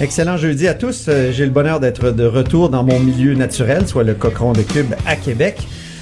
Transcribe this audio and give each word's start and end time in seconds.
Excellent 0.00 0.36
jeudi 0.36 0.66
à 0.66 0.74
tous. 0.74 1.06
Euh, 1.08 1.30
J'ai 1.32 1.44
le 1.44 1.50
bonheur 1.52 1.78
d'être 1.80 2.10
de 2.10 2.24
retour 2.24 2.68
dans 2.68 2.82
mon 2.82 2.98
milieu 2.98 3.34
naturel, 3.34 3.86
soit 3.86 4.02
le 4.02 4.14
Cochon 4.14 4.52
de 4.52 4.62
Cube 4.62 4.92
à 5.06 5.14
Québec, 5.16 5.56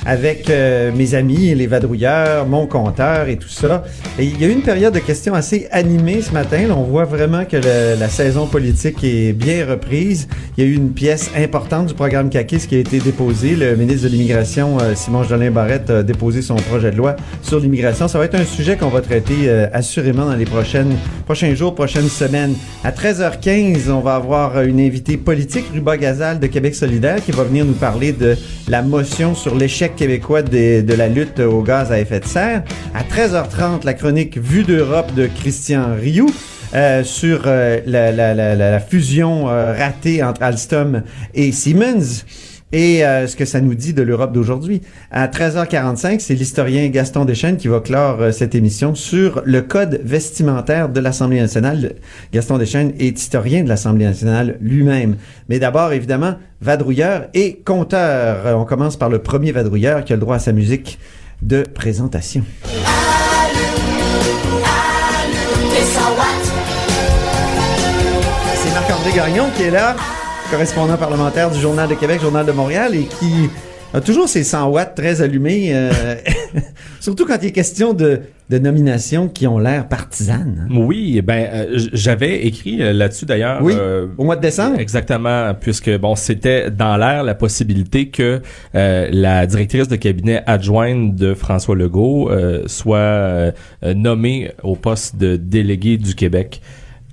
avec 0.04 0.50
euh, 0.50 0.90
mes 0.94 1.14
amis, 1.14 1.54
les 1.54 1.66
vadrouilleurs, 1.66 2.46
mon 2.46 2.66
compteur 2.66 3.28
et 3.28 3.36
tout 3.36 3.48
ça. 3.48 3.84
Et 4.18 4.24
il 4.24 4.40
y 4.40 4.44
a 4.44 4.48
eu 4.48 4.52
une 4.52 4.62
période 4.62 4.94
de 4.94 4.98
questions 4.98 5.34
assez 5.34 5.68
animée 5.70 6.22
ce 6.22 6.32
matin. 6.32 6.68
On 6.76 6.82
voit 6.82 7.04
vraiment 7.04 7.44
que 7.44 7.56
la 7.56 8.08
saison 8.08 8.46
politique 8.46 9.02
est 9.04 9.32
bien 9.32 9.66
reprise. 9.66 10.28
Il 10.56 10.64
y 10.64 10.66
a 10.66 10.70
eu 10.70 10.74
une 10.74 10.90
pièce 10.90 11.30
importante 11.36 11.86
du 11.86 11.94
programme 11.94 12.30
CAQUIS 12.30 12.66
qui 12.66 12.76
a 12.76 12.78
été 12.78 12.98
déposée. 12.98 13.56
Le 13.56 13.76
ministre 13.76 14.04
de 14.04 14.08
l'Immigration, 14.12 14.78
euh, 14.80 14.94
Simon 14.94 15.22
Jolin 15.22 15.50
Barrette, 15.50 15.90
a 15.90 16.02
déposé 16.02 16.42
son 16.42 16.56
projet 16.56 16.90
de 16.90 16.96
loi 16.96 17.16
sur 17.42 17.60
l'immigration. 17.60 18.08
Ça 18.08 18.18
va 18.18 18.24
être 18.24 18.34
un 18.34 18.44
sujet 18.44 18.76
qu'on 18.76 18.88
va 18.88 19.00
traiter 19.00 19.48
euh, 19.48 19.66
assurément 19.72 20.26
dans 20.26 20.36
les 20.36 20.44
prochaines, 20.44 20.96
prochains 21.24 21.54
jours, 21.54 21.74
prochaines 21.74 22.08
semaines. 22.08 22.54
À 22.84 22.90
13h15, 22.90 23.90
on 23.90 24.00
va 24.00 24.16
avoir 24.16 24.56
euh, 24.56 24.64
une 24.64 24.80
invitée 24.80 25.16
politique, 25.16 25.64
Ruba 25.72 25.96
Gazal 25.96 26.40
de 26.40 26.46
Québec 26.46 26.74
solidaire, 26.74 27.24
qui 27.24 27.32
va 27.32 27.44
venir 27.44 27.64
nous 27.64 27.72
parler 27.72 28.12
de 28.12 28.36
la 28.68 28.82
motion 28.82 29.34
sur 29.34 29.54
l'échec 29.54 29.91
québécois 29.96 30.42
de 30.42 30.94
la 30.94 31.08
lutte 31.08 31.40
au 31.40 31.62
gaz 31.62 31.92
à 31.92 32.00
effet 32.00 32.20
de 32.20 32.26
serre. 32.26 32.62
À 32.94 33.02
13h30, 33.02 33.84
la 33.84 33.94
chronique 33.94 34.38
Vue 34.38 34.64
d'Europe 34.64 35.14
de 35.14 35.26
Christian 35.26 35.94
Rioux. 35.98 36.30
euh, 36.74 37.04
sur 37.04 37.42
euh, 37.46 37.80
la 37.86 38.80
fusion 38.80 39.48
euh, 39.48 39.72
ratée 39.72 40.22
entre 40.22 40.42
Alstom 40.42 41.02
et 41.34 41.52
Siemens 41.52 42.24
et 42.72 43.04
euh, 43.04 43.26
ce 43.26 43.36
que 43.36 43.44
ça 43.44 43.60
nous 43.60 43.74
dit 43.74 43.92
de 43.92 44.02
l'Europe 44.02 44.32
d'aujourd'hui. 44.32 44.82
À 45.10 45.28
13h45, 45.28 46.20
c'est 46.20 46.34
l'historien 46.34 46.88
Gaston 46.88 47.24
Deschênes 47.24 47.56
qui 47.56 47.68
va 47.68 47.80
clore 47.80 48.20
euh, 48.20 48.32
cette 48.32 48.54
émission 48.54 48.94
sur 48.94 49.42
le 49.44 49.62
code 49.62 50.00
vestimentaire 50.04 50.88
de 50.88 51.00
l'Assemblée 51.00 51.40
nationale. 51.40 51.94
Gaston 52.32 52.58
Deschênes 52.58 52.92
est 52.98 53.18
historien 53.18 53.62
de 53.62 53.68
l'Assemblée 53.68 54.06
nationale 54.06 54.56
lui-même. 54.60 55.16
Mais 55.48 55.58
d'abord, 55.58 55.92
évidemment, 55.92 56.34
vadrouilleur 56.60 57.26
et 57.34 57.60
conteur. 57.64 58.46
Euh, 58.46 58.54
On 58.54 58.64
commence 58.64 58.96
par 58.96 59.10
le 59.10 59.18
premier 59.18 59.52
vadrouilleur 59.52 60.04
qui 60.04 60.12
a 60.12 60.16
le 60.16 60.20
droit 60.20 60.36
à 60.36 60.40
sa 60.40 60.52
musique 60.52 60.98
de 61.42 61.62
présentation. 61.62 62.44
C'est 68.54 68.74
Marc-André 68.74 69.12
Gagnon 69.14 69.46
qui 69.56 69.64
est 69.64 69.70
là, 69.70 69.96
correspondant 70.52 70.98
parlementaire 70.98 71.50
du 71.50 71.58
Journal 71.58 71.88
de 71.88 71.94
Québec, 71.94 72.20
Journal 72.20 72.44
de 72.44 72.52
Montréal, 72.52 72.94
et 72.94 73.04
qui 73.04 73.48
a 73.94 74.02
toujours 74.02 74.28
ses 74.28 74.44
100 74.44 74.68
watts 74.68 74.94
très 74.94 75.22
allumés, 75.22 75.70
euh, 75.72 75.90
surtout 77.00 77.24
quand 77.24 77.38
il 77.40 77.48
est 77.48 77.52
question 77.52 77.94
de, 77.94 78.20
de 78.50 78.58
nominations 78.58 79.28
qui 79.28 79.46
ont 79.46 79.58
l'air 79.58 79.88
partisanes. 79.88 80.68
hein. 80.70 80.74
Oui, 80.86 81.22
ben 81.22 81.48
euh, 81.50 81.78
j'avais 81.94 82.44
écrit 82.44 82.82
euh, 82.82 82.92
là-dessus 82.92 83.24
d'ailleurs. 83.24 83.60
Oui, 83.62 83.72
euh, 83.74 84.08
au 84.18 84.24
mois 84.24 84.36
de 84.36 84.42
décembre. 84.42 84.78
Exactement, 84.78 85.54
puisque 85.58 85.90
bon, 85.98 86.16
c'était 86.16 86.70
dans 86.70 86.98
l'air 86.98 87.24
la 87.24 87.34
possibilité 87.34 88.08
que 88.10 88.42
la 88.74 89.46
directrice 89.46 89.88
de 89.88 89.96
cabinet 89.96 90.42
adjointe 90.46 91.14
de 91.14 91.32
François 91.32 91.74
Legault 91.74 92.30
soit 92.66 93.52
nommée 93.82 94.50
au 94.62 94.76
poste 94.76 95.16
de 95.16 95.36
délégué 95.36 95.96
du 95.96 96.14
Québec 96.14 96.60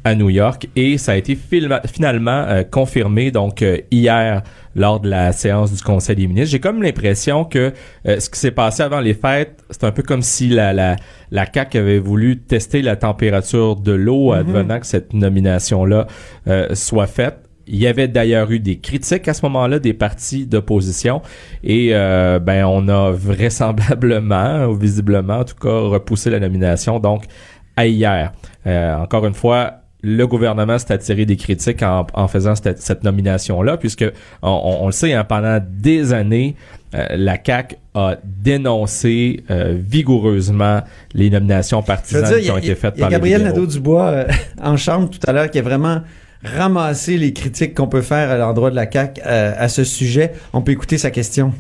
à 0.03 0.15
New 0.15 0.29
York 0.29 0.67
et 0.75 0.97
ça 0.97 1.13
a 1.13 1.15
été 1.15 1.37
finalement 1.85 2.45
euh, 2.47 2.63
confirmé 2.63 3.31
donc 3.31 3.61
euh, 3.61 3.77
hier 3.91 4.43
lors 4.75 4.99
de 4.99 5.09
la 5.09 5.31
séance 5.33 5.73
du 5.73 5.81
Conseil 5.81 6.15
des 6.15 6.27
ministres. 6.27 6.51
J'ai 6.51 6.59
comme 6.59 6.81
l'impression 6.81 7.43
que 7.43 7.73
euh, 8.07 8.19
ce 8.19 8.29
qui 8.29 8.39
s'est 8.39 8.51
passé 8.51 8.81
avant 8.81 9.01
les 9.01 9.13
fêtes, 9.13 9.63
c'est 9.69 9.83
un 9.83 9.91
peu 9.91 10.03
comme 10.03 10.21
si 10.21 10.47
la, 10.47 10.73
la, 10.73 10.95
la 11.31 11.45
CAQ 11.51 11.77
avait 11.77 11.99
voulu 11.99 12.39
tester 12.39 12.81
la 12.81 12.95
température 12.95 13.75
de 13.75 13.91
l'eau 13.91 14.31
advenant 14.31 14.79
que 14.79 14.85
cette 14.85 15.13
nomination-là 15.13 16.07
euh, 16.47 16.73
soit 16.75 17.07
faite. 17.07 17.39
Il 17.67 17.75
y 17.75 17.85
avait 17.85 18.07
d'ailleurs 18.07 18.49
eu 18.49 18.59
des 18.59 18.79
critiques 18.79 19.27
à 19.27 19.33
ce 19.33 19.45
moment-là 19.45 19.77
des 19.77 19.93
partis 19.93 20.47
d'opposition 20.47 21.21
et 21.63 21.89
euh, 21.91 22.39
ben 22.39 22.65
on 22.65 22.87
a 22.87 23.11
vraisemblablement 23.11 24.65
ou 24.65 24.73
visiblement 24.73 25.39
en 25.39 25.43
tout 25.43 25.55
cas 25.55 25.69
repoussé 25.69 26.31
la 26.31 26.39
nomination 26.39 26.99
donc 26.99 27.25
à 27.75 27.85
hier. 27.85 28.31
Euh, 28.65 28.95
encore 28.95 29.25
une 29.27 29.35
fois, 29.35 29.81
le 30.01 30.25
gouvernement 30.27 30.77
s'est 30.79 30.93
attiré 30.93 31.25
des 31.25 31.35
critiques 31.35 31.83
en, 31.83 32.07
en 32.13 32.27
faisant 32.27 32.55
cette, 32.55 32.81
cette 32.81 33.03
nomination-là, 33.03 33.77
puisque 33.77 34.05
on, 34.41 34.77
on- 34.81 34.85
le 34.85 34.91
sait, 34.93 35.13
hein, 35.13 35.23
pendant 35.25 35.59
des 35.69 36.13
années, 36.13 36.55
euh, 36.95 37.05
la 37.17 37.37
CAC 37.37 37.77
a 37.93 38.15
dénoncé 38.23 39.43
euh, 39.51 39.75
vigoureusement 39.77 40.81
les 41.13 41.29
nominations 41.29 41.81
partisanes 41.83 42.23
dire, 42.25 42.39
qui 42.39 42.47
y 42.47 42.51
ont 42.51 42.57
été 42.57 42.75
faites 42.75 42.93
il 42.95 42.99
y 42.99 43.03
a 43.03 43.05
par 43.05 43.11
Gabriel. 43.11 43.43
Nadeau-Dubois 43.43 44.05
euh, 44.07 44.25
en 44.63 44.77
chambre 44.77 45.09
tout 45.09 45.19
à 45.27 45.33
l'heure 45.33 45.49
qui 45.51 45.59
a 45.59 45.61
vraiment 45.61 46.01
ramassé 46.43 47.17
les 47.17 47.33
critiques 47.33 47.75
qu'on 47.75 47.87
peut 47.87 48.01
faire 48.01 48.31
à 48.31 48.37
l'endroit 48.37 48.71
de 48.71 48.75
la 48.75 48.89
CAQ 48.89 49.21
euh, 49.25 49.53
à 49.57 49.67
ce 49.69 49.83
sujet. 49.83 50.31
On 50.53 50.61
peut 50.61 50.71
écouter 50.71 50.97
sa 50.97 51.11
question. 51.11 51.53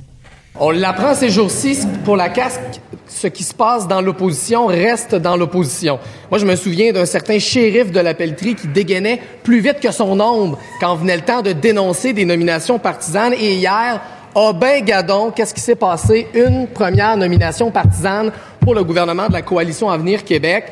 On 0.57 0.71
l'apprend 0.71 1.13
ces 1.13 1.29
jours-ci, 1.29 1.79
pour 2.03 2.15
la 2.15 2.29
casque, 2.29 2.59
ce 3.07 3.27
qui 3.27 3.43
se 3.43 3.53
passe 3.53 3.87
dans 3.87 4.01
l'opposition 4.01 4.65
reste 4.65 5.15
dans 5.15 5.37
l'opposition. 5.37 5.99
Moi, 6.29 6.39
je 6.39 6.45
me 6.45 6.55
souviens 6.55 6.91
d'un 6.91 7.05
certain 7.05 7.39
shérif 7.39 7.91
de 7.91 7.99
la 7.99 8.13
pelleterie 8.13 8.55
qui 8.55 8.67
dégainait 8.67 9.21
plus 9.43 9.59
vite 9.59 9.79
que 9.79 9.91
son 9.91 10.19
ombre 10.19 10.57
quand 10.79 10.95
venait 10.95 11.15
le 11.15 11.21
temps 11.21 11.41
de 11.41 11.51
dénoncer 11.51 12.13
des 12.13 12.25
nominations 12.25 12.79
partisanes. 12.79 13.33
Et 13.33 13.55
hier, 13.55 14.01
oh 14.35 14.51
ben 14.53 14.83
gadon, 14.83 15.31
qu'est-ce 15.31 15.53
qui 15.53 15.61
s'est 15.61 15.75
passé? 15.75 16.27
Une 16.33 16.67
première 16.67 17.15
nomination 17.15 17.71
partisane 17.71 18.31
pour 18.59 18.73
le 18.73 18.83
gouvernement 18.83 19.27
de 19.27 19.33
la 19.33 19.41
coalition 19.41 19.89
Avenir 19.89 20.23
Québec. 20.23 20.65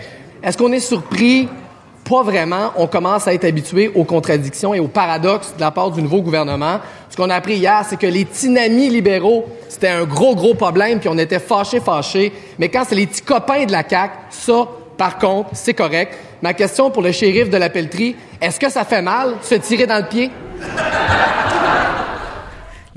Est-ce 0.43 0.57
qu'on 0.57 0.71
est 0.71 0.79
surpris? 0.79 1.47
Pas 2.03 2.23
vraiment. 2.23 2.71
On 2.77 2.87
commence 2.87 3.27
à 3.27 3.33
être 3.33 3.43
habitué 3.45 3.91
aux 3.93 4.05
contradictions 4.05 4.73
et 4.73 4.79
aux 4.79 4.87
paradoxes 4.87 5.53
de 5.55 5.61
la 5.61 5.71
part 5.71 5.91
du 5.91 6.01
nouveau 6.01 6.21
gouvernement. 6.21 6.79
Ce 7.17 7.23
qu'on 7.23 7.31
a 7.31 7.35
appris 7.37 7.55
hier, 7.55 7.83
c'est 7.89 7.97
que 7.97 8.05
les 8.05 8.25
tinamis 8.25 8.89
libéraux, 8.89 9.45
c'était 9.67 9.87
un 9.87 10.03
gros, 10.03 10.35
gros 10.35 10.53
problème, 10.53 10.99
puis 10.99 11.09
on 11.09 11.17
était 11.17 11.39
fâchés, 11.39 11.79
fâchés. 11.79 12.31
Mais 12.59 12.69
quand 12.69 12.83
c'est 12.87 12.93
les 12.93 13.07
petits 13.07 13.23
copains 13.23 13.65
de 13.65 13.71
la 13.71 13.81
CAQ, 13.89 14.13
ça, 14.29 14.67
par 14.95 15.17
contre, 15.17 15.49
c'est 15.53 15.73
correct. 15.73 16.13
Ma 16.43 16.53
question 16.53 16.91
pour 16.91 17.01
le 17.01 17.11
shérif 17.11 17.49
de 17.49 17.57
la 17.57 17.71
pelleterie, 17.71 18.15
est-ce 18.39 18.59
que 18.59 18.69
ça 18.69 18.85
fait 18.85 19.01
mal, 19.01 19.33
se 19.41 19.55
tirer 19.55 19.87
dans 19.87 19.97
le 19.97 20.07
pied? 20.07 20.29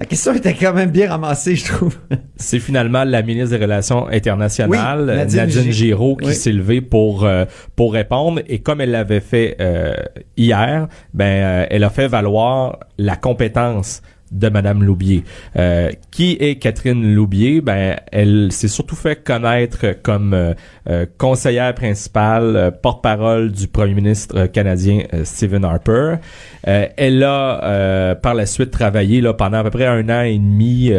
La 0.01 0.07
question 0.07 0.33
était 0.33 0.55
quand 0.55 0.73
même 0.73 0.91
bien 0.91 1.11
ramassée, 1.11 1.57
je 1.57 1.67
trouve. 1.67 1.95
C'est 2.37 2.59
finalement 2.59 3.05
la 3.05 3.21
ministre 3.21 3.51
des 3.59 3.63
Relations 3.63 4.09
internationales, 4.09 5.05
Oui, 5.07 5.15
Nadine 5.15 5.37
Nadine, 5.41 5.63
Gi- 5.65 5.73
Giraud, 5.73 6.17
qui 6.17 6.29
Oui. 6.29 6.35
s'est 6.35 6.53
levée 6.53 6.81
pour 6.81 7.25
euh, 7.27 7.45
pour 7.77 7.93
répondre. 7.93 8.41
Et 8.49 8.61
comme 8.61 8.81
elle 8.81 8.93
l'avait 8.93 9.21
fait 9.21 9.57
euh, 9.61 9.93
hier, 10.39 10.89
ben 11.13 11.25
euh, 11.27 11.67
elle 11.69 11.85
a 11.85 11.91
fait 11.91 12.09
valoir 12.09 12.79
la 12.97 13.15
compétence 13.17 14.01
de 14.31 14.49
Madame 14.49 14.83
Loubier. 14.83 15.25
Euh, 15.57 15.91
qui 16.11 16.37
est 16.41 16.57
Catherine 16.57 17.15
Loubier? 17.15 17.61
Ben, 17.61 17.97
elle 18.13 18.53
s'est 18.53 18.69
surtout 18.69 18.97
fait 18.97 19.17
connaître 19.23 19.87
comme 20.03 20.35
euh, 20.35 20.55
euh, 20.89 21.07
conseillère 21.19 21.75
principale, 21.75 22.57
euh, 22.57 22.71
porte-parole 22.71 23.53
du 23.53 23.69
Premier 23.69 23.95
ministre 23.95 24.37
euh, 24.37 24.47
canadien 24.47 25.03
Stephen 25.25 25.65
Harper. 25.65 26.17
Elle 26.63 27.25
a 27.25 28.15
par 28.23 28.35
la 28.35 28.47
suite 28.47 28.71
travaillé 28.71 29.21
là, 29.21 29.33
pendant 29.33 29.59
à 29.59 29.65
peu 29.65 29.71
près 29.71 29.87
un 29.87 30.09
an 30.11 30.23
et 30.23 30.37
demi 30.37 30.93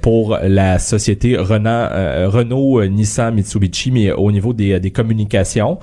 pour 0.00 0.36
la 0.42 0.78
société 0.80 1.36
Renault, 1.36 2.30
Renault 2.30 2.84
Nissan 2.86 3.34
Mitsubishi, 3.34 3.92
mais 3.92 4.10
au 4.10 4.32
niveau 4.32 4.52
des, 4.52 4.80
des 4.80 4.90
communications. 4.90 5.78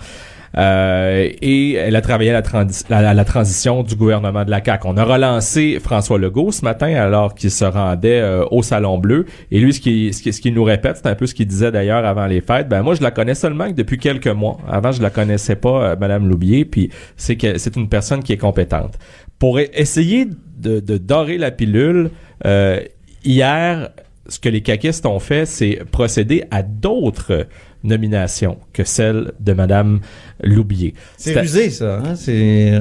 Euh, 0.57 1.29
et 1.41 1.73
elle 1.73 1.95
a 1.95 2.01
travaillé 2.01 2.31
à 2.31 2.33
la, 2.33 2.41
transi- 2.41 2.83
la- 2.89 3.25
transition 3.25 3.83
du 3.83 3.95
gouvernement 3.95 4.43
de 4.45 4.49
la 4.49 4.63
CAQ. 4.63 4.87
On 4.87 4.97
a 4.97 5.03
relancé 5.03 5.79
François 5.79 6.17
Legault 6.17 6.51
ce 6.51 6.63
matin 6.65 6.93
alors 6.95 7.35
qu'il 7.35 7.51
se 7.51 7.65
rendait 7.65 8.19
euh, 8.19 8.43
au 8.49 8.63
Salon 8.63 8.97
Bleu. 8.97 9.25
Et 9.51 9.59
lui, 9.59 9.73
ce 9.73 9.79
qu'il 9.79 10.13
ce 10.13 10.21
qu'il- 10.23 10.33
ce 10.33 10.41
qu'il 10.41 10.53
nous 10.53 10.63
répète, 10.63 10.97
c'est 10.97 11.07
un 11.09 11.15
peu 11.15 11.27
ce 11.27 11.33
qu'il 11.35 11.47
disait 11.47 11.71
d'ailleurs 11.71 12.05
avant 12.05 12.25
les 12.25 12.41
fêtes. 12.41 12.67
Ben 12.67 12.81
moi, 12.81 12.95
je 12.95 13.03
la 13.03 13.11
connais 13.11 13.35
seulement 13.35 13.69
depuis 13.69 13.97
quelques 13.99 14.27
mois. 14.27 14.57
Avant, 14.69 14.91
je 14.91 15.01
la 15.01 15.09
connaissais 15.11 15.55
pas, 15.55 15.83
euh, 15.91 15.95
Madame 15.99 16.27
Loubier. 16.27 16.65
Puis 16.65 16.89
c'est 17.15 17.35
que 17.35 17.57
c'est 17.57 17.75
une 17.75 17.87
personne 17.89 18.23
qui 18.23 18.33
est 18.33 18.37
compétente. 18.37 18.95
Pour 19.37 19.59
e- 19.59 19.67
essayer 19.73 20.25
de, 20.57 20.79
de 20.79 20.97
dorer 20.97 21.37
la 21.37 21.51
pilule, 21.51 22.09
euh, 22.45 22.79
hier, 23.23 23.89
ce 24.27 24.39
que 24.39 24.49
les 24.49 24.61
caquistes 24.61 25.05
ont 25.05 25.19
fait, 25.19 25.45
c'est 25.45 25.79
procéder 25.91 26.43
à 26.51 26.61
d'autres 26.63 27.47
nominations 27.83 28.57
que 28.73 28.83
celle 28.83 29.31
de 29.39 29.53
Madame 29.53 30.01
Loubier. 30.43 30.93
C'est 31.17 31.39
rusé, 31.39 31.69
ça. 31.69 31.99
Hein? 31.99 32.15
C'est... 32.15 32.79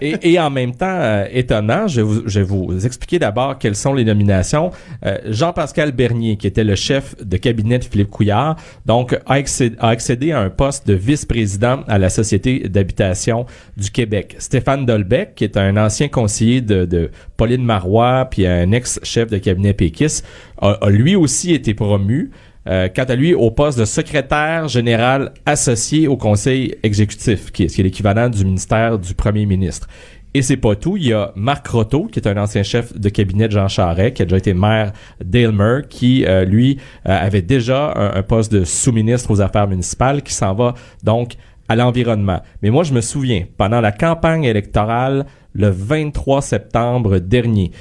et, 0.00 0.32
et, 0.32 0.38
en 0.38 0.50
même 0.50 0.74
temps, 0.74 0.86
euh, 0.88 1.26
étonnant, 1.32 1.86
je 1.86 1.96
vais, 1.96 2.02
vous, 2.02 2.22
je 2.26 2.40
vais 2.40 2.44
vous 2.44 2.86
expliquer 2.86 3.18
d'abord 3.18 3.58
quelles 3.58 3.76
sont 3.76 3.94
les 3.94 4.04
nominations. 4.04 4.70
Euh, 5.04 5.18
Jean-Pascal 5.26 5.92
Bernier, 5.92 6.36
qui 6.36 6.46
était 6.46 6.64
le 6.64 6.74
chef 6.74 7.14
de 7.22 7.36
cabinet 7.36 7.78
de 7.78 7.84
Philippe 7.84 8.10
Couillard, 8.10 8.56
donc 8.86 9.14
a 9.26 9.34
accédé, 9.34 9.76
a 9.78 9.88
accédé 9.88 10.32
à 10.32 10.40
un 10.40 10.50
poste 10.50 10.86
de 10.86 10.94
vice-président 10.94 11.80
à 11.88 11.98
la 11.98 12.10
Société 12.10 12.68
d'habitation 12.68 13.46
du 13.76 13.90
Québec. 13.90 14.36
Stéphane 14.38 14.86
Dolbeck, 14.86 15.34
qui 15.34 15.44
est 15.44 15.56
un 15.56 15.76
ancien 15.76 16.08
conseiller 16.08 16.60
de, 16.60 16.84
de 16.84 17.10
Pauline 17.36 17.64
Marois, 17.64 18.28
puis 18.30 18.46
un 18.46 18.72
ex-chef 18.72 19.30
de 19.30 19.38
cabinet 19.38 19.72
Pékis, 19.72 20.22
a, 20.60 20.72
a 20.80 20.90
lui 20.90 21.16
aussi 21.16 21.52
été 21.52 21.74
promu. 21.74 22.30
Euh, 22.68 22.88
quant 22.94 23.04
à 23.04 23.14
lui, 23.14 23.32
au 23.32 23.50
poste 23.50 23.78
de 23.78 23.84
secrétaire 23.84 24.68
général 24.68 25.32
associé 25.46 26.08
au 26.08 26.16
conseil 26.16 26.74
exécutif, 26.82 27.50
qui 27.52 27.64
est, 27.64 27.66
qui 27.68 27.80
est 27.80 27.84
l'équivalent 27.84 28.28
du 28.28 28.44
ministère 28.44 28.98
du 28.98 29.14
premier 29.14 29.46
ministre. 29.46 29.88
Et 30.34 30.42
c'est 30.42 30.58
pas 30.58 30.76
tout. 30.76 30.96
Il 30.96 31.08
y 31.08 31.12
a 31.12 31.32
Marc 31.34 31.66
Roto, 31.66 32.04
qui 32.04 32.20
est 32.20 32.28
un 32.28 32.36
ancien 32.36 32.62
chef 32.62 32.96
de 32.96 33.08
cabinet 33.08 33.48
de 33.48 33.52
Jean 33.52 33.66
Charest, 33.66 34.14
qui 34.14 34.22
a 34.22 34.24
déjà 34.26 34.36
été 34.36 34.54
maire 34.54 34.92
d'Aylmer, 35.24 35.80
qui, 35.88 36.24
euh, 36.24 36.44
lui, 36.44 36.78
euh, 37.08 37.18
avait 37.18 37.42
déjà 37.42 37.92
un, 37.96 38.18
un 38.18 38.22
poste 38.22 38.52
de 38.52 38.64
sous-ministre 38.64 39.30
aux 39.30 39.40
affaires 39.40 39.66
municipales, 39.66 40.22
qui 40.22 40.34
s'en 40.34 40.54
va 40.54 40.74
donc 41.02 41.34
à 41.68 41.76
l'environnement. 41.76 42.40
Mais 42.62 42.70
moi, 42.70 42.84
je 42.84 42.92
me 42.92 43.00
souviens, 43.00 43.44
pendant 43.56 43.80
la 43.80 43.90
campagne 43.90 44.44
électorale, 44.44 45.26
le 45.52 45.68
23 45.70 46.42
septembre 46.42 47.18
dernier, 47.18 47.72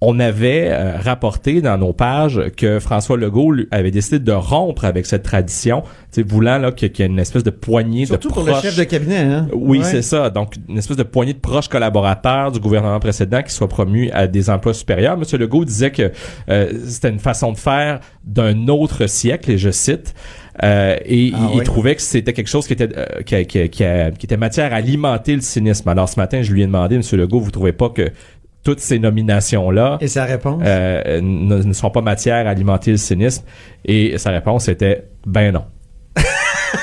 on 0.00 0.20
avait 0.20 0.68
euh, 0.70 0.96
rapporté 0.96 1.60
dans 1.60 1.76
nos 1.76 1.92
pages 1.92 2.40
que 2.56 2.78
François 2.78 3.16
Legault 3.16 3.54
avait 3.72 3.90
décidé 3.90 4.20
de 4.20 4.30
rompre 4.32 4.84
avec 4.84 5.06
cette 5.06 5.24
tradition, 5.24 5.82
voulant 6.26 6.58
là 6.58 6.70
qu'il 6.72 6.90
y 6.96 7.02
ait 7.02 7.06
une 7.06 7.18
espèce 7.18 7.42
de 7.42 7.50
poignée 7.50 8.06
Surtout 8.06 8.28
de 8.28 8.34
pour 8.34 8.44
proches... 8.44 8.62
le 8.62 8.70
chef 8.70 8.78
de 8.78 8.84
cabinet, 8.84 9.18
hein? 9.18 9.48
Oui, 9.52 9.78
Ouais. 9.78 9.84
c'est 9.84 10.02
ça. 10.02 10.30
Donc, 10.30 10.54
une 10.68 10.78
espèce 10.78 10.96
de 10.96 11.02
poignée 11.02 11.32
de 11.32 11.38
proches 11.40 11.68
collaborateurs 11.68 12.52
du 12.52 12.60
gouvernement 12.60 13.00
précédent 13.00 13.42
qui 13.42 13.52
soient 13.52 13.68
promus 13.68 14.10
à 14.12 14.26
des 14.28 14.50
emplois 14.50 14.74
supérieurs. 14.74 15.16
Monsieur 15.16 15.38
Legault 15.38 15.64
disait 15.64 15.90
que 15.90 16.12
euh, 16.48 16.72
c'était 16.86 17.10
une 17.10 17.18
façon 17.18 17.52
de 17.52 17.56
faire 17.58 18.00
d'un 18.24 18.68
autre 18.68 19.06
siècle, 19.06 19.50
et 19.50 19.58
je 19.58 19.70
cite. 19.70 20.14
Euh, 20.64 20.96
et 21.04 21.32
Ah 21.34 21.38
il, 21.50 21.54
il 21.54 21.58
oui. 21.58 21.64
trouvait 21.64 21.94
que 21.94 22.02
c'était 22.02 22.32
quelque 22.32 22.48
chose 22.48 22.66
qui 22.66 22.72
était 22.72 22.88
euh, 22.96 23.04
qui, 23.24 23.46
qui- 23.46 23.68
qui- 23.70 23.84
qui 24.18 24.26
était 24.26 24.36
matière 24.36 24.72
à 24.72 24.76
alimenter 24.76 25.34
le 25.36 25.40
cynisme. 25.40 25.88
Alors 25.88 26.08
ce 26.08 26.18
matin, 26.18 26.42
je 26.42 26.52
lui 26.52 26.62
ai 26.62 26.66
demandé, 26.66 26.96
Monsieur 26.96 27.16
Legault, 27.16 27.38
vous 27.38 27.52
trouvez 27.52 27.72
pas 27.72 27.90
que 27.90 28.10
toutes 28.64 28.80
ces 28.80 28.98
nominations 28.98 29.70
là 29.70 29.98
Et 30.00 30.08
sa 30.08 30.24
réponse? 30.24 30.62
euh, 30.64 31.20
ne, 31.22 31.62
ne 31.62 31.72
sont 31.72 31.90
pas 31.90 32.00
matière 32.02 32.46
à 32.46 32.50
alimenter 32.50 32.90
le 32.90 32.96
cynisme 32.96 33.44
Et 33.84 34.18
sa 34.18 34.30
réponse 34.30 34.68
était 34.68 35.04
ben 35.26 35.52
non. 35.52 35.64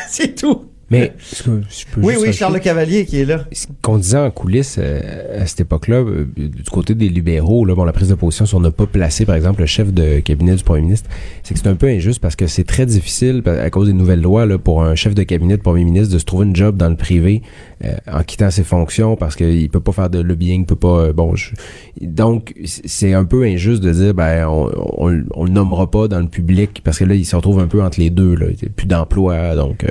c'est 0.08 0.36
tout. 0.36 0.72
Mais 0.92 1.14
est-ce 1.32 1.42
que 1.42 1.62
je 1.68 1.86
peux 1.92 2.02
Oui, 2.02 2.14
oui, 2.22 2.32
Charles 2.32 2.54
Le 2.54 2.60
Cavalier 2.60 3.06
qui 3.08 3.20
est 3.20 3.26
là. 3.26 3.46
ce 3.52 3.66
qu'on 3.82 3.98
disait 3.98 4.20
en 4.20 4.30
coulisses 4.30 4.76
euh, 4.78 5.42
à 5.42 5.48
cette 5.48 5.62
époque-là, 5.62 5.96
euh, 5.98 6.28
du 6.38 6.52
côté 6.72 6.94
des 6.94 7.10
libéraux, 7.10 7.66
là, 7.66 7.74
bon, 7.74 7.86
la 7.86 7.92
prise 7.92 8.10
de 8.10 8.14
position, 8.14 8.46
si 8.46 8.54
on 8.54 8.60
n'a 8.60 8.70
pas 8.70 8.86
placé, 8.86 9.26
par 9.26 9.34
exemple, 9.36 9.62
le 9.62 9.66
chef 9.66 9.92
de 9.92 10.20
cabinet 10.20 10.54
du 10.56 10.64
premier 10.64 10.82
ministre, 10.84 11.10
c'est 11.42 11.56
que 11.56 11.60
c'est 11.60 11.68
un 11.70 11.74
peu 11.76 11.88
injuste 11.88 12.20
parce 12.20 12.36
que 12.36 12.46
c'est 12.46 12.66
très 12.66 12.86
difficile, 12.86 13.42
à 13.48 13.70
cause 13.72 13.88
des 13.88 13.94
nouvelles 13.94 14.22
lois, 14.22 14.46
là, 14.46 14.60
pour 14.60 14.84
un 14.84 14.94
chef 14.94 15.16
de 15.16 15.24
cabinet 15.24 15.58
de 15.58 15.62
premier 15.64 15.84
ministre 15.84 16.14
de 16.14 16.20
se 16.20 16.26
trouver 16.26 16.46
une 16.46 16.56
job 16.56 16.78
dans 16.78 16.90
le 16.90 16.96
privé 16.98 17.42
euh, 17.84 17.96
en 18.12 18.22
quittant 18.22 18.52
ses 18.52 18.64
fonctions 18.64 19.16
parce 19.16 19.36
qu'il 19.36 19.68
peut 19.72 19.80
pas 19.80 19.92
faire 19.92 20.12
de 20.12 20.20
lobbying, 20.20 20.62
il 20.62 20.66
peut 20.68 20.76
pas... 20.76 21.00
euh, 21.06 21.14
bon, 21.14 21.36
je- 21.36 21.54
donc, 22.00 22.54
c'est 22.64 23.14
un 23.14 23.26
peu 23.26 23.44
injuste 23.44 23.82
de 23.82 23.92
dire, 23.92 24.14
ben, 24.14 24.46
on, 24.48 24.70
on, 24.98 25.24
on 25.34 25.46
le 25.46 25.52
nommera 25.52 25.90
pas 25.90 26.08
dans 26.08 26.20
le 26.20 26.28
public 26.28 26.82
parce 26.84 27.00
que 27.00 27.06
là, 27.06 27.16
il 27.16 27.26
se 27.26 27.36
retrouve 27.36 27.60
un 27.60 27.68
peu 27.68 27.82
entre 27.82 28.00
les 28.00 28.12
deux, 28.12 28.36
là. 28.36 28.46
Il 28.52 28.62
y 28.62 28.66
a 28.68 28.70
plus 28.70 28.86
d'emploi, 28.88 29.56
donc... 29.56 29.84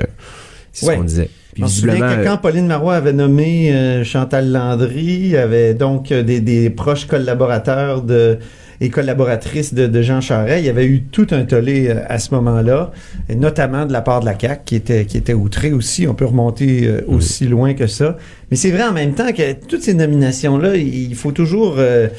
c'est 0.75 0.85
Ouais. 0.85 0.93
ce 0.93 0.97
qu'on 0.99 1.05
disait. 1.05 1.29
Puis 1.53 1.61
Je 1.61 1.61
me 1.63 1.67
souviens 1.69 1.93
visiblement, 1.93 2.15
que 2.15 2.19
euh, 2.19 2.23
quand 2.25 2.37
Pauline 2.37 2.67
Marois 2.67 2.95
avait 2.95 3.13
nommé 3.13 3.71
euh, 3.73 4.03
Chantal 4.03 4.51
Landry, 4.51 5.37
avait 5.37 5.73
donc 5.73 6.11
euh, 6.11 6.21
des, 6.21 6.41
des 6.41 6.69
proches 6.69 7.05
collaborateurs 7.07 8.01
de 8.01 8.37
et 8.81 8.89
collaboratrices 8.89 9.73
de, 9.73 9.87
de 9.87 10.01
Jean 10.01 10.19
Charest, 10.19 10.59
il 10.61 10.65
y 10.65 10.69
avait 10.69 10.85
eu 10.85 11.03
tout 11.03 11.27
un 11.31 11.45
tollé 11.45 11.89
à 12.09 12.19
ce 12.19 12.33
moment-là, 12.35 12.91
et 13.29 13.35
notamment 13.35 13.85
de 13.85 13.93
la 13.93 14.01
part 14.01 14.19
de 14.19 14.25
la 14.25 14.37
CAQ 14.37 14.61
qui 14.65 14.75
était 14.75 15.05
qui 15.05 15.15
était 15.17 15.33
outré 15.33 15.71
aussi. 15.71 16.05
On 16.09 16.13
peut 16.13 16.25
remonter 16.25 16.85
euh, 16.85 17.01
aussi 17.07 17.45
loin 17.47 17.73
que 17.73 17.87
ça. 17.87 18.17
Mais 18.51 18.57
c'est 18.57 18.71
vrai 18.71 18.83
en 18.83 18.91
même 18.91 19.13
temps 19.15 19.31
que 19.31 19.53
toutes 19.53 19.81
ces 19.81 19.93
nominations-là, 19.93 20.75
il 20.75 21.15
faut 21.15 21.31
toujours 21.31 21.75
euh, 21.77 22.09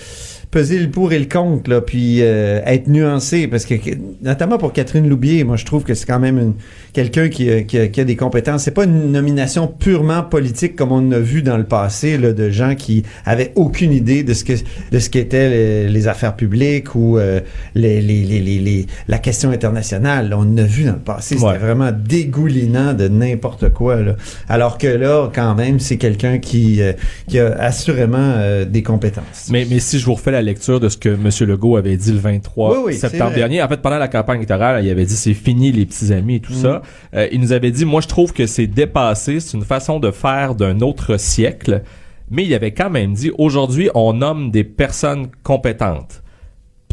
peser 0.50 0.78
le 0.78 0.88
pour 0.90 1.12
et 1.12 1.18
le 1.18 1.26
contre, 1.26 1.68
là, 1.70 1.80
puis 1.80 2.18
euh, 2.22 2.60
être 2.64 2.88
nuancé, 2.88 3.46
parce 3.48 3.64
que 3.66 3.74
notamment 4.22 4.58
pour 4.58 4.72
Catherine 4.72 5.08
Loubier, 5.08 5.44
moi 5.44 5.56
je 5.56 5.64
trouve 5.64 5.82
que 5.84 5.94
c'est 5.94 6.06
quand 6.06 6.18
même 6.20 6.38
une, 6.38 6.54
quelqu'un 6.92 7.28
qui, 7.28 7.50
a- 7.50 7.62
qui, 7.62 7.90
qui 7.90 8.00
a 8.00 8.04
des 8.04 8.16
compétences. 8.16 8.62
C'est 8.62 8.70
pas 8.70 8.84
une 8.84 9.12
nomination 9.12 9.66
purement 9.68 10.22
politique 10.22 10.76
comme 10.76 10.92
on 10.92 11.10
a 11.12 11.18
vu 11.18 11.42
dans 11.42 11.56
le 11.56 11.64
passé, 11.64 12.16
là, 12.16 12.32
de 12.32 12.50
gens 12.50 12.74
qui 12.74 13.02
avaient 13.24 13.52
aucune 13.54 13.92
idée 13.92 14.22
de 14.22 14.32
ce 14.34 14.44
que 14.44 14.52
de 14.92 14.98
ce 14.98 15.10
qu'étaient 15.10 15.50
les, 15.50 15.88
les 15.88 16.08
affaires 16.08 16.36
publiques 16.36 16.94
ou 16.94 17.18
euh, 17.18 17.40
les, 17.74 18.00
les, 18.00 18.22
les, 18.24 18.86
la 19.08 19.18
question 19.18 19.50
internationale. 19.50 20.30
là. 20.30 20.36
on 20.38 20.56
a 20.56 20.62
vu 20.62 20.84
dans 20.84 20.92
le 20.92 20.98
passé, 21.00 21.34
c'était 21.34 21.46
Ouais. 21.46 21.58
vraiment 21.58 21.90
dégoulinant 21.92 22.94
de 22.94 23.08
n'importe 23.08 23.68
quoi. 23.70 23.96
Là. 24.02 24.16
Alors 24.48 24.78
que 24.78 24.86
là, 24.86 25.30
quand 25.34 25.54
même, 25.54 25.80
c'est 25.80 25.96
quelqu'un 25.96 26.38
qui, 26.38 26.80
euh, 26.80 26.92
qui 27.28 27.38
a 27.38 27.54
assurément 27.58 28.16
euh, 28.36 28.64
des 28.64 28.82
compétences. 28.82 29.48
Mais, 29.50 29.66
mais 29.68 29.78
si 29.80 29.98
je 29.98 30.06
vous 30.06 30.14
refais 30.14 30.30
la 30.30 30.42
lecture 30.46 30.80
de 30.80 30.88
ce 30.88 30.96
que 30.96 31.10
M. 31.10 31.28
Legault 31.48 31.76
avait 31.76 31.96
dit 31.96 32.12
le 32.12 32.18
23 32.18 32.70
Oui, 32.72 32.78
oui, 32.86 32.94
c'est 32.94 33.08
septembre 33.08 33.34
dernier, 33.34 33.62
en 33.62 33.68
fait, 33.68 33.82
pendant 33.82 33.98
la 33.98 34.08
campagne 34.08 34.38
électorale, 34.38 34.84
il 34.84 34.90
avait 34.90 35.04
dit 35.04 35.14
c'est 35.16 35.34
fini 35.34 35.72
les 35.72 35.84
petits 35.86 36.12
amis 36.12 36.36
et 36.36 36.40
tout 36.40 36.52
Mm. 36.54 36.62
ça. 36.62 36.82
Euh, 37.14 37.28
il 37.32 37.40
nous 37.40 37.52
avait 37.52 37.70
dit, 37.70 37.84
moi 37.84 38.00
je 38.00 38.08
trouve 38.08 38.32
que 38.32 38.46
c'est 38.46 38.66
dépassé, 38.66 39.40
c'est 39.40 39.56
une 39.56 39.64
façon 39.64 40.00
de 40.00 40.10
faire 40.10 40.54
d'un 40.54 40.80
autre 40.80 41.18
siècle. 41.18 41.82
Mais 42.30 42.44
il 42.44 42.52
avait 42.54 42.72
quand 42.72 42.90
même 42.90 43.12
dit, 43.12 43.30
aujourd'hui, 43.38 43.88
on 43.94 44.12
nomme 44.14 44.50
des 44.50 44.64
personnes 44.64 45.28
compétentes. 45.42 46.22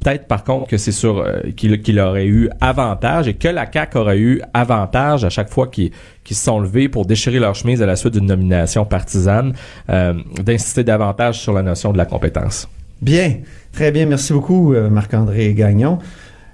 Peut-être 0.03 0.27
par 0.27 0.43
contre 0.43 0.67
que 0.67 0.75
c'est 0.77 0.91
sur 0.91 1.19
euh, 1.19 1.39
qu'il 1.55 1.99
aurait 1.99 2.25
eu 2.25 2.49
avantage 2.59 3.29
et 3.29 3.35
que 3.35 3.47
la 3.47 3.71
CAQ 3.71 3.97
aurait 3.97 4.17
eu 4.19 4.41
avantage 4.53 5.23
à 5.23 5.29
chaque 5.29 5.49
fois 5.49 5.67
qu'ils 5.67 5.91
qu'ils 6.25 6.35
se 6.35 6.43
sont 6.43 6.59
levés 6.59 6.89
pour 6.89 7.05
déchirer 7.05 7.39
leur 7.39 7.55
chemise 7.55 7.81
à 7.81 7.85
la 7.85 7.95
suite 7.95 8.13
d'une 8.13 8.25
nomination 8.25 8.83
partisane, 8.83 9.53
euh, 9.89 10.13
d'insister 10.43 10.83
davantage 10.83 11.39
sur 11.39 11.53
la 11.53 11.61
notion 11.61 11.93
de 11.93 11.97
la 11.97 12.05
compétence. 12.05 12.67
Bien, 13.03 13.39
très 13.73 13.91
bien. 13.91 14.05
Merci 14.05 14.31
beaucoup, 14.31 14.73
euh, 14.73 14.89
Marc-André 14.89 15.53
Gagnon. 15.53 15.99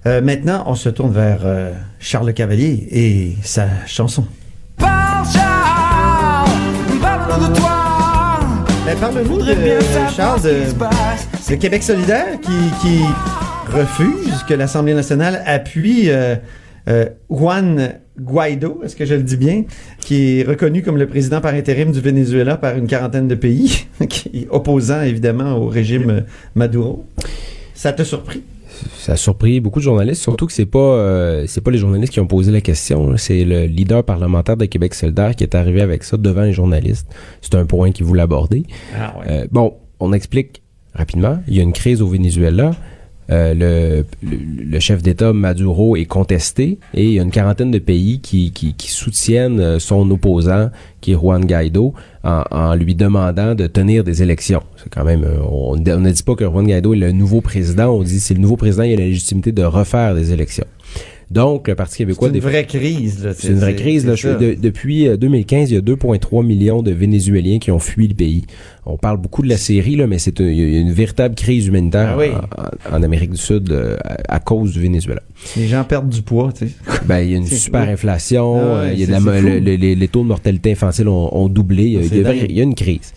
Euh, 0.07 0.19
maintenant, 0.19 0.63
on 0.65 0.73
se 0.73 0.89
tourne 0.89 1.13
vers 1.13 1.41
euh, 1.43 1.73
Charles 1.99 2.25
Le 2.25 2.33
Cavalier 2.33 2.87
et 2.89 3.35
sa 3.43 3.67
chanson. 3.85 4.25
Parle, 4.77 5.27
Charles, 5.31 6.49
parle-nous 6.99 7.49
de 7.49 7.55
toi. 7.55 8.39
Ben, 8.83 8.97
Parle-nous 8.97 9.43
de 9.43 9.55
Charles 10.15 10.41
de, 10.41 11.51
de 11.51 11.55
Québec 11.55 11.83
solidaire 11.83 12.41
qui, 12.41 12.71
qui 12.81 13.01
refuse 13.71 14.44
que 14.47 14.56
l'Assemblée 14.56 14.95
nationale 14.95 15.44
appuie 15.45 16.09
euh, 16.09 16.35
Juan 17.29 17.94
Guaido, 18.19 18.81
est-ce 18.83 18.95
que 18.95 19.06
je 19.06 19.16
le 19.16 19.23
dis 19.23 19.38
bien, 19.38 19.64
qui 20.02 20.40
est 20.40 20.44
reconnu 20.44 20.81
comme 20.81 20.97
le 20.97 21.07
président 21.07 21.42
par 21.42 21.54
intérim 21.54 21.92
du 21.92 22.02
Venezuela 22.02 22.57
par 22.57 22.78
une 22.78 22.88
quarantaine 22.88 23.28
de 23.28 23.35
pays, 23.35 23.85
qui 24.09 24.30
est 24.33 24.47
opposant 24.49 25.02
évidemment 25.02 25.57
au 25.57 25.68
régime 25.68 26.23
Maduro. 26.56 27.06
Ça 27.73 27.94
t'a 27.94 28.06
surpris? 28.06 28.44
ça 28.97 29.14
a 29.14 29.16
surpris 29.18 29.59
beaucoup 29.59 29.80
de 29.80 29.83
journalistes, 29.83 30.21
surtout 30.21 30.45
que 30.45 30.54
c'est 30.54 30.66
pas 30.66 30.80
euh, 30.80 31.45
c'est 31.47 31.61
pas 31.61 31.71
les 31.71 31.78
journalistes 31.78 32.14
qui 32.14 32.19
ont 32.19 32.28
posé 32.28 32.52
la 32.52 32.61
question, 32.61 33.18
c'est 33.18 33.44
le 33.44 33.66
leader 33.66 34.04
parlementaire 34.04 34.57
de 34.57 34.66
Québec 34.66 34.94
solidaire 34.94 35.35
qui 35.35 35.44
est 35.44 35.56
arrivé 35.56 35.81
avec 35.81 36.04
ça 36.04 36.18
devant 36.18 36.44
les 36.44 36.54
journalistes. 36.54 37.07
C'est 37.42 37.56
un 37.56 37.66
point 37.66 37.92
qu'il 37.92 38.06
voulait 38.06 38.21
aborder. 38.21 38.64
Ah 38.95 39.16
Euh, 39.28 39.47
bon, 39.52 39.73
on 39.99 40.14
explique 40.14 40.61
rapidement. 40.94 41.40
Il 41.47 41.56
y 41.56 41.59
a 41.59 41.64
une 41.64 41.73
crise 41.73 42.02
au 42.02 42.07
Venezuela. 42.07 42.71
Euh, 43.31 43.54
le, 43.54 44.06
le, 44.24 44.80
chef 44.80 45.04
d'État 45.04 45.33
Maduro 45.33 45.95
est 45.95 46.06
contesté 46.06 46.80
et 46.95 47.04
il 47.04 47.12
y 47.12 47.19
a 47.19 47.21
une 47.21 47.30
quarantaine 47.30 47.69
de 47.69 47.78
pays 47.78 48.21
qui, 48.21 48.52
qui, 48.52 48.74
qui 48.74 48.90
soutiennent 48.90 49.59
euh, 49.59 49.80
son 49.80 50.09
opposant, 50.09 50.71
qui 51.00 51.12
est 51.12 51.16
Juan 51.16 51.45
Guaido, 51.45 51.94
en, 52.24 52.44
en 52.50 52.74
lui 52.74 52.95
demandant 52.95 53.54
de 53.54 53.68
tenir 53.68 54.04
des 54.04 54.24
élections. 54.24 54.64
C'est 54.78 54.90
quand 54.90 55.04
même, 55.04 55.24
euh, 55.24 55.42
on, 55.44 55.74
on 55.78 56.00
ne 56.00 56.12
dit 56.12 56.24
pas 56.24 56.36
que 56.36 56.44
Juan 56.45 56.66
Guaido 56.66 56.94
est 56.94 56.98
le 56.98 57.12
nouveau 57.12 57.42
président, 57.42 57.90
on 57.90 58.02
dit 58.02 58.19
c'est 58.19 58.33
le 58.33 58.40
nouveau 58.40 58.57
président, 58.57 58.83
il 58.83 58.94
a 58.94 58.98
la 58.98 59.04
légitimité 59.04 59.52
de 59.52 59.64
refaire 59.64 60.16
des 60.16 60.33
élections. 60.33 60.66
Donc, 61.31 61.68
le 61.68 61.76
Parti 61.76 61.94
C'est 61.94 61.98
québécois... 62.06 62.28
une 62.30 62.33
des- 62.33 62.40
vraie 62.40 62.66
crise. 62.66 63.24
là. 63.24 63.33
c'est 63.38 63.50
une 63.50 63.59
vraie 63.59 63.76
crise. 63.76 64.06
Là. 64.06 64.14
c'est 64.16 64.21
Je- 64.30 64.33
ça. 64.33 64.36
de- 64.40 64.54
depuis 64.56 65.07
euh, 65.07 65.16
2015, 65.16 65.69
il 65.69 65.76
y 65.76 65.78
a 65.78 65.81
2,3 65.81 66.44
millions 66.44 66.81
de 66.81 66.92
Vénézuéliens 66.92 67.59
qui 67.59 67.69
ont 67.69 67.78
fui 67.80 68.07
le 68.07 68.16
pays. 68.16 68.45
On 68.88 68.98
parle 68.98 69.18
beaucoup 69.18 69.44
de 69.44 69.48
la 69.50 69.57
Syrie, 69.57 69.95
là, 69.95 70.07
mais 70.07 70.18
c'est 70.18 70.40
une, 70.40 70.48
une 70.48 70.92
véritable 70.92 71.36
crise 71.36 71.68
humanitaire 71.68 72.14
Ah 72.14 72.18
oui. 72.18 72.28
en, 72.92 72.98
en 72.98 73.04
Amérique 73.04 73.30
du 73.31 73.38
Sud 73.38 73.71
euh, 73.71 73.98
à, 74.04 74.36
à 74.36 74.40
cause 74.40 74.74
du 74.74 74.81
Venezuela. 74.81 75.21
Les 75.56 75.68
gens 75.68 75.83
perdent 75.83 76.09
du 76.09 76.24
poids, 76.24 76.52
tu 76.52 76.68
sais. 76.68 76.74
Ben, 77.06 77.19
il 77.19 77.30
y 77.30 77.33
a 77.36 77.38
une 77.38 77.45
C'est- 77.45 77.57
super 77.57 77.88
inflation, 77.88 78.56
Ah 78.59 78.64
ouais, 78.64 78.88
euh, 78.90 78.94
il 78.94 79.00
y 79.00 79.04
a 79.04 79.06
de 79.06 79.12
c'est- 79.14 79.19
la- 79.26 79.33
c'est 79.36 79.42
fou. 79.42 79.48
le- 79.48 79.59
le- 79.59 79.76
les, 79.76 79.95
les 79.95 80.07
taux 80.07 80.24
de 80.24 80.28
mortalité 80.28 80.71
infantile 80.71 81.07
ont, 81.09 81.30
ont 81.38 81.48
doublé, 81.48 81.83
y 81.90 81.98
a, 81.98 82.04
C'est 82.04 82.18
il 82.48 82.57
y 82.57 82.59
a 82.59 82.64
une 82.64 82.74
crise. 82.76 83.14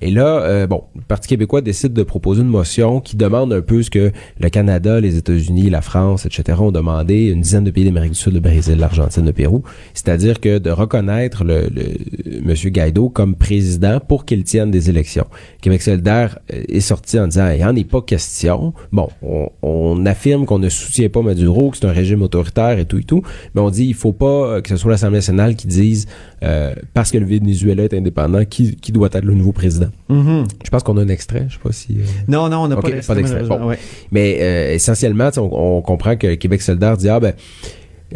Et 0.00 0.10
là, 0.10 0.42
euh, 0.42 0.66
bon, 0.66 0.84
le 0.94 1.02
Parti 1.02 1.28
québécois 1.28 1.60
décide 1.60 1.92
de 1.92 2.02
proposer 2.02 2.42
une 2.42 2.48
motion 2.48 3.00
qui 3.00 3.16
demande 3.16 3.52
un 3.52 3.60
peu 3.60 3.82
ce 3.82 3.90
que 3.90 4.12
le 4.38 4.48
Canada, 4.48 5.00
les 5.00 5.16
États-Unis, 5.16 5.70
la 5.70 5.80
France, 5.80 6.26
etc. 6.26 6.58
ont 6.60 6.72
demandé, 6.72 7.26
une 7.28 7.40
dizaine 7.40 7.64
de 7.64 7.70
pays 7.70 7.84
d'Amérique 7.84 8.12
du 8.12 8.18
Sud, 8.18 8.34
le 8.34 8.40
Brésil, 8.40 8.78
l'Argentine, 8.78 9.26
le 9.26 9.32
Pérou. 9.32 9.62
C'est-à-dire 9.94 10.40
que 10.40 10.58
de 10.58 10.70
reconnaître 10.70 11.44
le, 11.44 11.68
le 11.74 12.40
Monsieur 12.42 12.70
Guaido 12.70 13.08
comme 13.08 13.34
président 13.34 14.00
pour 14.00 14.24
qu'il 14.24 14.44
tienne 14.44 14.70
des 14.70 14.90
élections. 14.90 15.26
Québec 15.60 15.82
solidaire 15.82 16.38
euh, 16.52 16.62
est 16.68 16.80
sorti 16.80 17.18
en 17.18 17.26
disant, 17.26 17.50
il 17.50 17.58
n'y 17.58 17.64
en 17.64 17.74
est 17.74 17.84
pas 17.84 18.02
question. 18.02 18.72
Bon, 18.92 19.08
on, 19.22 19.48
on 19.62 20.06
affirme 20.06 20.46
qu'on 20.46 20.58
ne 20.58 20.68
soutient 20.68 21.08
pas 21.08 21.22
Maduro, 21.22 21.70
que 21.70 21.78
c'est 21.78 21.86
un 21.86 21.92
régime 21.92 22.22
autoritaire 22.22 22.78
et 22.78 22.84
tout 22.84 22.98
et 22.98 23.04
tout, 23.04 23.22
mais 23.54 23.60
on 23.60 23.70
dit, 23.70 23.86
il 23.86 23.94
faut 23.94 24.12
pas 24.12 24.26
euh, 24.26 24.60
que 24.60 24.68
ce 24.68 24.76
soit 24.76 24.90
l'Assemblée 24.90 25.18
nationale 25.18 25.56
qui 25.56 25.66
dise, 25.66 26.06
euh, 26.42 26.74
parce 26.94 27.10
que 27.10 27.18
le 27.18 27.26
Venezuela 27.26 27.84
est 27.84 27.94
indépendant, 27.94 28.44
qui, 28.44 28.76
qui 28.76 28.92
doit 28.92 29.08
être 29.12 29.24
le 29.24 29.34
nouveau 29.34 29.52
président. 29.52 29.87
Mhm. 30.08 30.46
Je 30.64 30.70
pense 30.70 30.82
qu'on 30.82 30.96
a 30.96 31.02
un 31.02 31.08
extrait, 31.08 31.46
je 31.48 31.54
sais 31.54 31.60
pas 31.62 31.72
si... 31.72 31.98
euh, 32.00 32.04
Non, 32.28 32.48
non, 32.48 32.62
on 32.64 32.68
n'a 32.68 32.76
pas 32.76 32.90
d'extrait, 32.90 33.42
Bon. 33.44 33.66
ouais. 33.66 33.78
Mais 34.12 34.38
euh, 34.40 34.74
essentiellement, 34.74 35.30
on, 35.36 35.50
on 35.78 35.82
comprend 35.82 36.16
que 36.16 36.34
Québec 36.34 36.62
solidaire 36.62 36.96
dit 36.96 37.08
ah 37.08 37.20
ben 37.20 37.34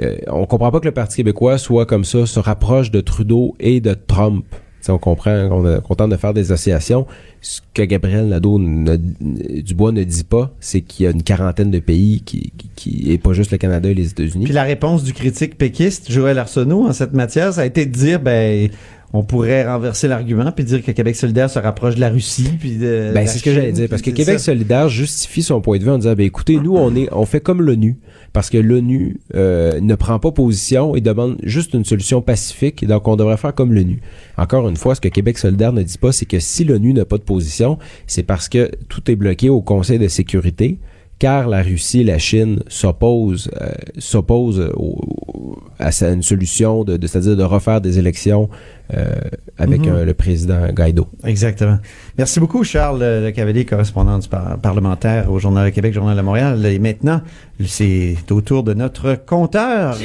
euh, 0.01 0.17
on 0.29 0.47
comprend 0.47 0.71
pas 0.71 0.81
que 0.81 0.87
le 0.87 0.93
Parti 0.93 1.17
québécois 1.17 1.59
soit 1.59 1.85
comme 1.87 2.05
ça, 2.05 2.25
se 2.27 2.39
rapproche 2.41 2.91
de 2.91 3.01
Trudeau 3.01 3.55
et 3.61 3.81
de 3.81 3.95
Trump. 3.95 4.45
On 4.89 4.99
comprend 4.99 5.49
qu'on 5.49 5.81
qu'on 5.81 5.95
tente 5.95 6.11
de 6.11 6.17
faire 6.17 6.35
des 6.35 6.51
associations. 6.51 7.07
Ce 7.41 7.61
que 7.73 7.83
Gabriel 7.83 8.27
Nadeau 8.27 8.59
ne- 8.59 8.97
Dubois 8.97 9.93
ne 9.93 10.03
dit 10.03 10.25
pas, 10.25 10.51
c'est 10.59 10.81
qu'il 10.81 11.05
y 11.05 11.07
a 11.07 11.13
une 11.13 11.23
quarantaine 11.23 11.71
de 11.71 11.79
pays 11.79 12.21
qui, 12.25 12.53
qui, 12.59 12.71
qui- 12.75 13.13
et 13.13 13.19
pas 13.19 13.33
juste 13.33 13.53
le 13.53 13.59
Canada 13.59 13.89
et 13.89 13.95
les 13.95 14.09
États-Unis. 14.11 14.45
Puis 14.47 14.53
la 14.55 14.65
réponse 14.65 15.05
du 15.05 15.13
critique 15.13 15.57
péquiste, 15.57 16.11
Joël 16.11 16.37
Arsenault, 16.37 16.89
en 16.89 16.93
cette 16.93 17.13
matière, 17.13 17.53
ça 17.53 17.61
a 17.61 17.65
été 17.67 17.87
de 17.87 17.93
dire, 17.93 18.19
ben, 18.19 18.71
on 19.13 19.23
pourrait 19.23 19.67
renverser 19.67 20.09
l'argument 20.09 20.51
puis 20.53 20.65
dire 20.65 20.83
que 20.83 20.91
Québec 20.91 21.17
solidaire 21.17 21.51
se 21.51 21.59
rapproche 21.59 21.97
de 21.97 22.01
la 22.01 22.09
Russie 22.09 22.51
puis 22.59 22.77
de 22.77 23.11
Ben, 23.13 23.27
c'est 23.27 23.39
ce 23.39 23.45
que 23.45 23.53
j'allais 23.53 23.73
dire. 23.73 23.89
Parce 23.89 24.01
que 24.01 24.11
Québec 24.11 24.39
ça. 24.39 24.47
solidaire 24.47 24.89
justifie 24.89 25.43
son 25.43 25.61
point 25.61 25.79
de 25.79 25.85
vue 25.85 25.91
en 25.91 25.99
disant, 25.99 26.15
ben, 26.15 26.25
écoutez, 26.25 26.57
nous, 26.57 26.77
on 26.77 26.95
est, 26.97 27.09
on 27.13 27.27
fait 27.27 27.41
comme 27.41 27.61
l'ONU. 27.61 27.99
Parce 28.33 28.49
que 28.49 28.57
l'ONU 28.57 29.21
euh, 29.35 29.79
ne 29.81 29.95
prend 29.95 30.19
pas 30.19 30.33
position 30.33 30.97
et 30.97 31.03
demande 31.03 31.37
juste 31.43 31.75
une 31.75 31.85
solution 31.85 32.23
pacifique. 32.23 32.83
Et 32.83 32.87
donc, 32.87 33.07
on 33.07 33.17
devrait 33.17 33.37
faire 33.37 33.55
comme 33.55 33.75
l'ONU. 33.75 34.01
Encore 34.39 34.67
une 34.69 34.77
fois, 34.77 34.95
ce 34.95 35.03
que 35.03 35.09
Québec 35.09 35.37
solidaire 35.37 35.75
ne 35.75 35.83
dit 35.83 35.99
pas, 35.99 36.13
c'est 36.13 36.25
que 36.25 36.41
si 36.41 36.65
l'ONU 36.65 36.95
n'a 36.95 37.05
pas 37.05 37.19
de 37.19 37.23
position, 37.23 37.79
c'est 38.07 38.23
parce 38.23 38.49
que 38.49 38.71
tout 38.89 39.11
est 39.11 39.17
bloqué 39.17 39.51
au 39.51 39.61
Conseil 39.61 39.99
de 39.99 40.09
sécurité 40.09 40.79
car 41.23 41.47
la 41.49 41.63
Russie 41.63 42.01
et 42.01 42.05
la 42.05 42.19
Chine 42.19 42.55
s'opposent 42.67 43.49
euh, 43.61 43.71
s'opposent 43.99 44.69
au- 44.75 45.57
à 45.79 45.93
sa- 45.93 46.11
une 46.11 46.23
solution 46.25 46.83
de, 46.83 46.97
de- 46.97 47.07
c'est-à-dire 47.07 47.37
de 47.37 47.45
refaire 47.45 47.81
des 47.81 48.01
élections 48.01 48.49
euh, 48.93 49.15
avec 49.57 49.83
Mhm. 49.87 50.03
le 50.03 50.15
président 50.15 50.67
Guaido. 50.73 51.07
Exactement. 51.25 51.79
Merci 52.19 52.41
beaucoup, 52.41 52.65
Charles 52.65 52.99
Le 53.27 53.31
Cavalier, 53.31 53.65
correspondant 53.65 54.19
du 54.19 54.27
par- 54.29 54.59
parlementaire 54.59 55.31
au 55.31 55.39
Journal 55.39 55.65
de 55.71 55.71
Québec, 55.75 55.95
Journal 55.95 56.17
de 56.17 56.23
Montréal. 56.23 56.67
Et 56.67 56.81
maintenant, 56.81 57.21
c'est 57.65 58.17
au 58.33 58.41
tour 58.41 58.65
de 58.65 58.75
notre 58.75 59.15
compteur. 59.25 59.97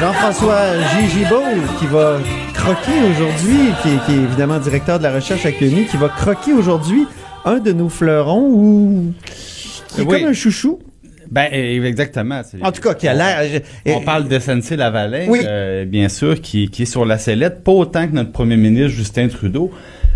Jean-François 0.00 0.62
Gigi 0.94 1.24
Beau, 1.24 1.42
qui 1.78 1.86
va 1.86 2.18
croquer 2.64 2.98
aujourd'hui, 3.10 3.58
qui, 3.82 3.88
est- 3.90 4.04
qui 4.06 4.12
est 4.12 4.22
évidemment 4.24 4.58
directeur 4.58 4.98
de 4.98 5.02
la 5.04 5.12
recherche 5.14 5.44
à 5.44 5.52
QMI, 5.52 5.84
qui 5.86 5.96
va 5.98 6.08
croquer 6.08 6.52
aujourd'hui 6.54 7.06
un 7.44 7.58
de 7.58 7.72
nos 7.72 7.90
fleurons 7.90 8.46
ou 8.48 9.12
qui 9.88 10.00
est 10.00 10.04
Oui. 10.04 10.20
comme 10.20 10.30
un 10.30 10.32
chouchou. 10.32 10.78
Ben, 11.30 11.48
euh, 11.52 11.84
exactement. 11.84 12.40
En 12.62 12.72
tout 12.72 12.80
cas, 12.80 12.94
qui 12.94 13.08
a 13.08 13.14
l'air... 13.14 13.60
On 13.86 14.00
parle 14.00 14.28
de 14.28 14.38
SNC 14.38 14.76
Lavalin, 14.76 15.26
Oui. 15.28 15.40
euh, 15.44 15.84
bien 15.84 16.08
sûr, 16.08 16.40
qui, 16.40 16.68
qui 16.70 16.82
est 16.82 16.86
sur 16.86 17.04
la 17.04 17.18
sellette, 17.18 17.62
pas 17.64 17.72
autant 17.72 18.06
que 18.06 18.12
notre 18.14 18.32
premier 18.32 18.56
ministre 18.56 18.88
Justin 18.96 19.28
Trudeau. 19.28 19.70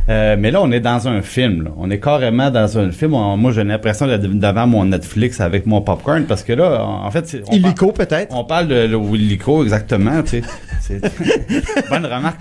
Euh, 0.09 0.37
mais 0.39 0.51
là, 0.51 0.63
on 0.63 0.71
est 0.73 0.81
dans 0.81 1.07
un 1.07 1.21
film. 1.21 1.65
là. 1.65 1.71
On 1.77 1.91
est 1.91 2.01
carrément 2.01 2.51
dans 2.51 2.79
un 2.79 2.91
film. 2.91 3.13
On- 3.15 3.37
moi, 3.37 3.53
j'ai 3.53 3.63
l'impression 3.65 4.07
d'être 4.07 4.23
devant 4.23 4.67
mon 4.67 4.85
Netflix 4.87 5.41
avec 5.41 5.67
mon 5.67 5.83
popcorn 5.83 6.25
parce 6.25 6.43
que 6.43 6.55
là, 6.55 6.83
en 6.85 7.11
fait, 7.11 7.27
c'est- 7.29 7.43
on, 7.49 7.53
Illico, 7.53 7.93
peut-être? 7.93 8.35
on 8.35 8.45
parle 8.45 8.69
de 8.69 8.87
Illico, 9.15 9.63
exactement. 9.65 10.23
Tu 10.23 10.41
sais, 10.41 10.43
c'est 10.81 11.01
bonne 11.91 12.07
remarque. 12.07 12.41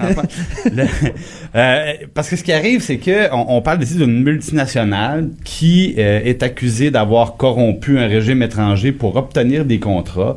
Le- 0.73 0.83
euh, 1.55 1.93
parce 2.13 2.29
que 2.29 2.35
ce 2.37 2.43
qui 2.43 2.53
arrive, 2.53 2.81
c'est 2.81 2.97
que 2.97 3.33
on, 3.33 3.57
on 3.57 3.61
parle 3.61 3.83
ici 3.83 3.95
d'une 3.97 4.23
multinationale 4.23 5.29
qui 5.43 5.95
euh, 5.97 6.21
est 6.23 6.43
accusée 6.43 6.89
d'avoir 6.91 7.35
corrompu 7.35 7.99
un 7.99 8.07
régime 8.07 8.41
étranger 8.43 8.91
pour 8.93 9.15
obtenir 9.17 9.65
des 9.65 9.79
contrats. 9.79 10.35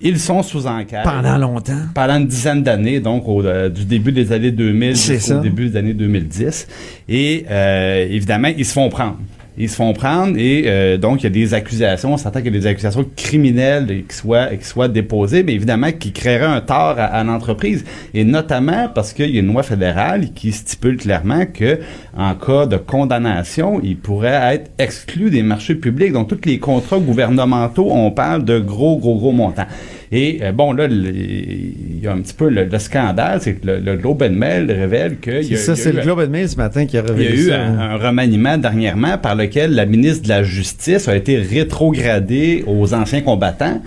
Ils 0.00 0.18
sont 0.18 0.42
sous 0.42 0.66
enquête 0.66 1.04
Pendant 1.04 1.36
longtemps. 1.36 1.72
pendant 1.94 2.16
une 2.16 2.26
dizaine 2.26 2.62
d'années, 2.62 3.00
donc 3.00 3.28
au, 3.28 3.44
euh, 3.44 3.68
du 3.68 3.84
début 3.84 4.12
des 4.12 4.32
années 4.32 4.50
2000 4.50 4.96
C'est 4.96 5.14
jusqu'au 5.16 5.40
début 5.40 5.68
des 5.68 5.76
années 5.76 5.92
2010. 5.94 6.66
Et 7.08 7.44
euh, 7.50 8.06
évidemment, 8.08 8.48
ils 8.56 8.64
se 8.64 8.72
font 8.72 8.88
prendre. 8.88 9.18
Ils 9.58 9.68
se 9.68 9.76
font 9.76 9.92
prendre 9.92 10.36
et 10.38 10.64
euh, 10.66 10.96
donc 10.96 11.20
il 11.20 11.24
y 11.24 11.26
a 11.26 11.30
des 11.30 11.54
accusations, 11.54 12.14
on 12.14 12.16
s'entend 12.16 12.40
qu'il 12.40 12.54
y 12.54 12.56
a 12.56 12.60
des 12.60 12.66
accusations 12.66 13.04
criminelles 13.16 14.04
qui 14.08 14.16
soient, 14.16 14.46
qui 14.46 14.64
soient 14.64 14.88
déposées, 14.88 15.42
mais 15.42 15.54
évidemment 15.54 15.92
qui 15.92 16.12
créeraient 16.12 16.46
un 16.46 16.60
tort 16.60 16.96
à, 16.98 17.04
à 17.04 17.24
l'entreprise. 17.24 17.84
Et 18.14 18.24
notamment 18.24 18.88
parce 18.94 19.12
qu'il 19.12 19.30
y 19.30 19.36
a 19.36 19.40
une 19.40 19.52
loi 19.52 19.62
fédérale 19.62 20.32
qui 20.34 20.52
stipule 20.52 20.96
clairement 20.96 21.46
que 21.46 21.80
en 22.16 22.34
cas 22.34 22.66
de 22.66 22.76
condamnation, 22.76 23.80
il 23.82 23.96
pourrait 23.96 24.54
être 24.54 24.70
exclu 24.78 25.30
des 25.30 25.42
marchés 25.42 25.74
publics. 25.74 26.12
Donc 26.12 26.28
tous 26.28 26.48
les 26.48 26.58
contrats 26.58 26.98
gouvernementaux, 26.98 27.88
on 27.90 28.10
parle 28.10 28.44
de 28.44 28.58
gros, 28.58 28.98
gros, 28.98 29.16
gros 29.16 29.32
montants. 29.32 29.66
Et 30.12 30.40
euh, 30.42 30.50
bon, 30.52 30.72
là, 30.72 30.86
il 30.90 32.00
y 32.02 32.06
a 32.08 32.12
un 32.12 32.20
petit 32.20 32.34
peu 32.34 32.48
le, 32.48 32.64
le 32.64 32.78
scandale, 32.80 33.40
c'est 33.40 33.54
que 33.54 33.66
le, 33.66 33.78
le 33.78 33.96
Globe 33.96 34.22
and 34.22 34.32
Mail 34.32 34.70
révèle 34.70 35.18
que... 35.20 35.42
C'est 35.42 35.56
ça, 35.56 35.76
c'est 35.76 35.90
eu 35.90 35.92
le 35.92 36.00
un- 36.00 36.02
Globe 36.02 36.18
and 36.20 36.30
Mail 36.30 36.48
ce 36.48 36.56
matin 36.56 36.84
qui 36.86 36.98
a 36.98 37.00
il 37.00 37.06
y 37.06 37.10
a 37.10 37.14
révélé 37.14 37.42
eu 37.42 37.48
ça. 37.48 37.60
un, 37.62 37.78
un 37.78 37.96
remaniement 37.96 38.58
dernièrement 38.58 39.18
par 39.18 39.36
lequel 39.36 39.72
la 39.74 39.86
ministre 39.86 40.24
de 40.24 40.28
la 40.28 40.42
Justice 40.42 41.06
a 41.06 41.14
été 41.14 41.36
rétrogradée 41.36 42.64
aux 42.66 42.92
anciens 42.94 43.20
combattants. 43.20 43.80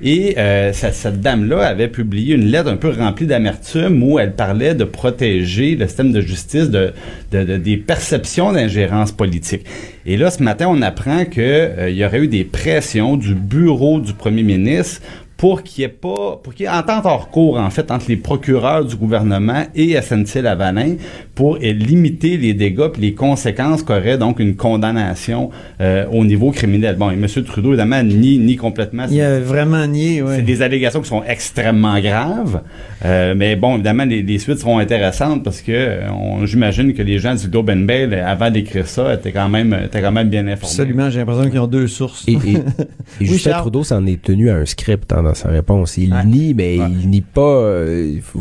Et 0.00 0.36
euh, 0.38 0.72
cette, 0.72 0.94
cette 0.94 1.20
dame-là 1.20 1.66
avait 1.66 1.88
publié 1.88 2.36
une 2.36 2.46
lettre 2.46 2.68
un 2.70 2.76
peu 2.76 2.90
remplie 2.90 3.26
d'amertume 3.26 4.00
où 4.02 4.20
elle 4.20 4.32
parlait 4.34 4.74
de 4.76 4.84
protéger 4.84 5.74
le 5.74 5.86
système 5.88 6.12
de 6.12 6.20
justice 6.20 6.70
de, 6.70 6.92
de- 7.32 7.42
de- 7.42 7.56
des 7.56 7.76
perceptions 7.76 8.52
d'ingérence 8.52 9.10
politique. 9.10 9.64
Et 10.06 10.16
là, 10.16 10.30
ce 10.30 10.40
matin, 10.40 10.66
on 10.70 10.82
apprend 10.82 11.24
que 11.24 11.40
euh, 11.40 11.90
y 11.90 12.04
aurait 12.04 12.20
eu 12.20 12.28
des 12.28 12.44
pressions 12.44 13.16
du 13.16 13.34
bureau 13.34 13.98
du 14.00 14.12
premier 14.12 14.44
ministre 14.44 15.02
pour 15.38 15.62
qu'il 15.62 15.82
n'y 15.82 15.86
ait 15.86 15.94
pas, 15.94 16.38
pour 16.42 16.52
qu'il 16.52 16.64
y 16.64 16.68
ait 16.68 16.72
entente 16.72 17.06
hors 17.06 17.30
cours, 17.30 17.58
en 17.58 17.70
fait, 17.70 17.90
entre 17.92 18.06
les 18.08 18.16
procureurs 18.16 18.84
du 18.84 18.96
gouvernement 18.96 19.62
et 19.74 19.94
SNC-Lavalin 19.98 20.96
pour 21.34 21.56
euh, 21.62 21.72
limiter 21.72 22.36
les 22.36 22.54
dégâts 22.54 22.90
et 22.96 23.00
les 23.00 23.14
conséquences 23.14 23.84
qu'aurait 23.84 24.18
donc 24.18 24.40
une 24.40 24.56
condamnation 24.56 25.50
euh, 25.80 26.06
au 26.10 26.24
niveau 26.24 26.50
criminel. 26.50 26.96
Bon, 26.96 27.10
et 27.10 27.14
M. 27.14 27.26
Trudeau, 27.44 27.68
évidemment, 27.68 28.02
nie, 28.02 28.38
nie 28.40 28.56
complètement. 28.56 29.04
Il 29.10 29.20
a 29.20 29.38
vraiment 29.38 29.86
nié, 29.86 30.22
ouais. 30.22 30.36
C'est 30.38 30.42
des 30.42 30.60
allégations 30.60 31.00
qui 31.00 31.08
sont 31.08 31.22
extrêmement 31.22 32.00
graves. 32.00 32.60
Euh, 33.04 33.34
mais 33.36 33.54
bon, 33.54 33.74
évidemment, 33.74 34.04
les, 34.04 34.22
les 34.22 34.38
suites 34.40 34.58
seront 34.58 34.78
intéressantes 34.78 35.44
parce 35.44 35.62
que 35.62 36.00
on- 36.10 36.46
j'imagine 36.46 36.92
que 36.94 37.02
les 37.02 37.20
gens 37.20 37.36
du 37.36 37.46
Globe 37.48 37.70
and 37.70 37.86
euh, 37.88 38.22
avant 38.26 38.50
d'écrire 38.50 38.88
ça, 38.88 39.14
étaient 39.14 39.30
quand 39.30 39.48
même, 39.48 39.72
étaient 39.84 40.02
quand 40.02 40.10
même 40.10 40.28
bien 40.30 40.48
informés. 40.48 40.72
Absolument, 40.72 41.10
j'ai 41.10 41.20
l'impression 41.20 41.48
qu'ils 41.48 41.60
ont 41.60 41.66
deux 41.68 41.86
sources. 41.86 42.24
Et, 42.26 42.32
et, 42.32 42.36
et 43.20 43.24
Justin 43.24 43.50
Charles. 43.50 43.62
Trudeau 43.62 43.84
s'en 43.84 44.04
est 44.06 44.20
tenu 44.20 44.50
à 44.50 44.56
un 44.56 44.64
script 44.66 45.12
hein, 45.12 45.22
dans 45.28 45.34
sa 45.34 45.48
réponse. 45.48 45.96
Il 45.96 46.12
Ouais. 46.12 46.24
nie, 46.24 46.54
mais 46.54 46.78
Ouais. 46.78 46.86
il 47.00 47.08
nie 47.10 47.20
pas. 47.20 47.40
euh, 47.40 48.12
Il 48.16 48.22
faut, 48.22 48.40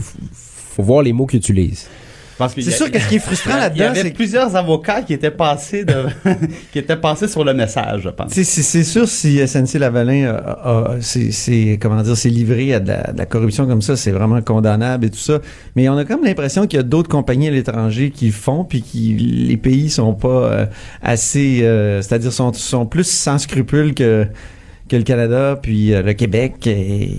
voir 0.83 1.01
les 1.01 1.13
mots 1.13 1.25
qu'il 1.25 1.39
utilise. 1.39 1.87
C'est 2.55 2.69
sûr 2.69 2.91
que 2.91 2.99
ce 2.99 3.07
qui 3.09 3.15
est 3.15 3.19
frustrant 3.19 3.53
Il 3.53 3.57
y 3.57 3.59
là-dedans, 3.61 3.85
avait 3.85 4.01
c'est 4.03 4.11
plusieurs 4.11 4.55
avocats 4.55 5.01
qui 5.01 5.13
étaient 5.13 5.31
passés 5.31 5.83
de, 5.85 5.95
qui 6.71 6.77
étaient 6.77 6.95
passés 6.95 7.27
sur 7.27 7.43
le 7.43 7.51
message, 7.55 8.01
je 8.03 8.09
pense. 8.09 8.31
c'est- 8.31 8.43
c'est 8.43 8.61
c'est 8.61 8.83
sûr 8.83 9.07
si 9.09 9.39
SNC 9.39 9.79
Lavalin 9.79 10.37
c'est 11.01 11.31
c'est- 11.31 11.79
comment 11.81 11.99
dire 12.03 12.15
s'est 12.15 12.29
livré 12.29 12.75
à 12.75 12.79
de 12.79 12.89
la, 12.89 13.11
de 13.11 13.17
la 13.17 13.25
corruption 13.25 13.65
comme 13.65 13.81
ça, 13.81 13.95
c'est 13.95 14.11
vraiment 14.11 14.39
condamnable 14.43 15.05
et 15.05 15.09
tout 15.09 15.17
ça. 15.17 15.39
Mais 15.75 15.89
on 15.89 15.97
a 15.97 16.05
comme 16.05 16.23
l'impression 16.23 16.67
qu'il 16.67 16.77
y 16.77 16.79
a 16.79 16.83
d'autres 16.83 17.09
compagnies 17.09 17.47
à 17.47 17.51
l'étranger 17.51 18.11
qui 18.11 18.27
le 18.27 18.31
font 18.33 18.63
puis 18.65 18.83
qui 18.83 19.15
les 19.15 19.57
pays 19.57 19.89
sont 19.89 20.13
pas 20.13 20.27
euh, 20.27 20.65
assez, 21.01 21.61
euh, 21.63 22.03
c'est-à-dire 22.03 22.31
sont 22.31 22.53
sont 22.53 22.85
plus 22.85 23.07
sans 23.09 23.39
scrupules 23.39 23.95
que 23.95 24.27
que 24.87 24.95
le 24.95 25.03
Canada 25.03 25.57
puis 25.61 25.93
euh, 25.93 26.01
le 26.01 26.13
Québec 26.13 26.65
et 26.67 27.09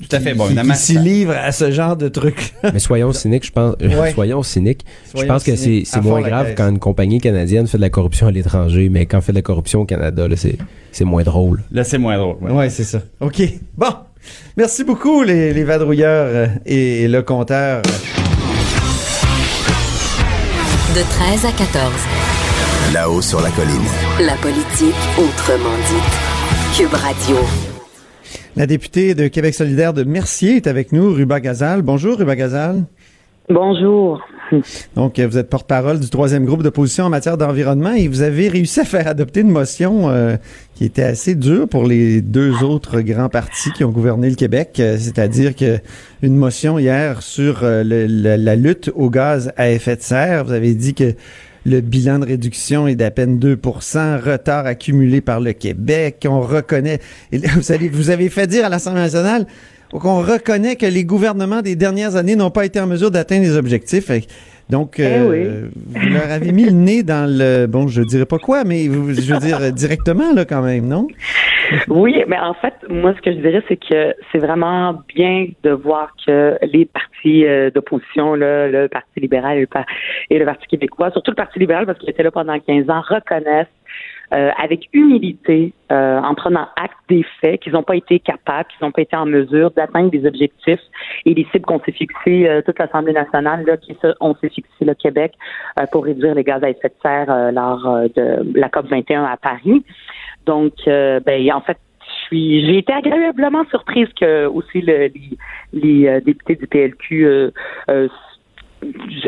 Tout 0.00 0.16
à 0.16 0.20
fait. 0.20 0.34
Bon, 0.34 0.46
qui, 0.48 0.76
s'y 0.76 0.98
livrent 0.98 1.36
à 1.36 1.52
ce 1.52 1.70
genre 1.70 1.96
de 1.96 2.08
trucs. 2.08 2.54
Mais 2.72 2.78
soyons 2.78 3.12
cyniques, 3.12 3.46
je 3.46 3.52
pense. 3.52 3.74
euh, 3.82 4.00
Ouais. 4.00 4.12
soyons 4.12 4.42
cyniques. 4.42 4.84
Soyons 5.10 5.22
je 5.26 5.32
pense 5.32 5.44
que 5.44 5.56
c'est 5.56 5.84
moins 6.02 6.20
grave 6.22 6.54
quand 6.56 6.68
une 6.68 6.78
compagnie 6.78 7.20
canadienne 7.20 7.66
fait 7.66 7.78
de 7.78 7.82
la 7.82 7.90
corruption 7.90 8.26
à 8.26 8.30
l'étranger, 8.30 8.88
mais 8.88 9.06
quand 9.06 9.18
on 9.18 9.20
fait 9.20 9.32
de 9.32 9.38
la 9.38 9.42
corruption 9.42 9.80
au 9.80 9.84
Canada, 9.84 10.28
là, 10.28 10.36
c'est 10.36 10.56
c'est 10.92 11.04
moins 11.04 11.22
drôle. 11.22 11.62
Là, 11.72 11.84
c'est 11.84 11.98
moins 11.98 12.16
drôle. 12.18 12.36
ouais. 12.40 12.50
Ouais, 12.52 12.70
c'est 12.70 12.84
ça. 12.84 13.00
OK. 13.20 13.42
Bon. 13.76 13.86
Merci 14.56 14.84
beaucoup, 14.84 15.22
les, 15.22 15.52
les 15.54 15.64
vadrouilleurs 15.64 16.26
euh, 16.28 16.46
et, 16.66 17.06
le 17.08 17.22
compteur. 17.22 17.82
De 20.94 21.02
13 21.02 21.44
à 21.44 21.52
14. 21.52 21.92
Là-haut 22.92 23.22
sur 23.22 23.40
la 23.40 23.50
colline. 23.50 23.84
La 24.20 24.34
politique 24.36 24.94
autrement 25.18 25.76
dite. 25.86 26.37
Cube 26.76 26.92
Radio. 26.94 27.36
La 28.56 28.66
députée 28.66 29.14
de 29.14 29.28
Québec 29.28 29.54
solidaire 29.54 29.92
de 29.92 30.04
Mercier 30.04 30.56
est 30.56 30.66
avec 30.66 30.92
nous, 30.92 31.12
Ruba 31.12 31.40
Gazal. 31.40 31.82
Bonjour, 31.82 32.16
Ruba 32.18 32.36
Gazal. 32.36 32.84
Bonjour. 33.50 34.20
Donc, 34.94 35.18
vous 35.20 35.38
êtes 35.38 35.48
porte-parole 35.50 36.00
du 36.00 36.08
troisième 36.08 36.44
groupe 36.44 36.62
d'opposition 36.62 37.04
en 37.04 37.08
matière 37.10 37.36
d'environnement 37.36 37.92
et 37.92 38.08
vous 38.08 38.22
avez 38.22 38.48
réussi 38.48 38.80
à 38.80 38.84
faire 38.84 39.06
adopter 39.06 39.40
une 39.40 39.50
motion 39.50 40.08
euh, 40.10 40.36
qui 40.74 40.84
était 40.84 41.02
assez 41.02 41.34
dure 41.34 41.68
pour 41.68 41.86
les 41.86 42.20
deux 42.22 42.62
autres 42.62 43.00
grands 43.00 43.28
partis 43.28 43.70
qui 43.72 43.84
ont 43.84 43.90
gouverné 43.90 44.28
le 44.30 44.36
Québec, 44.36 44.76
euh, 44.80 44.96
c'est-à-dire 44.98 45.54
que 45.54 45.78
une 46.22 46.36
motion 46.36 46.78
hier 46.78 47.22
sur 47.22 47.62
euh, 47.62 47.82
le- 47.84 48.06
la, 48.06 48.36
la 48.36 48.56
lutte 48.56 48.90
au 48.94 49.10
gaz 49.10 49.52
à 49.56 49.70
effet 49.70 49.96
de 49.96 50.02
serre. 50.02 50.44
Vous 50.44 50.52
avez 50.52 50.74
dit 50.74 50.94
que 50.94 51.14
le 51.68 51.80
bilan 51.80 52.18
de 52.20 52.26
réduction 52.26 52.88
est 52.88 52.96
d'à 52.96 53.10
peine 53.10 53.38
2% 53.38 54.20
retard 54.20 54.66
accumulé 54.66 55.20
par 55.20 55.40
le 55.40 55.52
Québec. 55.52 56.26
On 56.28 56.40
reconnaît, 56.40 56.98
vous, 57.32 57.72
allez, 57.72 57.88
vous 57.88 58.10
avez 58.10 58.28
fait 58.30 58.46
dire 58.46 58.64
à 58.64 58.68
l'Assemblée 58.68 59.00
nationale 59.02 59.46
qu'on 59.90 60.20
reconnaît 60.22 60.76
que 60.76 60.86
les 60.86 61.04
gouvernements 61.04 61.62
des 61.62 61.76
dernières 61.76 62.16
années 62.16 62.36
n'ont 62.36 62.50
pas 62.50 62.64
été 62.66 62.80
en 62.80 62.86
mesure 62.86 63.10
d'atteindre 63.10 63.42
les 63.44 63.56
objectifs. 63.56 64.10
Donc, 64.68 65.00
euh, 65.00 65.68
vous 65.94 66.08
leur 66.10 66.30
avez 66.30 66.52
mis 66.52 66.64
le 66.64 66.72
nez 66.72 67.02
dans 67.02 67.26
le... 67.26 67.66
Bon, 67.66 67.88
je 67.88 68.02
dirais 68.02 68.26
pas 68.26 68.36
quoi, 68.38 68.64
mais 68.64 68.86
vous- 68.86 69.14
je 69.14 69.32
veux 69.32 69.40
dire 69.40 69.58
euh, 69.62 69.70
directement, 69.70 70.34
là, 70.34 70.44
quand 70.44 70.60
même, 70.60 70.86
non? 70.86 71.06
Oui, 71.88 72.22
mais 72.26 72.38
en 72.38 72.54
fait, 72.54 72.74
moi, 72.88 73.14
ce 73.14 73.20
que 73.20 73.32
je 73.32 73.38
dirais, 73.38 73.62
c'est 73.68 73.76
que 73.76 74.14
c'est 74.30 74.38
vraiment 74.38 75.02
bien 75.14 75.46
de 75.62 75.70
voir 75.70 76.14
que 76.24 76.58
les 76.62 76.86
partis 76.86 77.46
euh, 77.46 77.70
d'opposition, 77.70 78.34
là, 78.34 78.68
le 78.68 78.88
Parti 78.88 79.20
libéral 79.20 79.58
et 79.58 79.60
le, 79.60 80.38
le 80.38 80.44
Parti 80.44 80.66
québécois, 80.66 81.10
surtout 81.10 81.30
le 81.30 81.36
Parti 81.36 81.58
libéral, 81.58 81.86
parce 81.86 81.98
qu'il 81.98 82.10
était 82.10 82.22
là 82.22 82.30
pendant 82.30 82.58
15 82.58 82.90
ans, 82.90 83.02
reconnaissent 83.08 83.66
euh, 84.34 84.50
avec 84.62 84.88
humilité, 84.92 85.72
euh, 85.90 86.20
en 86.20 86.34
prenant 86.34 86.68
acte 86.76 86.98
des 87.08 87.24
faits, 87.40 87.60
qu'ils 87.62 87.72
n'ont 87.72 87.82
pas 87.82 87.96
été 87.96 88.18
capables, 88.18 88.68
qu'ils 88.68 88.84
n'ont 88.84 88.92
pas 88.92 89.00
été 89.00 89.16
en 89.16 89.24
mesure 89.24 89.70
d'atteindre 89.70 90.10
des 90.10 90.26
objectifs 90.26 90.80
et 91.24 91.32
les 91.32 91.46
cibles 91.50 91.64
qu'on 91.64 91.80
s'est 91.80 91.92
fixées, 91.92 92.46
euh, 92.46 92.60
toute 92.60 92.78
l'Assemblée 92.78 93.14
nationale, 93.14 93.64
là, 93.64 93.78
qui 93.78 93.96
s'est 94.02 94.48
fixé 94.50 94.84
le 94.84 94.94
Québec 94.94 95.32
euh, 95.80 95.86
pour 95.90 96.04
réduire 96.04 96.34
les 96.34 96.44
gaz 96.44 96.62
à 96.62 96.68
effet 96.68 96.88
de 96.88 96.94
serre 97.02 97.30
euh, 97.30 97.50
lors 97.50 97.82
de 98.14 98.58
la 98.58 98.68
COP 98.68 98.88
21 98.88 99.24
à 99.24 99.38
Paris. 99.38 99.82
Donc, 100.48 100.72
euh, 100.86 101.20
ben, 101.20 101.52
en 101.52 101.60
fait, 101.60 101.76
j'ai 102.32 102.78
été 102.78 102.92
agréablement 102.92 103.64
surprise 103.68 104.08
que 104.18 104.46
aussi 104.46 104.80
le- 104.80 105.10
les, 105.74 106.06
euh, 106.06 106.20
députés 106.20 106.56
du 106.56 106.66
PLQ 106.66 107.26
euh, 107.26 108.08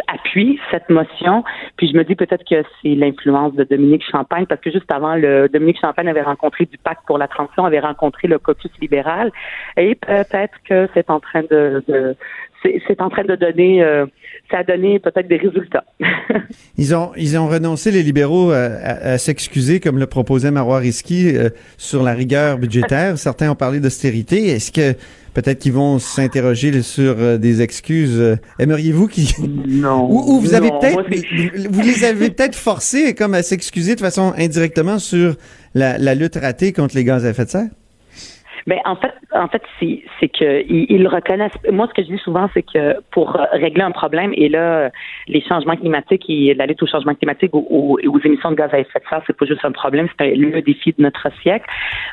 appuient 0.07 0.59
cette 0.71 0.89
motion. 0.89 1.45
Puis 1.77 1.91
je 1.91 1.97
me 1.99 2.05
dis 2.05 2.15
peut-être 2.15 2.45
que 2.49 2.62
c'est 2.81 2.95
l'influence 2.95 3.53
de 3.55 3.65
Dominique 3.65 4.05
Champagne, 4.11 4.47
parce 4.47 4.62
que 4.62 4.71
juste 4.71 4.91
avant, 4.91 5.15
le 5.15 5.49
Dominique 5.49 5.81
Champagne 5.81 6.09
avait 6.09 6.23
rencontré 6.23 6.65
du 6.65 6.79
Pacte 6.79 7.03
pour 7.07 7.19
la 7.19 7.29
transition, 7.29 7.65
avait 7.67 7.81
rencontré 7.81 8.29
le 8.29 8.39
caucus 8.39 8.71
libéral, 8.81 9.31
et 9.77 9.95
peut-être 9.95 10.57
que 10.69 10.89
c'est 10.95 11.11
en 11.11 11.21
train 11.21 11.43
de 11.50 11.83
c'est, 12.62 13.00
en 13.00 13.09
train 13.11 13.25
de 13.25 13.37
donner, 13.37 13.83
euh, 13.83 14.07
ça 14.50 14.59
a 14.59 14.64
donné 14.64 14.99
peut-être 14.99 15.29
des 15.29 15.37
résultats. 15.38 15.85
Ils 16.79 16.95
ont, 16.95 17.11
ils 17.17 17.37
ont 17.38 17.47
renoncé, 17.49 17.90
les 17.90 18.02
libéraux, 18.02 18.50
à, 18.52 18.57
à- 18.64 19.11
à 19.12 19.19
s'excuser, 19.19 19.81
comme 19.81 19.99
le 19.99 20.07
proposait 20.07 20.50
Marois 20.50 20.79
Risky, 20.79 21.37
euh, 21.37 21.50
sur 21.76 22.02
la 22.02 22.14
rigueur 22.14 22.57
budgétaire. 22.59 23.19
Certains 23.19 23.50
ont 23.50 23.55
parlé 23.55 23.81
d'austérité. 23.81 24.47
Est-ce 24.49 24.73
que 24.73 24.93
peut-être 25.35 25.59
qu'ils 25.59 25.73
vont 25.75 25.99
s'interroger 25.99 26.81
sur 26.83 27.17
euh, 27.19 27.37
des 27.38 27.61
excuses? 27.61 28.19
euh, 28.19 28.37
Aimeriez-vous 28.59 29.09
qu'ils... 29.09 29.29
Non. 29.69 30.11
Ou, 30.11 30.37
ou 30.37 30.40
vous 30.40 30.55
avez 30.55 30.71
peut-être... 30.71 31.69
vous 31.71 31.83
les 31.83 32.05
avez 32.05 32.31
peut-être 32.31 32.57
forcés 32.57 33.14
comme 33.14 33.35
à 33.35 33.43
s'excuser 33.43 33.95
de 33.95 34.00
façon 34.00 34.33
indirectement 34.38 34.99
sur 34.99 35.35
la, 35.75 35.99
la 35.99 36.14
lutte 36.14 36.37
ratée 36.37 36.73
contre 36.73 36.97
les 36.97 37.05
gaz 37.05 37.25
à 37.26 37.31
effet 37.31 37.45
de 37.45 37.50
serre? 37.50 37.69
Ben 38.67 38.79
en 38.85 38.97
fait, 38.97 39.12
en 39.33 39.49
fait, 39.49 39.62
c'est 39.81 40.29
que 40.29 40.64
ils, 40.69 41.07
reconnaissent. 41.07 41.52
Moi, 41.71 41.88
ce 41.88 41.95
que 41.95 42.02
je 42.02 42.14
dis 42.14 42.19
souvent, 42.19 42.49
c'est 42.55 42.62
que 42.62 43.00
pour 43.11 43.37
euh, 43.37 43.45
régler 43.52 43.83
un 43.83 43.90
problème, 43.90 44.33
et 44.37 44.49
là, 44.49 44.90
les 45.29 45.40
changements 45.43 45.76
climatiques 45.76 46.25
et 46.29 46.55
la 46.55 46.67
lutte 46.67 46.83
au 46.83 46.87
changement 46.87 47.14
climatique 47.14 47.50
ou 47.55 47.99
et 48.02 48.07
aux, 48.07 48.21
émissions 48.21 48.50
de 48.50 48.57
gaz 48.57 48.71
à 48.73 48.79
effet 48.79 48.99
de 48.99 49.05
serre, 49.09 49.23
c'est 49.26 49.37
pas 49.37 49.47
juste 49.47 49.64
un 49.64 49.73
problème, 49.73 50.09
c'est 50.19 50.35
le 50.35 50.62
défi 50.62 50.95
de 50.97 51.02
notre 51.02 51.31
siècle. 51.43 51.67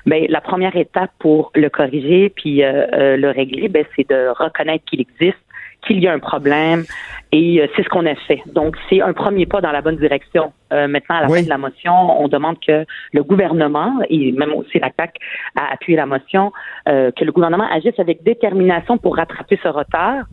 Ben 0.06 0.26
la 0.30 0.42
première 0.42 0.76
étape 0.76 1.12
pour 1.20 1.52
le 1.56 1.70
corriger 1.70 2.30
puis 2.30 2.64
euh, 2.64 2.86
euh, 2.94 3.18
le 3.18 3.30
régler, 3.30 3.68
ben 3.68 3.86
c'est 3.96 4.10
de 4.10 4.30
reconnaître 4.30 4.86
qu'il 4.86 5.02
existe 5.02 5.38
qu'il 5.86 6.00
y 6.00 6.08
a 6.08 6.14
un 6.14 6.20
problème 6.20 6.84
et 7.32 7.62
euh, 7.62 7.68
c'est 7.76 7.84
ce 7.84 7.90
qu'on 7.90 8.06
a 8.06 8.16
fait. 8.16 8.42
Donc, 8.54 8.76
c'est 8.90 9.02
un 9.02 9.14
premier 9.14 9.46
pas 9.46 9.62
dans 9.62 9.72
la 9.72 9.82
bonne 9.82 9.98
direction. 9.98 10.52
Euh, 10.74 10.88
maintenant, 10.88 11.16
à 11.18 11.22
la 11.22 11.30
Oui. 11.30 11.40
fin 11.40 11.44
de 11.46 11.50
la 11.50 11.58
motion, 11.58 11.94
on 12.22 12.28
demande 12.28 12.58
que 12.66 12.86
le 13.14 13.24
gouvernement, 13.24 13.94
et 14.10 14.32
même 14.32 14.54
aussi 14.54 14.80
la 14.80 14.90
CAQ 14.98 15.14
a 15.56 15.74
appuyé 15.74 15.98
la 15.98 16.06
motion, 16.06 16.52
euh, 16.90 17.12
que 17.12 17.24
le 17.24 17.32
gouvernement 17.32 17.68
agisse 17.72 17.98
avec 18.00 18.24
détermination 18.24 18.98
pour 18.98 19.16
rattraper 19.18 19.60
ce 19.62 19.68
retard. 19.68 20.26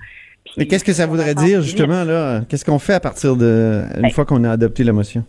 Puis, 0.45 0.55
Mais 0.59 0.67
qu'est-ce 0.67 0.85
que 0.85 0.93
ça 0.93 1.07
voudrait 1.07 1.35
dire, 1.35 1.63
justement, 1.63 2.05
là? 2.05 2.41
Qu'est-ce 2.49 2.65
qu'on 2.65 2.79
fait 2.79 2.95
à 2.95 3.01
partir 3.01 3.35
de... 3.37 3.83
une 3.97 4.03
Ben, 4.03 4.11
fois 4.11 4.25
qu'on 4.25 4.45
a 4.45 4.51
adopté 4.51 4.85
la 4.85 4.93
motion? 4.93 5.25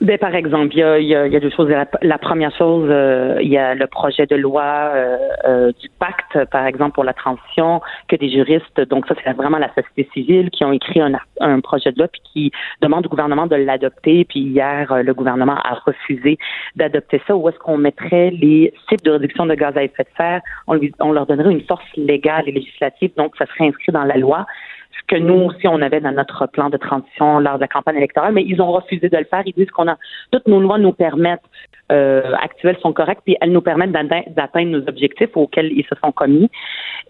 Ben, 0.00 0.16
par 0.16 0.32
exemple, 0.36 0.74
il 0.74 0.78
y 0.78 0.82
a, 0.84 0.98
il 1.00 1.08
y 1.08 1.14
a- 1.16 1.26
y 1.26 1.34
a 1.34 1.40
deux 1.40 1.50
choses. 1.50 1.68
La, 2.02 2.18
première 2.18 2.54
chose, 2.56 2.86
euh, 2.88 3.38
il 3.42 3.48
y 3.48 3.58
a 3.58 3.74
le 3.74 3.88
projet 3.88 4.26
de 4.26 4.36
loi 4.36 4.62
euh, 4.94 5.16
euh, 5.44 5.72
du 5.80 5.88
pacte, 5.98 6.44
par 6.52 6.66
exemple, 6.66 6.92
pour 6.92 7.02
la 7.02 7.12
transition, 7.12 7.80
que 8.06 8.14
des 8.14 8.30
juristes, 8.30 8.80
donc 8.90 9.08
ça, 9.08 9.16
c'est 9.24 9.32
vraiment 9.32 9.58
la 9.58 9.68
société 9.74 10.08
civile, 10.14 10.50
qui 10.50 10.64
ont 10.64 10.70
écrit 10.70 11.00
un, 11.00 11.14
un 11.40 11.58
projet 11.60 11.90
de 11.90 11.98
loi 11.98 12.06
puis 12.06 12.20
qui 12.32 12.52
demande 12.80 13.06
au 13.06 13.08
gouvernement 13.08 13.48
de 13.48 13.56
l'adopter. 13.56 14.24
Puis 14.24 14.38
hier, 14.38 15.02
le 15.02 15.14
gouvernement 15.14 15.56
a 15.56 15.74
refusé 15.84 16.38
d'adopter 16.76 17.20
ça. 17.26 17.34
Où 17.34 17.48
est-ce 17.48 17.58
qu'on 17.58 17.76
mettrait 17.78 18.30
les 18.30 18.72
cibles 18.88 19.02
de 19.02 19.10
réduction 19.10 19.46
de 19.46 19.54
gaz 19.56 19.76
à 19.76 19.82
effet 19.82 20.04
de 20.04 20.16
serre? 20.16 20.42
On, 20.68 20.74
lui- 20.74 20.94
on 21.00 21.10
leur 21.10 21.26
donnerait 21.26 21.50
une 21.50 21.64
force 21.64 21.84
légale 21.96 22.44
et 22.46 22.52
législative, 22.52 23.10
donc 23.16 23.34
ça 23.36 23.46
serait 23.46 23.66
inscrit 23.66 23.90
dans 23.90 24.04
la 24.04 24.16
loi 24.16 24.46
que 25.06 25.16
nous 25.16 25.34
aussi 25.34 25.68
on 25.68 25.80
avait 25.80 26.00
dans 26.00 26.12
notre 26.12 26.46
plan 26.46 26.70
de 26.70 26.76
transition 26.76 27.38
lors 27.38 27.56
de 27.56 27.60
la 27.60 27.68
campagne 27.68 27.96
électorale, 27.96 28.32
mais 28.32 28.44
ils 28.44 28.60
ont 28.60 28.72
refusé 28.72 29.08
de 29.08 29.16
le 29.16 29.24
faire. 29.24 29.42
Ils 29.46 29.54
disent 29.54 29.70
qu'on 29.70 29.88
a 29.88 29.96
toutes 30.30 30.46
nos 30.46 30.60
lois 30.60 30.78
nous 30.78 30.92
permettent 30.92 31.42
euh, 31.90 32.32
actuelles 32.40 32.78
sont 32.82 32.92
correctes, 32.92 33.22
puis 33.24 33.36
elles 33.40 33.52
nous 33.52 33.62
permettent 33.62 33.92
d'atteindre 33.92 34.70
nos 34.70 34.88
objectifs 34.88 35.36
auxquels 35.36 35.72
ils 35.72 35.84
se 35.84 35.94
sont 36.02 36.12
commis. 36.12 36.50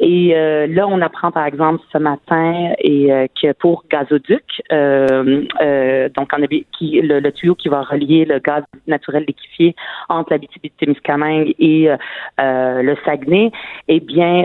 Et 0.01 0.37
euh, 0.37 0.67
là, 0.69 0.87
on 0.87 1.01
apprend 1.01 1.33
par 1.33 1.47
exemple 1.47 1.83
ce 1.93 1.99
matin 1.99 2.73
et 2.79 3.13
euh, 3.13 3.27
que 3.41 3.53
pour 3.53 3.85
gazoduc, 3.91 4.63
euh, 4.71 5.45
euh, 5.61 6.09
donc 6.17 6.33
en 6.33 6.39
qui 6.77 7.01
le, 7.01 7.19
le 7.19 7.33
tuyau 7.33 7.55
qui 7.55 7.69
va 7.69 7.83
relier 7.83 8.25
le 8.25 8.39
gaz 8.39 8.63
naturel 8.87 9.25
liquéfié 9.27 9.75
entre 10.09 10.33
la 10.33 10.39
témiscamingue 10.79 11.55
et 11.59 11.91
euh, 11.91 12.83
le 12.83 12.97
Saguenay, 13.05 13.51
eh 13.89 14.01
bien, 14.01 14.45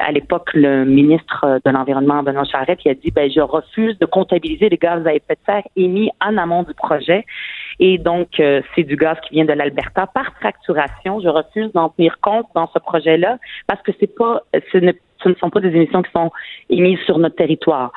à 0.00 0.12
l'époque, 0.12 0.50
le 0.54 0.84
ministre 0.84 1.60
de 1.64 1.70
l'Environnement, 1.70 2.22
Benoît 2.22 2.44
Charette, 2.44 2.80
il 2.84 2.90
a 2.90 2.94
dit, 2.94 3.10
ben, 3.10 3.30
je 3.30 3.40
refuse 3.40 3.98
de 3.98 4.06
comptabiliser 4.06 4.68
les 4.68 4.76
gaz 4.76 5.06
à 5.06 5.14
effet 5.14 5.34
de 5.34 5.38
serre 5.46 5.62
émis 5.76 6.10
en 6.24 6.36
amont 6.36 6.62
du 6.62 6.74
projet. 6.74 7.24
Et 7.78 7.98
donc, 7.98 8.40
euh, 8.40 8.62
c'est 8.74 8.84
du 8.84 8.96
gaz 8.96 9.18
qui 9.26 9.34
vient 9.34 9.44
de 9.44 9.52
l'Alberta 9.52 10.06
par 10.06 10.32
fracturation. 10.40 11.20
Je 11.20 11.28
refuse 11.28 11.72
d'en 11.72 11.90
tenir 11.90 12.20
compte 12.20 12.46
dans 12.54 12.68
ce 12.72 12.78
projet-là 12.78 13.38
parce 13.66 13.82
que 13.82 13.92
c'est 14.00 14.14
pas, 14.14 14.42
ce 14.72 14.78
ne, 14.78 14.92
ce 15.22 15.28
ne 15.28 15.34
sont 15.34 15.50
pas 15.50 15.60
des 15.60 15.68
émissions 15.68 16.02
qui 16.02 16.10
sont 16.12 16.30
émises 16.70 16.98
sur 17.00 17.18
notre 17.18 17.36
territoire. 17.36 17.92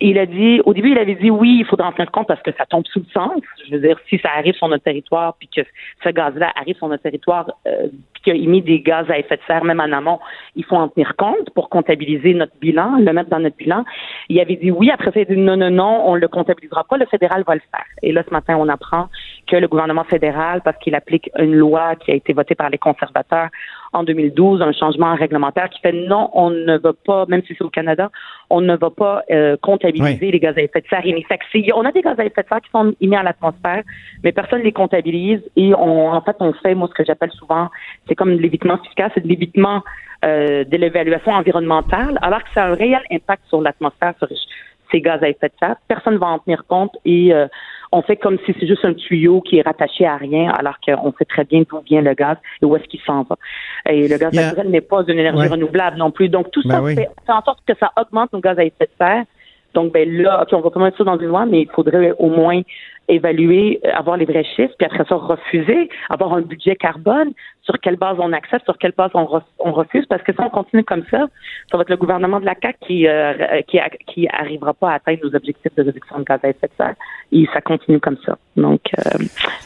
Il 0.00 0.18
a 0.18 0.26
dit, 0.26 0.60
au 0.64 0.74
début, 0.74 0.92
il 0.92 0.98
avait 0.98 1.14
dit 1.14 1.30
oui, 1.30 1.58
il 1.60 1.66
faudra 1.66 1.88
en 1.88 1.92
tenir 1.92 2.10
compte 2.10 2.28
parce 2.28 2.42
que 2.42 2.52
ça 2.52 2.66
tombe 2.66 2.86
sous 2.86 3.00
le 3.00 3.06
sens. 3.12 3.40
Je 3.66 3.74
veux 3.74 3.80
dire, 3.80 3.98
si 4.08 4.18
ça 4.18 4.30
arrive 4.36 4.54
sur 4.54 4.68
notre 4.68 4.84
territoire, 4.84 5.34
puis 5.38 5.48
que 5.48 5.62
ce 6.04 6.08
gaz-là 6.10 6.52
arrive 6.54 6.76
sur 6.76 6.88
notre 6.88 7.02
territoire, 7.02 7.50
euh, 7.66 7.88
puis 8.12 8.22
qu'il 8.22 8.32
a 8.32 8.36
émis 8.36 8.62
des 8.62 8.80
gaz 8.80 9.10
à 9.10 9.18
effet 9.18 9.36
de 9.36 9.42
serre, 9.46 9.64
même 9.64 9.80
en 9.80 9.92
amont, 9.92 10.18
il 10.56 10.64
faut 10.64 10.76
en 10.76 10.88
tenir 10.88 11.14
compte 11.16 11.50
pour 11.54 11.68
comptabiliser 11.68 12.34
notre 12.34 12.56
bilan, 12.60 12.98
le 12.98 13.12
mettre 13.12 13.30
dans 13.30 13.40
notre 13.40 13.56
bilan. 13.56 13.84
Il 14.28 14.40
avait 14.40 14.56
dit 14.56 14.70
oui, 14.70 14.90
après 14.90 15.10
ça, 15.12 15.20
il 15.20 15.22
a 15.22 15.34
dit 15.34 15.40
non, 15.40 15.56
non, 15.56 15.70
non, 15.70 16.02
on 16.06 16.14
le 16.14 16.28
comptabilisera 16.28 16.84
pas, 16.84 16.96
le 16.96 17.06
fédéral 17.06 17.44
va 17.46 17.54
le 17.54 17.62
faire. 17.70 17.86
Et 18.02 18.12
là, 18.12 18.22
ce 18.26 18.32
matin, 18.32 18.56
on 18.58 18.68
apprend 18.68 19.08
que 19.46 19.56
le 19.56 19.68
gouvernement 19.68 20.04
fédéral, 20.04 20.60
parce 20.64 20.76
qu'il 20.78 20.94
applique 20.94 21.30
une 21.38 21.54
loi 21.54 21.96
qui 21.96 22.10
a 22.10 22.14
été 22.14 22.32
votée 22.32 22.54
par 22.54 22.70
les 22.70 22.78
conservateurs 22.78 23.48
en 23.92 24.02
2012, 24.04 24.62
un 24.62 24.72
changement 24.72 25.14
réglementaire 25.14 25.68
qui 25.70 25.80
fait 25.80 25.92
non, 25.92 26.30
on 26.34 26.50
ne 26.50 26.78
va 26.78 26.92
pas, 26.92 27.26
même 27.26 27.42
si 27.46 27.54
c'est 27.56 27.64
au 27.64 27.70
Canada, 27.70 28.10
on 28.50 28.60
ne 28.60 28.76
va 28.76 28.90
pas 28.90 29.22
euh, 29.30 29.56
comptabiliser 29.60 30.18
Oui. 30.26 30.32
les 30.32 30.40
gaz 30.40 30.56
à 30.56 30.62
effet 30.62 30.80
de 30.80 30.86
serre. 30.88 31.02
Fait 31.02 31.38
que 31.38 31.44
c'est- 31.52 31.72
on 31.74 31.84
a 31.84 31.92
des 31.92 32.02
gaz 32.02 32.18
à 32.18 32.24
effet 32.24 32.42
de 32.42 32.48
serre 32.48 32.60
qui 32.60 32.70
sont 32.70 32.94
émis 33.00 33.16
à 33.16 33.22
l'atmosphère, 33.22 33.82
mais 34.22 34.32
personne 34.32 34.60
ne 34.60 34.64
les 34.64 34.72
comptabilise 34.72 35.40
et 35.56 35.74
on, 35.74 36.10
en 36.10 36.20
fait, 36.20 36.36
on 36.40 36.52
fait, 36.52 36.74
moi, 36.74 36.88
ce 36.88 36.94
que 36.94 37.04
j'appelle 37.04 37.30
souvent, 37.32 37.68
c'est 38.06 38.14
comme 38.14 38.30
l'évitement 38.30 38.78
fiscal, 38.78 39.10
c'est 39.14 39.22
de 39.22 39.28
l'évitement 39.28 39.82
euh, 40.24 40.64
de 40.64 40.76
l'évaluation 40.76 41.30
environnementale, 41.30 42.18
alors 42.22 42.42
que 42.42 42.50
ça 42.52 42.64
a 42.64 42.70
un 42.70 42.74
réel 42.74 43.00
impact 43.12 43.42
sur 43.48 43.60
l'atmosphère, 43.60 44.14
sur 44.18 44.26
ces 44.90 45.00
gaz 45.00 45.22
à 45.22 45.28
effet 45.28 45.48
de 45.48 45.52
serre. 45.58 45.76
Personne 45.88 46.14
ne 46.14 46.18
va 46.18 46.26
en 46.28 46.38
tenir 46.38 46.64
compte 46.66 46.96
et 47.04 47.32
euh, 47.34 47.46
on 47.92 48.02
fait 48.02 48.16
comme 48.16 48.38
si 48.44 48.54
c'est 48.58 48.66
juste 48.66 48.84
un 48.84 48.92
tuyau 48.94 49.40
qui 49.40 49.58
est 49.58 49.62
rattaché 49.62 50.06
à 50.06 50.16
rien, 50.16 50.50
alors 50.50 50.76
qu'on 50.84 51.12
sait 51.18 51.24
très 51.24 51.44
bien 51.44 51.62
d'où 51.68 51.80
vient 51.80 52.02
le 52.02 52.14
gaz 52.14 52.36
et 52.60 52.64
où 52.66 52.76
est-ce 52.76 52.84
qu'il 52.84 53.00
s'en 53.00 53.22
va. 53.22 53.36
Et 53.88 54.08
le 54.08 54.18
gaz 54.18 54.32
Yeah. 54.34 54.44
naturel 54.46 54.68
n'est 54.70 54.80
pas 54.82 55.02
une 55.08 55.18
énergie 55.18 55.40
Ouais. 55.40 55.48
renouvelable 55.48 55.96
non 55.96 56.10
plus. 56.10 56.28
Donc 56.28 56.50
tout 56.50 56.62
Ben 56.64 56.74
ça 56.76 56.82
oui. 56.82 56.94
fait, 56.94 57.08
fait 57.26 57.32
en 57.32 57.42
sorte 57.42 57.60
que 57.66 57.72
ça 57.80 57.90
augmente 58.00 58.32
nos 58.32 58.40
gaz 58.40 58.58
à 58.58 58.64
effet 58.64 58.84
de 58.86 58.90
serre. 58.98 59.24
Donc 59.74 59.92
ben 59.92 60.10
là, 60.10 60.42
ok, 60.42 60.48
on 60.52 60.60
va 60.60 60.70
pas 60.70 60.80
mettre 60.80 60.98
ça 60.98 61.04
dans 61.04 61.18
une 61.18 61.26
loi, 61.28 61.46
mais 61.46 61.62
il 61.62 61.68
faudrait 61.70 62.12
au 62.18 62.28
moins 62.30 62.60
évaluer, 63.08 63.80
euh, 63.84 63.90
avoir 63.94 64.16
les 64.16 64.24
vrais 64.24 64.44
chiffres, 64.44 64.74
puis 64.78 64.86
après 64.86 65.04
ça, 65.08 65.14
refuser, 65.16 65.88
avoir 66.10 66.34
un 66.34 66.42
budget 66.42 66.76
carbone, 66.76 67.32
sur 67.62 67.78
quelle 67.80 67.96
base 67.96 68.16
on 68.18 68.32
accepte, 68.32 68.64
sur 68.64 68.78
quelle 68.78 68.94
base 68.96 69.10
on, 69.14 69.24
re- 69.24 69.42
on 69.58 69.72
refuse, 69.72 70.06
parce 70.06 70.22
que 70.22 70.32
si 70.32 70.38
on 70.40 70.48
continue 70.48 70.84
comme 70.84 71.02
ça, 71.10 71.26
ça 71.70 71.76
va 71.76 71.82
être 71.82 71.90
le 71.90 71.96
gouvernement 71.98 72.40
de 72.40 72.46
la 72.46 72.54
CAQ 72.60 72.78
qui, 72.86 73.06
euh, 73.06 73.34
qui, 73.68 73.78
a- 73.78 73.90
qui 74.06 74.26
arrivera 74.28 74.72
pas 74.72 74.92
à 74.92 74.94
atteindre 74.94 75.20
nos 75.24 75.34
objectifs 75.34 75.74
de 75.76 75.82
réduction 75.82 76.18
de 76.18 76.24
gaz 76.24 76.40
à 76.42 76.48
effet 76.48 76.66
de 76.66 76.72
serre. 76.78 76.94
Et 77.32 77.46
ça 77.52 77.60
continue 77.60 78.00
comme 78.00 78.16
ça. 78.24 78.38
Donc, 78.56 78.80
euh, 78.98 79.18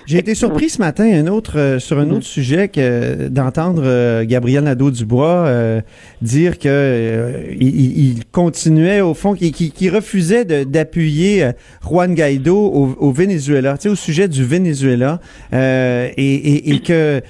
J'ai 0.06 0.18
été 0.18 0.34
surpris 0.34 0.68
ce 0.68 0.80
matin 0.80 1.04
un 1.04 1.28
autre, 1.28 1.58
euh, 1.58 1.78
sur 1.78 1.98
un 1.98 2.10
autre 2.10 2.24
sujet 2.24 2.68
que 2.68 3.28
d'entendre 3.28 3.82
euh, 3.84 4.24
Gabriel 4.26 4.64
Nadeau-Dubois 4.64 5.44
euh, 5.46 5.80
dire 6.20 6.58
que 6.58 6.68
euh, 6.68 7.42
il, 7.52 8.18
il- 8.18 8.24
continuait 8.32 9.00
au 9.00 9.14
fond, 9.14 9.34
qu'il 9.34 9.52
qu'il 9.52 9.94
refusait 9.94 10.44
d'appuyer 10.64 11.44
euh, 11.44 11.52
Juan 11.86 12.14
Guaido 12.14 12.56
au, 12.56 12.94
au 12.98 13.12
Venezuela, 13.12 13.31
tu 13.38 13.82
sais, 13.82 13.88
au 13.88 13.94
sujet 13.94 14.28
du 14.28 14.44
Venezuela, 14.44 15.20
euh, 15.52 16.08
et, 16.16 16.34
et, 16.34 16.74
et 16.74 16.78
que 16.80 17.20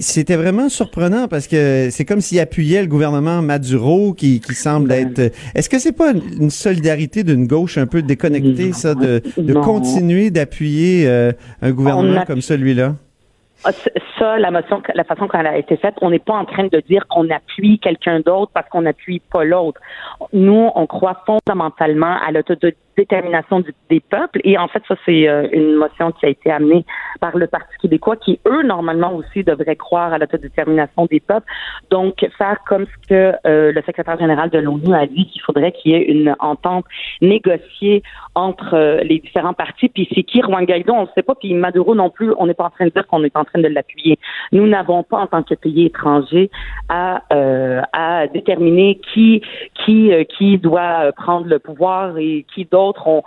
c'était 0.00 0.36
vraiment 0.36 0.68
surprenant 0.68 1.28
parce 1.28 1.46
que 1.46 1.88
c'est 1.90 2.04
comme 2.04 2.20
s'il 2.20 2.40
appuyait 2.40 2.82
le 2.82 2.88
gouvernement 2.88 3.42
Maduro 3.42 4.12
qui, 4.14 4.40
qui 4.40 4.54
semble 4.54 4.92
être. 4.92 5.32
Est-ce 5.54 5.68
que 5.68 5.78
c'est 5.78 5.92
pas 5.96 6.12
une, 6.12 6.50
solidarité 6.50 7.24
d'une 7.24 7.46
gauche 7.46 7.78
un 7.78 7.86
peu 7.86 8.02
déconnectée, 8.02 8.72
ça, 8.72 8.94
de, 8.94 9.22
de 9.36 9.54
continuer 9.54 10.30
d'appuyer 10.30 11.06
euh, 11.06 11.32
un 11.60 11.70
gouvernement 11.70 12.24
comme 12.24 12.42
celui-là? 12.42 12.94
Ah, 13.64 13.70
Ça, 14.18 14.38
la 14.38 14.50
motion, 14.50 14.82
la 14.94 15.04
façon 15.04 15.28
qu'elle 15.28 15.46
a 15.46 15.56
été 15.56 15.76
faite, 15.76 15.94
on 16.00 16.10
n'est 16.10 16.18
pas 16.18 16.34
en 16.34 16.44
train 16.44 16.64
de 16.66 16.80
dire 16.80 17.06
qu'on 17.08 17.30
appuie 17.30 17.78
quelqu'un 17.78 18.20
d'autre 18.20 18.50
parce 18.52 18.68
qu'on 18.68 18.82
n'appuie 18.82 19.20
pas 19.20 19.44
l'autre. 19.44 19.80
Nous, 20.32 20.70
on 20.74 20.86
croit 20.86 21.22
fondamentalement 21.26 22.16
à 22.26 22.32
l'autodétermination 22.96 23.60
du- 23.60 23.74
des 23.88 24.00
peuples 24.00 24.40
et 24.44 24.58
en 24.58 24.68
fait, 24.68 24.82
ça, 24.88 24.94
c'est 25.04 25.28
euh, 25.28 25.48
une 25.52 25.74
motion 25.74 26.12
qui 26.12 26.26
a 26.26 26.28
été 26.28 26.50
amenée 26.50 26.84
par 27.20 27.36
le 27.36 27.46
Parti 27.46 27.74
québécois 27.80 28.16
qui, 28.16 28.38
eux, 28.46 28.62
normalement 28.62 29.14
aussi 29.14 29.44
devraient 29.44 29.76
croire 29.76 30.12
à 30.12 30.18
l'autodétermination 30.18 31.06
des 31.06 31.20
peuples. 31.20 31.46
Donc, 31.90 32.26
faire 32.38 32.58
comme 32.66 32.86
ce 32.86 33.08
que 33.08 33.32
euh, 33.46 33.72
le 33.72 33.82
secrétaire 33.82 34.18
général 34.18 34.50
de 34.50 34.58
l'ONU 34.58 34.94
a 34.94 35.06
dit 35.06 35.26
qu'il 35.26 35.40
faudrait 35.42 35.72
qu'il 35.72 35.92
y 35.92 35.94
ait 35.94 36.04
une 36.04 36.34
entente 36.38 36.84
négociée 37.20 38.02
entre 38.34 38.74
euh, 38.74 39.00
les 39.02 39.18
différents 39.18 39.54
partis. 39.54 39.88
Puis 39.88 40.08
c'est 40.14 40.22
qui 40.22 40.40
Juan 40.40 40.64
Guaido, 40.64 40.92
on 40.92 41.02
ne 41.02 41.08
sait 41.14 41.22
pas. 41.22 41.34
Puis 41.34 41.54
Maduro 41.54 41.94
non 41.94 42.10
plus, 42.10 42.32
on 42.38 42.46
n'est 42.46 42.54
pas 42.54 42.64
en 42.64 42.70
train 42.70 42.86
de 42.86 42.90
dire 42.90 43.06
qu'on 43.06 43.24
est 43.24 43.36
en 43.36 43.44
train 43.44 43.60
de 43.60 43.68
l'appuyer. 43.68 44.18
Nous 44.52 44.66
n'avons 44.66 45.02
pas, 45.02 45.18
en 45.18 45.26
tant 45.26 45.42
que 45.42 45.54
pays 45.54 45.86
étranger, 45.86 46.50
à, 46.88 47.22
euh, 47.32 47.80
à 47.92 48.26
déterminer 48.26 49.00
qui 49.12 49.42
qui 49.84 50.12
euh, 50.12 50.24
qui 50.38 50.58
doit 50.58 51.12
prendre 51.16 51.46
le 51.46 51.58
pouvoir 51.58 52.16
et 52.18 52.44
qui 52.54 52.66
d'autre. 52.70 53.02
On 53.06 53.22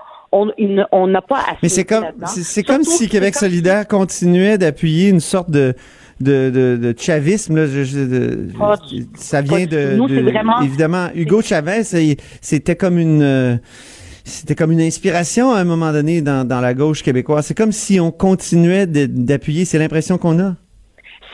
on 0.91 1.07
n'a 1.07 1.21
pas 1.21 1.37
à 1.37 1.55
Mais 1.63 1.69
c'est 1.69 1.85
comme, 1.85 2.03
c'est 2.25 2.63
comme 2.63 2.83
si 2.83 3.07
Québec 3.07 3.35
solidaire 3.35 3.87
continuait 3.87 4.57
d'appuyer 4.57 5.07
une 5.09 5.21
sorte 5.21 5.49
de 5.49 5.73
de, 6.19 6.49
de, 6.49 6.77
de 6.77 6.95
chavisme. 6.97 7.55
Là, 7.55 7.65
je- 7.67 7.83
je- 7.83 7.99
de- 7.99 8.47
Pas 8.57 8.75
ça 9.15 9.41
vient 9.41 9.65
de. 9.65 9.95
Nous, 9.95 10.07
vraiment- 10.07 10.59
évidemment 10.61 11.07
Hugo 11.15 11.41
Chavez. 11.41 11.83
C'était 12.41 12.75
comme 12.75 12.97
une 12.97 13.21
euh, 13.21 13.55
c'était 14.25 14.55
comme 14.55 14.71
une 14.71 14.81
inspiration 14.81 15.51
à 15.51 15.59
un 15.59 15.63
moment 15.65 15.91
donné 15.93 16.21
dans, 16.21 16.45
dans 16.47 16.59
la 16.59 16.73
gauche 16.73 17.01
québécoise. 17.03 17.45
C'est 17.45 17.53
comme 17.57 17.71
si 17.71 17.99
on 17.99 18.11
continuait 18.11 18.87
d'appuyer. 18.87 19.63
C'est 19.65 19.77
l'impression 19.79 20.17
qu'on 20.17 20.39
a. 20.39 20.55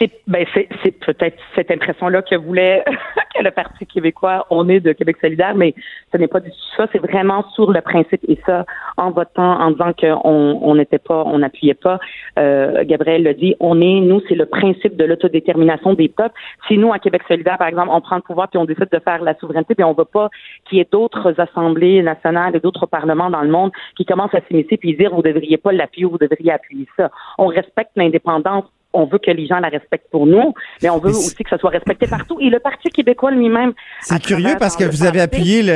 C'est 0.01 0.09
ben 0.25 0.47
c'est 0.83 0.99
peut-être 1.05 1.37
cette 1.53 1.69
impression-là 1.69 2.23
que 2.23 2.33
voulait 2.33 2.83
que 3.35 3.43
le 3.43 3.51
Parti 3.51 3.85
québécois, 3.85 4.47
on 4.49 4.67
est 4.67 4.79
de 4.79 4.93
Québec 4.93 5.17
solidaire, 5.21 5.53
mais 5.53 5.75
ce 6.11 6.17
n'est 6.17 6.27
pas 6.27 6.39
du 6.39 6.49
tout 6.49 6.75
ça. 6.75 6.87
C'est 6.91 6.97
vraiment 6.97 7.45
sur 7.53 7.71
le 7.71 7.81
principe 7.81 8.21
et 8.27 8.39
ça, 8.47 8.65
en 8.97 9.11
votant, 9.11 9.59
en 9.61 9.69
disant 9.69 9.93
qu'on 9.93 10.59
on 10.59 10.73
n'était 10.73 10.97
pas, 10.97 11.23
on 11.27 11.37
n'appuyait 11.37 11.75
pas. 11.75 11.99
Euh, 12.39 12.83
Gabriel 12.83 13.21
l'a 13.21 13.35
dit, 13.35 13.55
on 13.59 13.79
est, 13.79 13.99
nous, 13.99 14.21
c'est 14.27 14.33
le 14.33 14.47
principe 14.47 14.95
de 14.97 15.05
l'autodétermination 15.05 15.93
des 15.93 16.09
peuples. 16.09 16.33
Si 16.67 16.79
nous, 16.79 16.91
à 16.91 16.97
Québec 16.97 17.21
solidaire, 17.27 17.59
par 17.59 17.67
exemple, 17.67 17.89
on 17.91 18.01
prend 18.01 18.15
le 18.15 18.23
pouvoir 18.23 18.47
puis 18.47 18.57
on 18.57 18.65
décide 18.65 18.89
de 18.91 18.99
faire 18.99 19.21
la 19.21 19.35
souveraineté, 19.35 19.75
puis 19.75 19.83
on 19.83 19.93
veut 19.93 20.05
pas 20.05 20.29
qu'il 20.65 20.79
y 20.79 20.81
ait 20.81 20.87
d'autres 20.91 21.39
assemblées 21.39 22.01
nationales 22.01 22.55
et 22.55 22.59
d'autres 22.59 22.87
parlements 22.87 23.29
dans 23.29 23.41
le 23.41 23.49
monde 23.49 23.71
qui 23.95 24.05
commencent 24.05 24.33
à 24.33 24.41
s'immiscer 24.47 24.77
puis 24.77 24.95
dire 24.95 25.13
vous 25.13 25.21
devriez 25.21 25.57
pas 25.57 25.71
l'appuyer, 25.71 26.07
vous 26.07 26.17
devriez 26.17 26.53
appuyer 26.53 26.87
ça. 26.97 27.11
On 27.37 27.45
respecte 27.45 27.91
l'indépendance 27.95 28.65
on 28.93 29.05
veut 29.05 29.19
que 29.19 29.31
les 29.31 29.47
gens 29.47 29.59
la 29.59 29.69
respectent 29.69 30.09
pour 30.11 30.25
nous, 30.25 30.53
mais 30.81 30.89
on 30.89 30.99
veut 30.99 31.11
Mais 31.11 31.17
aussi 31.17 31.43
que 31.43 31.49
ça 31.49 31.57
soit 31.57 31.69
respecté 31.69 32.07
partout. 32.07 32.37
Et 32.39 32.49
le 32.49 32.59
Parti 32.59 32.89
québécois 32.89 33.31
lui-même. 33.31 33.73
C'est 34.01 34.21
curieux 34.21 34.55
parce 34.59 34.75
que 34.75 34.83
vous 34.83 35.03
avez 35.03 35.21
appuyé 35.21 35.63
le, 35.63 35.69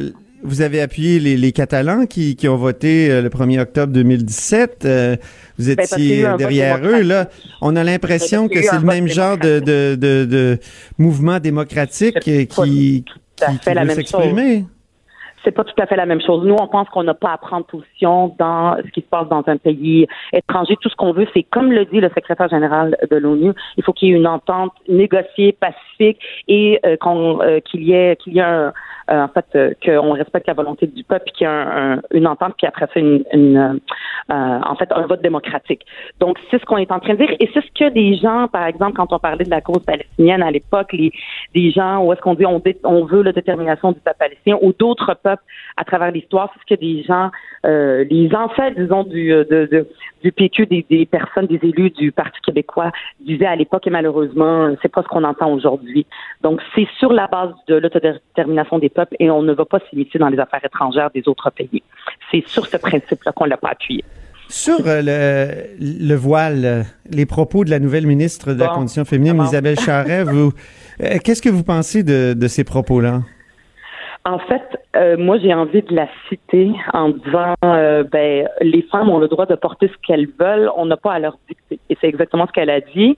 le 0.00 0.12
vous 0.44 0.60
avez 0.60 0.80
appuyé 0.80 1.20
les, 1.20 1.36
les 1.36 1.52
Catalans 1.52 2.06
qui, 2.06 2.34
qui 2.34 2.48
ont 2.48 2.56
voté 2.56 3.10
euh, 3.10 3.22
le 3.22 3.28
1er 3.28 3.60
octobre 3.60 3.92
2017. 3.92 4.84
Euh, 4.84 5.16
vous 5.58 5.74
Ben, 5.74 5.84
étiez 5.84 6.26
derrière 6.36 6.80
eux. 6.84 7.02
Là, 7.02 7.28
on 7.60 7.76
a 7.76 7.84
l'impression 7.84 8.48
que 8.48 8.60
c'est 8.60 8.76
le 8.76 8.82
même 8.82 9.06
genre 9.06 9.38
de, 9.38 9.60
de, 9.60 9.94
de, 9.94 10.24
de 10.24 10.58
mouvement 10.98 11.38
démocratique 11.38 12.18
qui, 12.20 12.46
qui, 12.48 13.04
qui 13.04 13.44
la 13.66 13.82
veut 13.82 13.86
même 13.86 13.96
s'exprimer. 13.96 14.64
C'est 15.44 15.52
pas 15.52 15.64
tout 15.64 15.80
à 15.80 15.86
fait 15.86 15.96
la 15.96 16.06
même 16.06 16.20
chose. 16.20 16.44
Nous, 16.44 16.56
on 16.58 16.66
pense 16.66 16.88
qu'on 16.88 17.02
n'a 17.02 17.14
pas 17.14 17.32
à 17.32 17.38
prendre 17.38 17.66
position 17.66 18.34
dans 18.38 18.76
ce 18.76 18.90
qui 18.90 19.00
se 19.00 19.06
passe 19.06 19.28
dans 19.28 19.42
un 19.46 19.56
pays 19.56 20.06
étranger. 20.32 20.76
Tout 20.80 20.88
ce 20.88 20.96
qu'on 20.96 21.12
veut, 21.12 21.26
c'est, 21.34 21.42
comme 21.42 21.72
le 21.72 21.84
dit 21.84 22.00
le 22.00 22.08
secrétaire 22.08 22.48
général 22.48 22.96
de 23.10 23.16
l'ONU, 23.16 23.52
il 23.76 23.84
faut 23.84 23.92
qu'il 23.92 24.08
y 24.08 24.12
ait 24.12 24.16
une 24.16 24.26
entente 24.26 24.72
négociée, 24.88 25.52
pacifique 25.52 26.18
et 26.48 26.80
euh, 26.86 26.96
qu'on, 26.96 27.40
euh, 27.42 27.60
qu'il 27.60 27.82
y 27.82 27.92
ait, 27.92 28.16
qu'il 28.16 28.34
y 28.34 28.38
ait 28.38 28.42
un, 28.42 28.72
en 29.08 29.28
fait, 29.28 29.46
euh, 29.54 29.72
qu'on 29.84 30.12
respecte 30.12 30.46
la 30.46 30.54
volonté 30.54 30.86
du 30.86 31.04
peuple, 31.04 31.30
qu'il 31.32 31.46
y 31.46 31.50
ait 31.50 31.52
un- 31.52 31.94
un- 31.94 32.00
une 32.12 32.26
entente, 32.26 32.54
puis 32.56 32.66
après 32.66 32.86
ça, 32.92 33.00
une, 33.00 33.24
une, 33.32 33.56
euh, 33.56 33.72
euh, 34.32 34.60
en 34.64 34.74
fait, 34.76 34.90
un 34.92 35.06
vote 35.06 35.22
démocratique. 35.22 35.84
Donc, 36.20 36.38
c'est 36.50 36.60
ce 36.60 36.64
qu'on 36.64 36.76
est 36.78 36.90
en 36.92 37.00
train 37.00 37.14
de 37.14 37.18
dire, 37.18 37.34
et 37.40 37.48
c'est 37.52 37.60
ce 37.64 37.70
que 37.72 37.88
des 37.90 38.14
gens, 38.14 38.48
par 38.48 38.66
exemple, 38.66 38.92
quand 38.94 39.12
on 39.12 39.18
parlait 39.18 39.44
de 39.44 39.50
la 39.50 39.60
cause 39.60 39.82
palestinienne 39.84 40.42
à 40.42 40.50
l'époque, 40.50 40.92
les, 40.92 41.12
des 41.54 41.70
gens 41.70 42.04
où 42.04 42.12
est-ce 42.12 42.20
qu'on 42.20 42.34
dit 42.34 42.46
on, 42.46 42.58
dé- 42.58 42.78
on 42.84 43.04
veut 43.04 43.22
la 43.22 43.32
détermination 43.32 43.92
du 43.92 44.00
peuple 44.00 44.18
palestinien 44.18 44.58
ou 44.62 44.72
d'autres 44.72 45.14
peuples 45.14 45.42
à 45.76 45.84
travers 45.84 46.10
l'histoire, 46.10 46.52
c'est 46.54 46.60
ce 46.60 46.74
que 46.76 46.80
des 46.80 47.02
gens, 47.02 47.30
euh, 47.66 48.04
les 48.10 48.34
ancêtres, 48.34 48.78
disons, 48.78 49.04
du, 49.04 49.32
euh, 49.32 49.44
de- 49.44 49.86
du 50.22 50.30
PQ, 50.32 50.66
des, 50.66 50.86
des 50.88 51.04
personnes, 51.06 51.46
des 51.46 51.58
élus 51.62 51.90
du 51.90 52.12
Parti 52.12 52.40
québécois 52.42 52.92
disaient 53.20 53.46
à 53.46 53.56
l'époque, 53.56 53.86
et 53.86 53.90
malheureusement, 53.90 54.72
c'est 54.80 54.88
pas 54.92 55.02
ce 55.02 55.08
qu'on 55.08 55.24
entend 55.24 55.52
aujourd'hui. 55.52 56.06
Donc, 56.42 56.60
c'est 56.74 56.86
sur 56.98 57.12
la 57.12 57.26
base 57.26 57.50
de 57.66 57.74
l'autodétermination 57.76 58.78
des 58.78 58.88
peuples 58.92 59.16
et 59.18 59.30
on 59.30 59.42
ne 59.42 59.52
va 59.52 59.64
pas 59.64 59.80
s'immiscer 59.90 60.18
dans 60.18 60.28
les 60.28 60.38
affaires 60.38 60.64
étrangères 60.64 61.10
des 61.10 61.26
autres 61.26 61.50
pays. 61.50 61.82
C'est 62.30 62.46
sur 62.46 62.66
ce 62.66 62.76
principe-là 62.76 63.32
qu'on 63.32 63.44
l'a 63.44 63.56
pas 63.56 63.70
appuyé. 63.70 64.04
Sur 64.48 64.86
euh, 64.86 65.00
le, 65.02 66.06
le 66.08 66.14
voile, 66.14 66.64
euh, 66.64 66.82
les 67.10 67.26
propos 67.26 67.64
de 67.64 67.70
la 67.70 67.78
nouvelle 67.78 68.06
ministre 68.06 68.52
de 68.52 68.60
la 68.60 68.68
Condition 68.68 69.04
féminine? 69.04 69.42
Isabelle 69.42 69.78
Charret, 69.80 70.24
vous, 70.32 70.52
euh, 71.02 71.18
qu'est-ce 71.24 71.40
que 71.40 71.48
vous 71.48 71.64
pensez 71.64 72.02
de, 72.02 72.34
de 72.34 72.48
ces 72.48 72.64
propos-là? 72.64 73.20
En 74.24 74.38
fait, 74.38 74.62
euh, 74.94 75.16
moi, 75.16 75.38
j'ai 75.38 75.52
envie 75.52 75.82
de 75.82 75.94
la 75.94 76.06
citer 76.28 76.70
en 76.92 77.08
disant, 77.08 77.54
euh, 77.64 78.04
ben, 78.04 78.48
les 78.60 78.82
femmes 78.82 79.08
ont 79.08 79.18
le 79.18 79.26
droit 79.26 79.46
de 79.46 79.56
porter 79.56 79.88
ce 79.88 80.06
qu'elles 80.06 80.28
veulent, 80.38 80.70
on 80.76 80.86
n'a 80.86 80.96
pas 80.96 81.14
à 81.14 81.18
leur 81.18 81.38
dicter. 81.48 81.80
Et 81.90 81.96
c'est 82.00 82.06
exactement 82.06 82.46
ce 82.46 82.52
qu'elle 82.52 82.70
a 82.70 82.80
dit. 82.80 83.16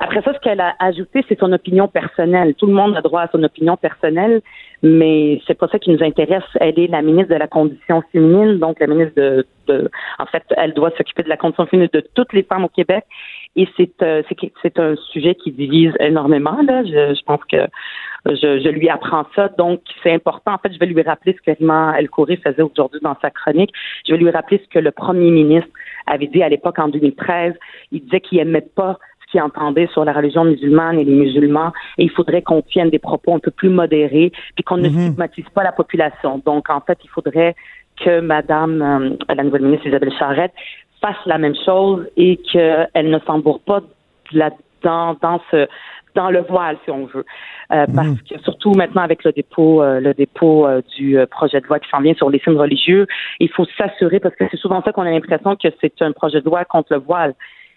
Après 0.00 0.22
ça, 0.22 0.32
ce 0.32 0.38
qu'elle 0.38 0.60
a 0.60 0.74
ajouté, 0.78 1.24
c'est 1.28 1.38
son 1.38 1.52
opinion 1.52 1.88
personnelle. 1.88 2.54
Tout 2.54 2.66
le 2.66 2.72
monde 2.72 2.96
a 2.96 3.02
droit 3.02 3.22
à 3.22 3.28
son 3.28 3.42
opinion 3.42 3.76
personnelle, 3.76 4.40
mais 4.82 5.40
c'est 5.46 5.58
pas 5.58 5.68
ça 5.68 5.78
qui 5.78 5.90
nous 5.90 6.02
intéresse. 6.02 6.44
Elle 6.60 6.78
est 6.78 6.86
la 6.86 7.02
ministre 7.02 7.32
de 7.32 7.38
la 7.38 7.46
Condition 7.46 8.02
féminine, 8.12 8.58
donc 8.58 8.78
la 8.80 8.86
ministre 8.86 9.14
de, 9.16 9.46
de 9.68 9.90
en 10.18 10.26
fait, 10.26 10.42
elle 10.56 10.74
doit 10.74 10.90
s'occuper 10.96 11.22
de 11.22 11.28
la 11.28 11.36
condition 11.36 11.66
féminine 11.66 11.90
de 11.92 12.04
toutes 12.14 12.32
les 12.32 12.42
femmes 12.42 12.64
au 12.64 12.68
Québec. 12.68 13.04
Et 13.56 13.66
c'est 13.76 14.02
euh, 14.02 14.22
c'est 14.62 14.78
un 14.78 14.96
sujet 15.12 15.34
qui 15.34 15.50
divise 15.50 15.92
énormément. 16.00 16.58
Là, 16.62 16.84
je, 16.84 17.14
je 17.14 17.22
pense 17.24 17.40
que 17.50 17.66
je, 18.26 18.60
je 18.60 18.68
lui 18.68 18.88
apprends 18.88 19.26
ça, 19.34 19.48
donc 19.56 19.80
c'est 20.02 20.12
important. 20.12 20.52
En 20.52 20.58
fait, 20.58 20.72
je 20.72 20.78
vais 20.78 20.86
lui 20.86 21.02
rappeler 21.02 21.36
ce 21.36 21.42
que 21.50 21.56
Rima 21.56 21.94
El 21.98 22.08
Khoury 22.10 22.36
faisait 22.36 22.62
aujourd'hui 22.62 23.00
dans 23.02 23.16
sa 23.22 23.30
chronique. 23.30 23.72
Je 24.06 24.12
vais 24.12 24.18
lui 24.18 24.30
rappeler 24.30 24.60
ce 24.62 24.68
que 24.68 24.78
le 24.78 24.90
premier 24.90 25.30
ministre 25.30 25.70
avait 26.06 26.26
dit 26.26 26.42
à 26.42 26.48
l'époque 26.48 26.78
en 26.78 26.88
2013. 26.88 27.54
Il 27.92 28.02
disait 28.04 28.20
qu'il 28.20 28.38
aimait 28.38 28.66
pas 28.74 28.98
ce 29.26 29.30
qu'il 29.32 29.42
entendait 29.42 29.88
sur 29.92 30.04
la 30.04 30.12
religion 30.12 30.44
musulmane 30.44 30.98
et 30.98 31.04
les 31.04 31.14
musulmans, 31.14 31.72
et 31.98 32.04
il 32.04 32.10
faudrait 32.10 32.42
qu'on 32.42 32.62
tienne 32.62 32.90
des 32.90 32.98
propos 32.98 33.34
un 33.34 33.38
peu 33.38 33.50
plus 33.50 33.68
modérés, 33.68 34.32
puis 34.54 34.64
qu'on 34.64 34.76
ne 34.76 34.88
Mhm. 34.88 35.00
stigmatise 35.00 35.48
pas 35.54 35.64
la 35.64 35.72
population. 35.72 36.40
Donc, 36.44 36.70
en 36.70 36.80
fait, 36.80 36.98
il 37.04 37.10
faudrait 37.10 37.54
que 38.02 38.20
Madame 38.20 38.82
euh, 38.82 39.34
la 39.34 39.42
nouvelle 39.42 39.62
ministre 39.62 39.86
Isabelle 39.86 40.12
Charrette 40.18 40.52
fasse 41.00 41.16
la 41.26 41.38
même 41.38 41.54
chose 41.64 42.06
et 42.16 42.36
qu'elle 42.50 43.10
ne 43.10 43.18
s'embourre 43.20 43.60
pas 43.60 43.80
là-dedans, 44.32 45.16
dans 45.20 45.40
ce 45.50 45.66
dans 46.14 46.30
le 46.30 46.40
voile, 46.40 46.78
si 46.84 46.90
on 46.90 47.04
veut. 47.04 47.26
Euh, 47.72 47.84
Parce 47.94 48.22
que 48.22 48.38
surtout 48.42 48.72
maintenant 48.72 49.02
avec 49.02 49.22
le 49.22 49.32
dépôt, 49.32 49.82
euh, 49.82 50.00
le 50.00 50.14
dépôt 50.14 50.66
euh, 50.66 50.80
du 50.96 51.18
euh, 51.18 51.26
projet 51.26 51.60
de 51.60 51.66
loi 51.66 51.78
qui 51.78 51.90
s'en 51.90 52.00
vient 52.00 52.14
sur 52.14 52.30
les 52.30 52.38
signes 52.38 52.56
religieux, 52.56 53.06
il 53.38 53.50
faut 53.50 53.66
s'assurer, 53.76 54.18
parce 54.18 54.34
que 54.34 54.44
c'est 54.50 54.56
souvent 54.56 54.82
ça 54.82 54.92
qu'on 54.92 55.02
a 55.02 55.10
l'impression 55.10 55.56
que 55.56 55.68
c'est 55.78 56.00
un 56.00 56.12
projet 56.12 56.40
de 56.40 56.46
loi 56.46 56.64
contre 56.64 56.94
le 56.94 57.00
voile. 57.00 57.34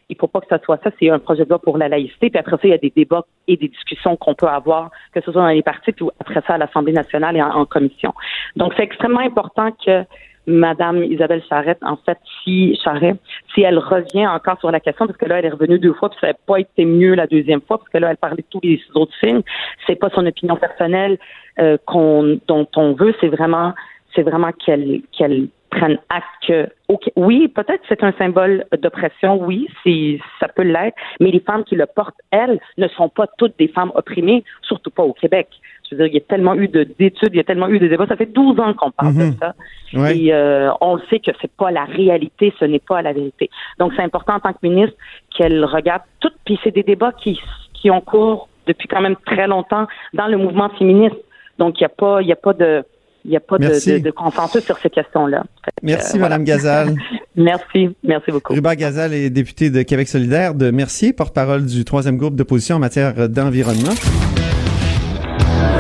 Il 0.09 0.17
faut 0.17 0.27
pas 0.27 0.41
que 0.41 0.47
ça 0.47 0.59
soit 0.63 0.79
ça, 0.83 0.91
c'est 0.99 1.09
un 1.09 1.19
projet 1.19 1.43
de 1.45 1.49
loi 1.49 1.59
pour 1.59 1.77
la 1.77 1.87
laïcité. 1.87 2.29
Puis 2.29 2.39
après 2.39 2.55
ça, 2.57 2.61
il 2.63 2.71
y 2.71 2.73
a 2.73 2.77
des 2.77 2.91
débats 2.95 3.25
et 3.47 3.57
des 3.57 3.67
discussions 3.67 4.17
qu'on 4.17 4.33
peut 4.33 4.47
avoir, 4.47 4.89
que 5.13 5.21
ce 5.21 5.31
soit 5.31 5.41
dans 5.41 5.47
les 5.47 5.61
partis, 5.61 5.91
puis 5.91 6.05
après 6.19 6.41
ça 6.47 6.55
à 6.55 6.57
l'Assemblée 6.57 6.93
nationale 6.93 7.37
et 7.37 7.41
en, 7.41 7.65
commission. 7.65 8.13
Donc 8.55 8.73
c'est 8.75 8.83
extrêmement 8.83 9.19
important 9.19 9.71
que 9.85 10.03
Madame 10.47 11.03
Isabelle 11.03 11.43
Charrette, 11.47 11.77
en 11.83 11.97
fait, 11.97 12.17
si 12.43 12.77
Charrette, 12.83 13.19
si 13.53 13.61
elle 13.61 13.77
revient 13.77 14.25
encore 14.25 14.59
sur 14.59 14.71
la 14.71 14.79
question, 14.79 15.05
parce 15.05 15.17
que 15.17 15.25
là, 15.25 15.39
elle 15.39 15.45
est 15.45 15.49
revenue 15.49 15.77
deux 15.77 15.93
fois, 15.93 16.09
puis 16.09 16.17
ça 16.19 16.27
n'a 16.27 16.33
pas 16.33 16.59
été 16.59 16.85
mieux 16.85 17.13
la 17.13 17.27
deuxième 17.27 17.61
fois, 17.61 17.77
parce 17.77 17.89
que 17.89 17.99
là, 17.99 18.09
elle 18.09 18.17
parlait 18.17 18.37
de 18.37 18.47
tous 18.49 18.61
les 18.63 18.81
autres 18.95 19.13
signes. 19.19 19.43
C'est 19.85 19.95
pas 19.95 20.09
son 20.09 20.25
opinion 20.25 20.55
personnelle 20.55 21.19
euh, 21.59 21.77
qu'on, 21.85 22.39
dont 22.47 22.67
on 22.75 22.93
veut, 22.93 23.13
c'est 23.21 23.27
vraiment, 23.27 23.73
c'est 24.15 24.23
vraiment 24.23 24.51
qu'elle, 24.51 25.01
qu'elle 25.11 25.47
prenne 25.69 25.99
acte 26.09 26.25
que, 26.47 26.67
oui, 27.15 27.47
peut-être 27.47 27.83
c'est 27.87 28.03
un 28.03 28.11
symbole 28.13 28.65
d'oppression, 28.81 29.35
oui, 29.43 29.67
c'est, 29.83 30.19
ça 30.39 30.47
peut 30.47 30.63
l'être, 30.63 30.97
mais 31.19 31.29
les 31.29 31.39
femmes 31.41 31.63
qui 31.63 31.75
le 31.75 31.85
portent, 31.85 32.17
elles, 32.31 32.59
ne 32.77 32.87
sont 32.87 33.07
pas 33.09 33.27
toutes 33.37 33.57
des 33.59 33.67
femmes 33.67 33.91
opprimées, 33.93 34.43
surtout 34.63 34.89
pas 34.89 35.03
au 35.03 35.13
Québec. 35.13 35.47
Je 35.89 35.95
veux 35.95 36.03
dire, 36.03 36.07
il 36.07 36.13
y 36.15 36.17
a 36.17 36.21
tellement 36.27 36.55
eu 36.55 36.67
de- 36.67 36.83
d'études, 36.97 37.29
il 37.33 37.37
y 37.37 37.39
a 37.39 37.43
tellement 37.43 37.67
eu 37.67 37.77
de 37.79 37.87
débats. 37.87 38.07
Ça 38.07 38.15
fait 38.15 38.27
12 38.31 38.59
ans 38.59 38.73
qu'on 38.73 38.91
parle 38.91 39.13
Mhm. 39.13 39.31
de 39.31 39.37
ça. 39.39 39.53
Ouais. 39.93 40.17
Et 40.17 40.33
euh, 40.33 40.69
on 40.81 40.95
le 40.95 41.01
sait 41.09 41.19
que 41.19 41.31
c'est 41.41 41.51
pas 41.51 41.71
la 41.71 41.85
réalité, 41.85 42.53
ce 42.59 42.65
n'est 42.65 42.79
pas 42.79 43.01
la 43.01 43.11
vérité. 43.13 43.49
Donc 43.79 43.93
c'est 43.95 44.03
important 44.03 44.35
en 44.35 44.39
tant 44.39 44.53
que 44.53 44.59
ministre 44.63 44.95
qu'elle 45.35 45.63
regarde 45.65 46.03
tout. 46.19 46.31
Puis 46.45 46.59
c'est 46.63 46.71
des 46.71 46.83
débats 46.83 47.11
qui 47.11 47.39
qui 47.73 47.89
ont 47.89 48.01
cours 48.01 48.49
depuis 48.67 48.87
quand 48.87 49.01
même 49.01 49.15
très 49.25 49.47
longtemps 49.47 49.87
dans 50.13 50.27
le 50.27 50.37
mouvement 50.37 50.69
féministe. 50.77 51.15
Donc 51.57 51.79
il 51.79 51.83
y 51.83 51.85
a 51.85 51.89
pas 51.89 52.21
il 52.21 52.27
y 52.27 52.31
a 52.33 52.35
pas 52.35 52.53
de 52.53 52.83
il 53.25 53.31
y 53.31 53.35
a 53.37 53.39
pas 53.39 53.57
de, 53.57 53.65
de, 53.67 53.97
de 53.99 54.11
consensus 54.11 54.63
sur 54.63 54.77
ces 54.79 54.89
questions-là. 54.89 55.43
Merci, 55.83 56.17
euh, 56.17 56.21
Madame 56.21 56.43
Gazal. 56.43 56.95
Merci, 57.35 57.95
merci 58.03 58.31
beaucoup. 58.31 58.53
Ruba 58.53 58.75
Gazal 58.75 59.13
est 59.13 59.29
députée 59.29 59.69
de 59.69 59.81
Québec 59.83 60.09
solidaire 60.09 60.55
de 60.55 60.71
Mercier, 60.71 61.13
porte-parole 61.13 61.65
du 61.65 61.85
troisième 61.85 62.17
groupe 62.17 62.35
d'opposition 62.35 62.75
en 62.75 62.79
matière 62.79 63.29
d'environnement. 63.29 63.93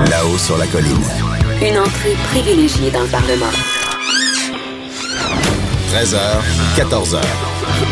Là-haut 0.09 0.37
sur 0.37 0.57
la 0.57 0.65
colline. 0.67 1.03
Une 1.61 1.77
entrée 1.79 2.13
privilégiée 2.31 2.91
dans 2.91 3.01
le 3.01 3.11
Parlement. 3.11 3.51
13h, 5.91 6.77
14h. 6.77 7.19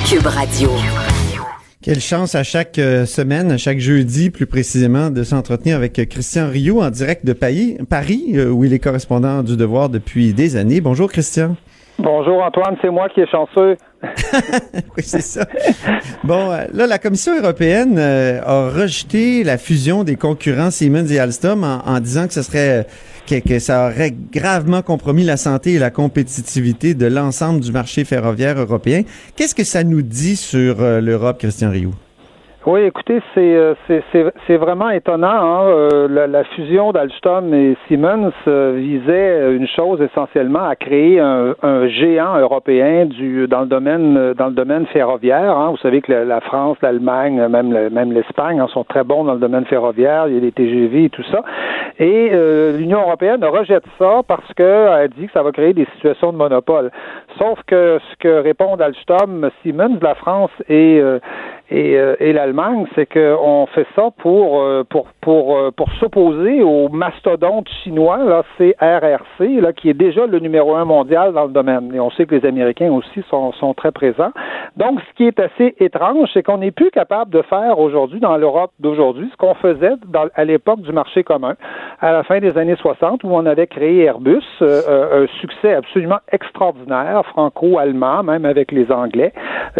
Cube 0.07 0.27
Radio. 0.27 0.69
Quelle 1.83 1.99
chance 1.99 2.33
à 2.33 2.41
chaque 2.41 2.79
euh, 2.79 3.05
semaine, 3.05 3.51
à 3.51 3.57
chaque 3.57 3.77
jeudi 3.77 4.31
plus 4.31 4.47
précisément, 4.47 5.11
de 5.11 5.21
s'entretenir 5.21 5.75
avec 5.75 5.99
euh, 5.99 6.05
Christian 6.05 6.49
Rioux 6.49 6.81
en 6.81 6.89
direct 6.89 7.23
de 7.23 7.33
Paris, 7.33 7.77
Paris 7.87 8.31
euh, 8.33 8.49
où 8.49 8.63
il 8.63 8.73
est 8.73 8.79
correspondant 8.79 9.43
du 9.43 9.55
Devoir 9.55 9.87
depuis 9.87 10.33
des 10.33 10.55
années. 10.55 10.81
Bonjour 10.81 11.07
Christian. 11.11 11.55
Bonjour 11.99 12.43
Antoine, 12.43 12.77
c'est 12.81 12.89
moi 12.89 13.09
qui 13.09 13.21
est 13.21 13.29
chanceux. 13.29 13.77
Oui, 14.97 15.03
c'est 15.03 15.21
ça. 15.21 15.45
Bon, 16.23 16.49
là, 16.49 16.87
la 16.87 16.97
Commission 16.97 17.37
européenne 17.37 17.97
a 17.97 18.69
rejeté 18.69 19.43
la 19.43 19.57
fusion 19.57 20.03
des 20.03 20.15
concurrents 20.15 20.71
Siemens 20.71 21.11
et 21.11 21.19
Alstom 21.19 21.63
en, 21.63 21.87
en 21.87 21.99
disant 21.99 22.27
que 22.27 22.33
ce 22.33 22.41
serait 22.41 22.85
que, 23.27 23.59
ça 23.59 23.87
aurait 23.87 24.15
gravement 24.31 24.81
compromis 24.81 25.23
la 25.23 25.37
santé 25.37 25.73
et 25.73 25.79
la 25.79 25.91
compétitivité 25.91 26.93
de 26.93 27.05
l'ensemble 27.05 27.59
du 27.59 27.71
marché 27.71 28.05
ferroviaire 28.05 28.57
européen. 28.57 29.03
Qu'est-ce 29.35 29.55
que 29.55 29.63
ça 29.63 29.83
nous 29.83 30.01
dit 30.01 30.35
sur 30.35 30.81
euh, 30.81 31.01
l'Europe, 31.01 31.39
Christian 31.39 31.71
Rioux? 31.71 31.93
Oui, 32.69 32.82
écoutez, 32.82 33.21
c'est 33.34 33.56
euh, 33.56 33.75
c'est- 33.88 34.03
c'est 34.45 34.58
vraiment 34.58 34.89
étonnant. 34.89 35.30
Hein? 35.30 35.62
Euh, 35.69 36.08
la, 36.10 36.27
la 36.27 36.43
fusion 36.43 36.91
d'Alstom 36.91 37.53
et 37.53 37.77
Siemens 37.88 38.34
euh, 38.49 38.73
visait 38.75 39.56
une 39.56 39.67
chose 39.69 40.01
essentiellement 40.01 40.67
à 40.67 40.75
créer 40.75 41.17
un, 41.21 41.56
un 41.63 41.88
géant 41.88 42.38
européen 42.38 43.06
du 43.06 43.47
dans 43.47 43.62
le 43.62 43.67
domaine 43.67 44.34
dans 44.34 44.47
le 44.47 44.51
domaine 44.53 44.86
ferroviaire. 44.88 45.56
Hein? 45.58 45.69
Vous 45.71 45.77
savez 45.77 46.01
que 46.01 46.12
la, 46.12 46.25
la 46.25 46.41
France, 46.41 46.75
l'Allemagne, 46.82 47.47
même 47.47 47.71
le- 47.71 47.89
même 47.89 48.12
l'Espagne 48.12 48.60
hein, 48.60 48.67
sont 48.73 48.84
très 48.84 49.06
bons 49.06 49.23
dans 49.23 49.36
le 49.36 49.39
domaine 49.39 49.63
ferroviaire. 49.63 50.25
Il 50.27 50.34
y 50.34 50.38
a 50.38 50.41
les 50.41 50.51
TGV 50.51 51.06
et 51.06 51.10
tout 51.10 51.23
ça. 51.32 51.43
Et 51.99 52.32
euh, 52.34 52.77
l'Union 52.77 52.99
européenne 52.99 53.45
rejette 53.45 53.86
ça 53.97 54.23
parce 54.27 54.53
qu'elle 54.56 55.10
dit 55.17 55.27
que 55.27 55.32
ça 55.32 55.41
va 55.41 55.53
créer 55.53 55.73
des 55.73 55.88
situations 55.95 56.34
de 56.34 56.38
monopole. 56.38 56.91
Sauf 57.39 57.60
que 57.65 57.97
ce 58.12 58.15
que 58.17 58.41
répondent 58.41 58.82
Alstom, 58.82 59.49
Siemens, 59.62 59.99
la 60.01 60.15
France 60.15 60.51
et 60.67 60.99
euh, 61.01 61.19
et, 61.69 61.97
euh, 61.97 62.15
et 62.19 62.32
l'Allemagne, 62.32 62.86
c'est 62.95 63.06
qu'on 63.06 63.65
fait 63.67 63.86
ça 63.93 64.10
pour 64.19 64.62
euh, 64.62 64.86
pour 64.89 65.08
pour 65.19 65.58
euh, 65.58 65.71
pour 65.71 65.91
s'opposer 65.99 66.63
au 66.63 66.88
mastodonte 66.88 67.67
chinois, 67.84 68.19
là, 68.23 68.43
CRRC, 68.58 69.62
là, 69.62 69.73
qui 69.73 69.89
est 69.89 69.93
déjà 69.93 70.25
le 70.25 70.39
numéro 70.39 70.75
un 70.75 70.86
mondial 70.86 71.34
dans 71.34 71.43
le 71.43 71.51
domaine. 71.51 71.91
Et 71.93 71.99
on 71.99 72.10
sait 72.12 72.25
que 72.25 72.36
les 72.36 72.45
Américains 72.45 72.89
aussi 72.91 73.21
sont, 73.30 73.51
sont 73.53 73.73
très 73.73 73.91
présents. 73.91 74.32
Donc, 74.77 75.01
ce 75.01 75.15
qui 75.15 75.25
est 75.25 75.39
assez 75.39 75.75
étrange, 75.80 76.30
c'est 76.34 76.43
qu'on 76.43 76.60
n'est 76.60 76.71
plus 76.71 76.91
capable 76.91 77.32
de 77.32 77.41
faire 77.41 77.80
aujourd'hui 77.80 78.21
dans 78.21 78.38
l'Europe 78.38 78.71
d'aujourd'hui 78.80 79.27
ce 79.32 79.38
qu'on 79.38 79.56
faisait 79.56 79.95
dans, 80.08 80.27
à 80.36 80.45
l'époque 80.45 80.82
du 80.82 80.93
marché 80.93 81.23
commun, 81.23 81.56
à 81.99 82.13
la 82.13 82.23
fin 82.23 82.39
des 82.39 82.58
années 82.58 82.77
60, 82.77 83.23
où 83.25 83.30
on 83.32 83.45
avait 83.45 83.67
créé 83.67 84.03
Airbus, 84.03 84.41
euh, 84.62 84.82
euh, 84.88 85.25
un 85.25 85.39
succès 85.41 85.73
absolument 85.73 86.19
extraordinaire, 86.32 87.23
franco-allemand, 87.25 88.23
même 88.23 88.45
avec 88.45 88.71
les 88.71 88.89
Anglais, 88.91 89.34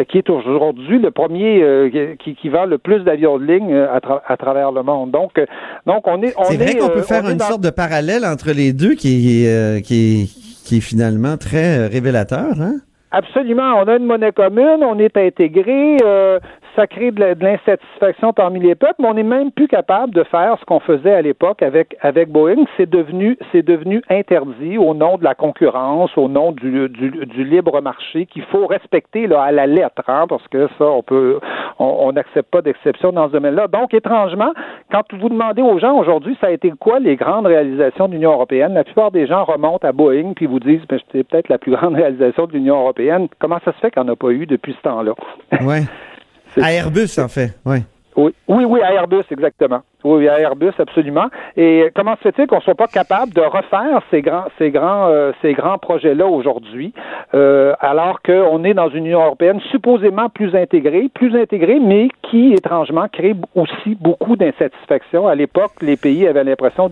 qui 0.10 0.18
est 0.18 0.30
aujourd'hui 0.30 1.00
le 1.00 1.12
premier 1.12 1.62
euh, 1.64 1.77
qui, 2.24 2.36
qui 2.36 2.50
vend 2.50 2.66
le 2.66 2.78
plus 2.78 3.02
d'avions 3.04 3.38
de 3.40 3.46
ligne 3.46 3.74
euh, 3.74 3.94
à, 3.96 4.00
tra- 4.00 4.22
à 4.28 4.36
travers 4.38 4.72
le 4.72 4.84
monde. 4.84 5.12
Donc, 5.12 5.38
euh, 5.38 5.46
donc 5.86 6.02
on 6.08 6.22
est, 6.22 6.34
C'est 6.50 6.58
vrai 6.58 6.76
qu'on 6.76 6.90
peut 6.90 7.00
euh, 7.00 7.14
faire 7.14 7.28
une 7.30 7.38
dans- 7.38 7.46
sorte 7.46 7.62
de 7.62 7.70
parallèle 7.70 8.26
entre 8.26 8.52
les 8.52 8.74
deux 8.74 8.96
qui 8.96 9.44
est, 9.44 9.48
euh, 9.50 9.80
qui 9.82 9.96
est, 10.24 10.26
qui 10.66 10.78
est 10.78 10.82
finalement 10.92 11.38
très 11.38 11.70
euh, 11.80 11.88
révélateur, 11.88 12.54
hein? 12.60 12.76
Absolument. 13.12 13.72
On 13.82 13.88
a 13.88 13.96
une 13.96 14.06
monnaie 14.06 14.34
commune, 14.34 14.80
on 14.84 15.00
est 15.00 15.16
intégré, 15.16 15.98
euh, 16.04 16.40
ça 16.78 16.86
crée 16.86 17.12
de 17.12 17.44
l'insatisfaction 17.44 18.34
parmi 18.34 18.60
les 18.60 18.76
peuples, 18.76 18.96
mais 19.00 19.08
on 19.08 19.16
n'est 19.16 19.24
même 19.24 19.52
plus 19.52 19.68
capable 19.68 20.14
de 20.14 20.24
faire 20.24 20.58
ce 20.60 20.66
qu'on 20.66 20.80
faisait 20.80 21.14
à 21.14 21.22
l'époque 21.22 21.64
avec 21.64 21.98
avec 22.02 22.30
Boeing. 22.30 22.66
C'est 22.78 22.90
devenu 22.90 23.38
c'est 23.52 23.64
devenu 23.64 24.02
interdit 24.10 24.78
au 24.78 24.94
nom 24.94 25.18
de 25.18 25.24
la 25.24 25.34
concurrence, 25.34 26.16
au 26.18 26.30
nom 26.30 26.52
du, 26.52 26.88
du, 26.90 27.10
du 27.10 27.44
libre 27.44 27.82
marché 27.82 28.28
qu'il 28.28 28.44
faut 28.44 28.68
respecter 28.68 29.26
là, 29.26 29.42
à 29.42 29.52
la 29.52 29.66
lettre, 29.66 30.04
hein, 30.08 30.26
parce 30.30 30.48
que 30.50 30.68
ça 30.78 30.86
on 30.86 31.02
peut 31.02 31.40
on 31.80 32.12
n'accepte 32.12 32.52
pas 32.52 32.62
d'exception 32.62 33.12
dans 33.12 33.28
ce 33.28 33.34
domaine-là. 33.34 33.68
Donc 33.68 33.94
étrangement, 33.94 34.54
quand 34.92 35.04
vous 35.14 35.30
demandez 35.30 35.62
aux 35.62 35.80
gens 35.80 35.98
aujourd'hui, 35.98 36.38
ça 36.40 36.48
a 36.48 36.52
été 36.52 36.72
quoi 36.80 37.00
les 37.00 37.16
grandes 37.16 37.48
réalisations 37.48 38.08
de 38.08 38.14
l'Union 38.14 38.34
européenne? 38.34 38.74
La 38.74 38.84
plupart 38.84 39.12
des 39.12 39.26
gens 39.26 39.44
remontent 39.44 39.88
à 39.88 39.92
Boeing 39.92 40.34
puis 40.36 40.46
vous 40.46 40.60
disent, 40.60 40.86
ben, 40.88 41.00
c'est 41.12 41.24
peut-être 41.24 41.50
la 41.50 41.58
plus 41.58 41.72
grande 41.72 41.96
réalisation 42.02 42.46
de 42.46 42.54
l'Union 42.54 42.80
européenne. 42.80 43.28
Comment 43.40 43.60
ça 43.66 43.74
se 43.74 43.78
fait 43.80 43.92
qu'il 43.92 44.02
n'y 44.04 44.10
en 44.10 44.14
a 44.14 44.16
pas 44.16 44.30
eu 44.30 44.46
depuis 44.46 44.74
ce 44.74 44.82
temps-là? 44.82 45.14
Ouais. 45.62 45.82
À 46.62 46.74
Airbus, 46.74 47.20
en 47.20 47.28
fait. 47.28 47.54
Oui, 47.66 47.80
oui, 48.16 48.66
oui, 48.66 48.82
à 48.82 48.94
Airbus, 48.94 49.24
exactement. 49.32 49.82
Oui, 50.04 50.28
à 50.28 50.40
Airbus, 50.40 50.74
absolument. 50.78 51.26
Et 51.56 51.90
comment 51.96 52.16
se 52.18 52.22
fait-il 52.22 52.46
qu'on 52.46 52.62
soit 52.62 52.76
pas 52.76 52.88
capable 52.88 53.34
de 53.34 53.42
refaire 53.42 54.02
ces 54.12 54.22
grands, 54.22 54.46
ces 54.60 54.70
grands, 54.70 55.08
euh, 55.08 55.32
ces 55.42 55.54
grands 55.54 55.80
projets-là 55.80 56.28
aujourd'hui, 56.28 56.94
euh, 57.34 57.74
alors 57.80 58.22
qu'on 58.22 58.64
est 58.64 58.76
dans 58.76 58.90
une 58.90 59.08
Union 59.08 59.24
européenne 59.24 59.60
supposément 59.72 60.30
plus 60.30 60.56
intégrée, 60.56 61.10
plus 61.14 61.36
intégrée, 61.36 61.80
mais 61.80 62.10
qui 62.22 62.54
étrangement 62.54 63.08
crée 63.12 63.36
aussi 63.56 63.96
beaucoup 64.00 64.36
d'insatisfaction? 64.36 65.28
À 65.28 65.34
l'époque, 65.34 65.72
les 65.82 65.98
pays 65.98 66.28
avaient 66.28 66.44
l'impression 66.44 66.92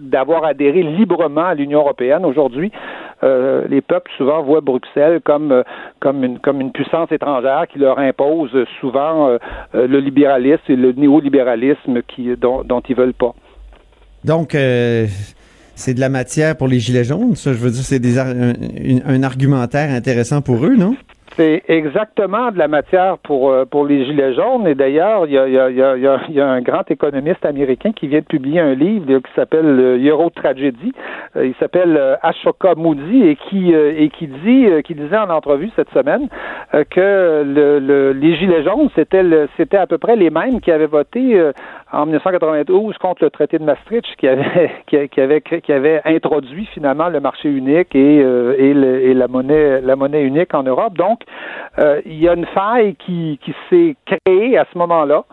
d'avoir 0.00 0.44
adhéré 0.44 0.82
librement 0.82 1.46
à 1.46 1.54
l'Union 1.54 1.80
européenne. 1.80 2.26
Aujourd'hui, 2.26 2.70
euh, 3.22 3.64
les 3.68 3.80
peuples 3.80 4.10
souvent 4.18 4.42
voient 4.42 4.60
Bruxelles 4.60 5.20
comme 5.24 5.50
euh, 5.50 5.62
comme 6.00 6.22
une 6.22 6.38
comme 6.38 6.60
une 6.60 6.72
puissance 6.72 7.10
étrangère 7.10 7.66
qui 7.66 7.78
leur 7.78 7.98
impose 7.98 8.50
souvent 8.78 9.28
euh, 9.28 9.38
euh, 9.74 9.86
le 9.86 10.00
libéralisme 10.00 10.60
et 10.68 10.76
le 10.76 10.92
néolibéralisme 10.92 12.02
qui 12.02 12.25
dont, 12.34 12.64
dont 12.64 12.80
ils 12.88 12.96
veulent 12.96 13.14
pas. 13.14 13.34
Donc, 14.24 14.54
euh, 14.56 15.06
c'est 15.76 15.94
de 15.94 16.00
la 16.00 16.08
matière 16.08 16.56
pour 16.56 16.66
les 16.68 16.80
Gilets 16.80 17.04
jaunes, 17.04 17.36
ça, 17.36 17.52
je 17.52 17.58
veux 17.58 17.70
dire, 17.70 17.82
c'est 17.82 18.00
des 18.00 18.18
ar- 18.18 18.26
un, 19.06 19.22
argumentaire 19.22 19.90
intéressant 19.90 20.40
pour 20.40 20.64
eux, 20.64 20.74
non? 20.76 20.96
C'est 21.36 21.64
exactement 21.68 22.50
de 22.50 22.56
la 22.56 22.66
matière 22.68 23.18
pour 23.18 23.50
euh, 23.50 23.66
pour 23.66 23.84
les 23.84 24.06
gilets 24.06 24.32
jaunes. 24.32 24.66
Et 24.66 24.74
d'ailleurs, 24.74 25.26
il 25.26 25.32
y 25.34 25.38
a, 25.38 25.46
y, 25.46 25.74
y, 25.74 26.34
y 26.34 26.40
un 26.40 26.62
grand 26.62 26.90
économiste 26.90 27.44
américain 27.44 27.92
qui 27.92 28.06
vient 28.06 28.20
de 28.20 28.24
publier 28.24 28.60
un 28.60 28.74
livre 28.74 29.18
qui 29.18 29.32
s'appelle 29.34 29.66
euh, 29.66 29.98
Euro 30.08 30.30
Tragedy. 30.30 30.92
Euh, 31.36 31.46
il 31.46 31.54
s'appelle 31.60 31.94
euh, 31.98 32.14
Ashoka 32.22 32.74
Moody 32.76 33.24
et 33.24 33.36
qui 33.36 33.74
euh, 33.74 33.92
et 33.98 34.08
qui 34.08 34.28
dit 34.28 34.64
euh, 34.66 34.80
qui 34.80 34.94
disait 34.94 35.18
en 35.18 35.28
entrevue 35.28 35.68
cette 35.76 35.90
semaine 35.90 36.28
euh, 36.72 36.84
que 36.88 37.42
le, 37.44 37.80
le- 37.80 38.12
les 38.12 38.36
gilets 38.36 38.62
jaunes 38.64 38.88
c'était 38.94 39.24
le- 39.24 39.48
c'était 39.58 39.76
à 39.76 39.86
peu 39.86 39.98
près 39.98 40.16
les 40.16 40.30
mêmes 40.30 40.60
qui 40.62 40.70
avaient 40.70 40.86
voté 40.86 41.34
euh, 41.38 41.52
en 41.96 42.06
1992 42.06 42.98
contre 42.98 43.24
le 43.24 43.30
traité 43.30 43.58
de 43.58 43.64
Maastricht 43.64 44.04
qui 44.16 44.28
avait 44.28 44.70
qui, 44.86 45.20
avait 45.20 45.40
cré- 45.40 45.60
qui 45.60 45.72
avait 45.72 46.00
introduit 46.04 46.66
finalement 46.74 47.08
le 47.08 47.20
marché 47.20 47.48
unique 47.48 47.94
et 47.94 48.20
euh, 48.22 48.54
et, 48.58 48.74
le- 48.74 49.00
et 49.02 49.14
la 49.14 49.28
monnaie 49.28 49.80
la 49.80 49.96
monnaie 49.96 50.22
unique 50.22 50.52
en 50.54 50.62
Europe. 50.62 50.94
Donc 50.96 51.20
euh, 51.78 52.00
il 52.04 52.18
y 52.20 52.28
a 52.28 52.34
une 52.34 52.46
faille 52.46 52.94
qui, 52.96 53.38
qui 53.42 53.54
s'est 53.70 53.96
créée 54.04 54.58
à 54.58 54.66
ce 54.72 54.78
moment-là 54.78 55.24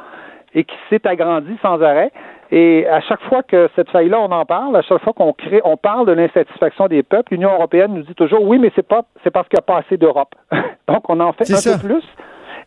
et 0.56 0.64
qui 0.64 0.76
s'est 0.90 1.06
agrandie 1.08 1.58
sans 1.62 1.82
arrêt. 1.82 2.12
Et 2.52 2.86
à 2.88 3.02
chaque 3.02 3.22
fois 3.24 3.42
que 3.42 3.68
cette 3.76 3.90
faille-là, 3.90 4.20
on 4.22 4.32
en 4.32 4.46
parle, 4.46 4.76
à 4.76 4.84
chaque 4.84 5.02
fois 5.02 5.14
qu'on 5.14 5.34
crée, 5.34 5.60
on 5.64 5.76
parle 5.76 6.06
de 6.06 6.12
l'insatisfaction 6.12 6.86
des 6.88 7.02
peuples, 7.02 7.34
l'Union 7.34 7.52
européenne 7.52 7.94
nous 7.96 8.04
dit 8.04 8.14
toujours 8.14 8.44
oui, 8.44 8.60
mais 8.60 8.72
c'est 8.76 8.88
pas, 8.88 9.02
c'est 9.24 9.32
parce 9.32 9.48
qu'il 9.48 9.58
n'y 9.58 9.62
a 9.62 9.66
pas 9.74 9.80
assez 9.80 9.98
d'Europe. 9.98 10.36
Donc 10.88 11.10
on 11.10 11.20
en 11.20 11.34
fait 11.34 11.52
un 11.52 11.56
ça. 11.58 11.80
peu 11.80 11.88
plus. 11.88 12.04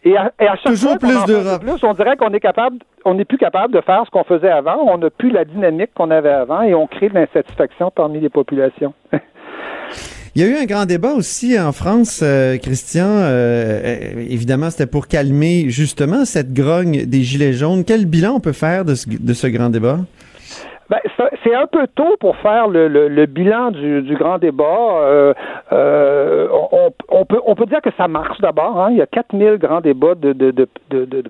Et 0.07 0.17
à, 0.17 0.31
et 0.41 0.47
à 0.47 0.55
chaque 0.55 0.67
Toujours 0.73 0.91
fois 0.93 0.99
plus 0.99 1.25
d'Europe. 1.27 1.63
plus, 1.63 1.83
on 1.83 1.93
dirait 1.95 2.17
qu'on 2.17 2.33
est 2.33 2.39
capable, 2.41 2.77
on 3.05 3.15
n'est 3.15 3.25
plus 3.25 3.39
capable 3.39 3.75
de 3.75 3.81
faire 3.81 4.05
ce 4.07 4.11
qu'on 4.11 4.23
faisait 4.23 4.51
avant. 4.51 4.77
On 4.87 4.99
n'a 4.99 5.11
plus 5.11 5.31
la 5.31 5.45
dynamique 5.45 5.91
qu'on 5.95 6.11
avait 6.13 6.31
avant 6.31 6.63
et 6.63 6.75
on 6.75 6.87
crée 6.87 7.09
de 7.09 7.15
l'insatisfaction 7.15 7.91
parmi 7.95 8.21
les 8.21 8.29
populations. 8.29 8.95
Il 10.37 10.43
y 10.43 10.45
a 10.45 10.49
eu 10.49 10.63
un 10.63 10.67
grand 10.67 10.85
débat 10.85 11.15
aussi 11.15 11.59
en 11.59 11.73
France, 11.73 12.21
euh, 12.23 12.59
Christian. 12.59 13.07
Euh, 13.09 13.81
euh, 13.85 14.25
évidemment, 14.29 14.69
c'était 14.71 14.87
pour 14.87 15.09
calmer 15.09 15.71
justement 15.71 16.25
cette 16.27 16.53
grogne 16.53 17.07
des 17.07 17.23
Gilets 17.23 17.55
jaunes. 17.55 17.85
Quel 17.85 18.05
bilan 18.05 18.35
on 18.37 18.41
peut 18.41 18.53
faire 18.53 18.85
de 18.85 18.95
ce, 18.95 19.09
de 19.09 19.33
ce 19.33 19.47
grand 19.47 19.71
débat? 19.71 19.99
Ben, 20.91 20.99
ça- 21.17 21.31
c'est 21.47 21.55
un 21.55 21.67
peu 21.67 21.87
tôt 21.95 22.17
pour 22.19 22.37
faire 22.39 22.67
le, 22.69 23.27
bilan 23.27 23.71
du, 23.71 24.17
grand 24.17 24.39
débat. 24.39 24.65
Euh, 24.65 25.35
euh, 25.73 26.49
on, 27.11 27.25
peut, 27.25 27.67
dire 27.67 27.81
que 27.83 27.91
ça 27.97 28.09
marche 28.09 28.41
d'abord. 28.41 28.81
Hein. 28.81 28.89
Il 28.91 28.97
y 28.97 29.03
a 29.03 29.07
4000 29.07 29.59
grands 29.59 29.81
débats 29.81 30.15
de, 30.15 30.33
de, 30.33 30.67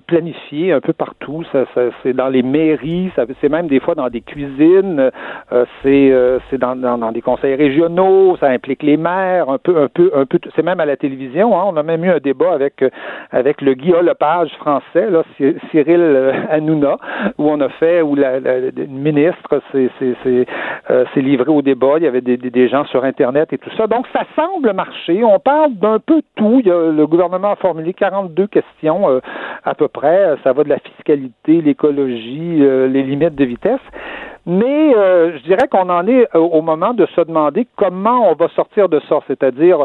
planifiés 0.07 0.73
un 0.73 0.81
peu 0.81 0.93
partout. 0.93 1.45
Ça, 1.53 1.65
c'est 2.03 2.15
dans 2.15 2.29
les 2.29 2.43
mairies, 2.43 3.11
c'est 3.41 3.49
même 3.49 3.69
des 3.69 3.81
fois 3.81 3.95
dans 3.95 4.09
des 4.09 4.23
cuisines, 4.23 5.11
euh, 5.53 5.65
c'est, 5.83 6.13
c'est 6.51 6.59
dans, 6.59 7.13
des 7.13 7.23
conseils 7.23 7.55
régionaux, 7.55 8.37
ça 8.39 8.49
implique 8.49 8.83
les 8.83 8.97
maires, 8.97 9.51
un 9.51 9.59
peu, 9.59 9.83
un 9.83 9.89
peu, 9.89 10.11
un 10.15 10.25
peu. 10.25 10.39
C'est 10.55 10.65
même 10.65 10.81
à 10.81 10.87
la 10.87 10.97
télévision. 10.97 11.59
Hein. 11.59 11.65
On 11.67 11.77
a 11.77 11.83
même 11.83 12.05
eu 12.05 12.11
un 12.11 12.19
débat 12.19 12.53
avec 12.53 12.83
avec 13.33 13.61
le 13.61 13.75
Guy 13.75 13.91
Lepage 13.91 14.51
français, 14.59 15.09
Cyril 15.71 16.33
Hanouna, 16.51 16.97
où 17.39 17.51
on 17.51 17.61
a 17.61 17.69
fait, 17.69 18.03
où 18.03 18.15
la, 18.15 18.41
ministre 18.89 19.61
s'est, 19.73 19.91
euh, 20.90 21.05
s'est 21.14 21.21
livrée 21.21 21.51
au 21.51 21.62
débat. 21.62 21.95
Il 21.99 22.05
y 22.05 22.07
avait 22.07 22.21
des, 22.21 22.37
des, 22.37 22.51
des 22.51 22.69
gens 22.69 22.85
sur 22.87 23.05
Internet 23.05 23.53
et 23.53 23.59
tout 23.59 23.71
ça. 23.77 23.87
Donc, 23.87 24.07
ça 24.12 24.23
semble 24.37 24.73
marcher. 24.73 25.25
On 25.25 25.38
parle 25.38 25.75
d'un 25.75 25.99
peu 25.99 26.23
tout. 26.37 26.61
Il 26.61 26.66
y 26.69 26.71
a- 26.71 26.90
le 26.92 27.07
gouvernement 27.07 27.53
a 27.53 27.57
formulé 27.57 27.92
42 27.95 28.47
questions 28.47 29.09
euh, 29.11 29.21
à 29.64 29.75
peu 29.75 29.88
près. 29.88 30.35
Ça 30.45 30.53
va 30.53 30.62
de 30.64 30.69
la 30.69 30.79
fiscalité, 30.79 31.61
l'écologie, 31.62 32.59
euh, 32.61 32.87
les 32.88 33.03
limites 33.03 33.35
de 33.35 33.45
vitesse. 33.45 33.81
Mais 34.49 34.95
euh, 34.97 35.37
je 35.38 35.42
dirais 35.42 35.66
qu'on 35.69 35.88
en 35.90 36.07
est 36.07 36.29
euh, 36.37 36.38
au 36.38 36.62
moment 36.62 36.95
de 36.95 37.05
se 37.16 37.21
demander 37.23 37.66
comment 37.75 38.31
on 38.31 38.35
va 38.35 38.47
sortir 38.55 38.88
de 38.88 39.01
ça. 39.09 39.19
C'est-à-dire, 39.27 39.79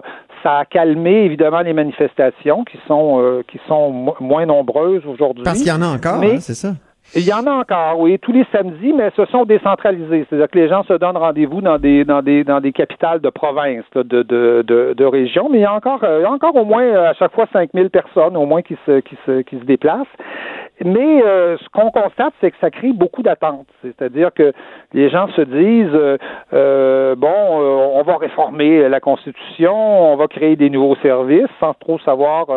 ça 0.43 0.59
a 0.59 0.65
calmé 0.65 1.23
évidemment 1.25 1.61
les 1.61 1.73
manifestations 1.73 2.63
qui 2.63 2.77
sont 2.87 3.19
euh, 3.21 3.41
qui 3.47 3.59
sont 3.67 3.89
mo- 3.89 4.15
moins 4.19 4.45
nombreuses 4.45 5.03
aujourd'hui. 5.07 5.43
Parce 5.43 5.57
qu'il 5.63 5.67
y 5.67 5.71
en 5.75 5.81
a 5.81 5.87
encore, 5.87 6.19
Mais- 6.19 6.33
hein, 6.35 6.39
c'est 6.39 6.53
ça? 6.53 6.73
Il 7.15 7.27
y 7.27 7.33
en 7.33 7.45
a 7.45 7.51
encore, 7.51 7.99
oui, 7.99 8.17
tous 8.19 8.31
les 8.31 8.45
samedis, 8.51 8.93
mais 8.93 9.11
ce 9.15 9.25
sont 9.25 9.43
décentralisés. 9.43 10.25
C'est-à-dire 10.29 10.49
que 10.49 10.59
les 10.59 10.69
gens 10.69 10.83
se 10.83 10.93
donnent 10.93 11.17
rendez-vous 11.17 11.61
dans 11.61 11.77
des 11.77 12.05
dans 12.05 12.21
des 12.21 12.43
dans 12.43 12.61
des 12.61 12.71
capitales 12.71 13.19
de 13.19 13.29
province, 13.29 13.83
de, 13.95 14.03
de, 14.03 14.23
de, 14.65 14.93
de 14.95 15.05
régions, 15.05 15.49
mais 15.49 15.59
il 15.59 15.61
y 15.61 15.65
a 15.65 15.73
encore 15.73 16.03
euh, 16.03 16.19
il 16.19 16.23
y 16.23 16.25
a 16.25 16.31
encore 16.31 16.55
au 16.55 16.63
moins 16.65 16.83
euh, 16.83 17.09
à 17.09 17.13
chaque 17.13 17.33
fois 17.33 17.47
5000 17.51 17.89
personnes 17.89 18.37
au 18.37 18.45
moins 18.45 18.61
qui 18.61 18.77
se 18.85 19.01
qui 19.01 19.17
se 19.25 19.41
qui 19.41 19.59
se 19.59 19.65
déplacent. 19.65 20.07
Mais 20.83 21.23
euh, 21.23 21.57
ce 21.57 21.69
qu'on 21.69 21.91
constate, 21.91 22.33
c'est 22.41 22.49
que 22.49 22.57
ça 22.59 22.71
crée 22.71 22.91
beaucoup 22.91 23.21
d'attentes. 23.21 23.67
C'est-à-dire 23.83 24.33
que 24.33 24.51
les 24.93 25.09
gens 25.09 25.27
se 25.35 25.41
disent 25.41 25.93
euh, 25.93 26.17
euh, 26.53 27.15
bon, 27.15 27.27
euh, 27.27 27.87
on 27.93 28.01
va 28.01 28.17
réformer 28.17 28.89
la 28.89 28.99
Constitution, 28.99 29.73
on 30.11 30.15
va 30.15 30.27
créer 30.27 30.55
des 30.55 30.69
nouveaux 30.69 30.95
services 31.03 31.49
sans 31.59 31.73
trop 31.75 31.99
savoir 31.99 32.47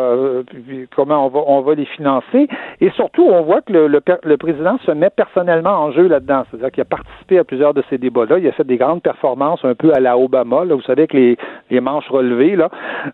comment 0.95 1.27
on 1.27 1.29
va 1.29 1.39
on 1.45 1.61
va 1.61 1.75
les 1.75 1.85
financer. 1.85 2.47
Et 2.81 2.89
surtout, 2.91 3.23
on 3.23 3.43
voit 3.43 3.61
que 3.61 3.71
le, 3.71 3.87
le, 3.87 4.01
le 4.23 4.37
président 4.45 4.77
se 4.85 4.91
met 4.91 5.09
personnellement 5.09 5.71
en 5.71 5.91
jeu 5.91 6.07
là-dedans. 6.07 6.43
C'est-à-dire 6.49 6.71
qu'il 6.71 6.81
a 6.81 6.85
participé 6.85 7.39
à 7.39 7.43
plusieurs 7.43 7.73
de 7.73 7.83
ces 7.89 7.97
débats-là. 7.97 8.39
Il 8.39 8.47
a 8.47 8.51
fait 8.51 8.63
des 8.65 8.77
grandes 8.77 9.01
performances 9.01 9.59
un 9.63 9.75
peu 9.75 9.93
à 9.93 9.99
la 9.99 10.17
Obama. 10.17 10.63
Là, 10.65 10.75
vous 10.75 10.81
savez, 10.83 11.01
avec 11.03 11.13
les, 11.13 11.37
les 11.71 11.79
manches 11.81 12.07
relevées 12.09 12.55
là, 12.55 12.69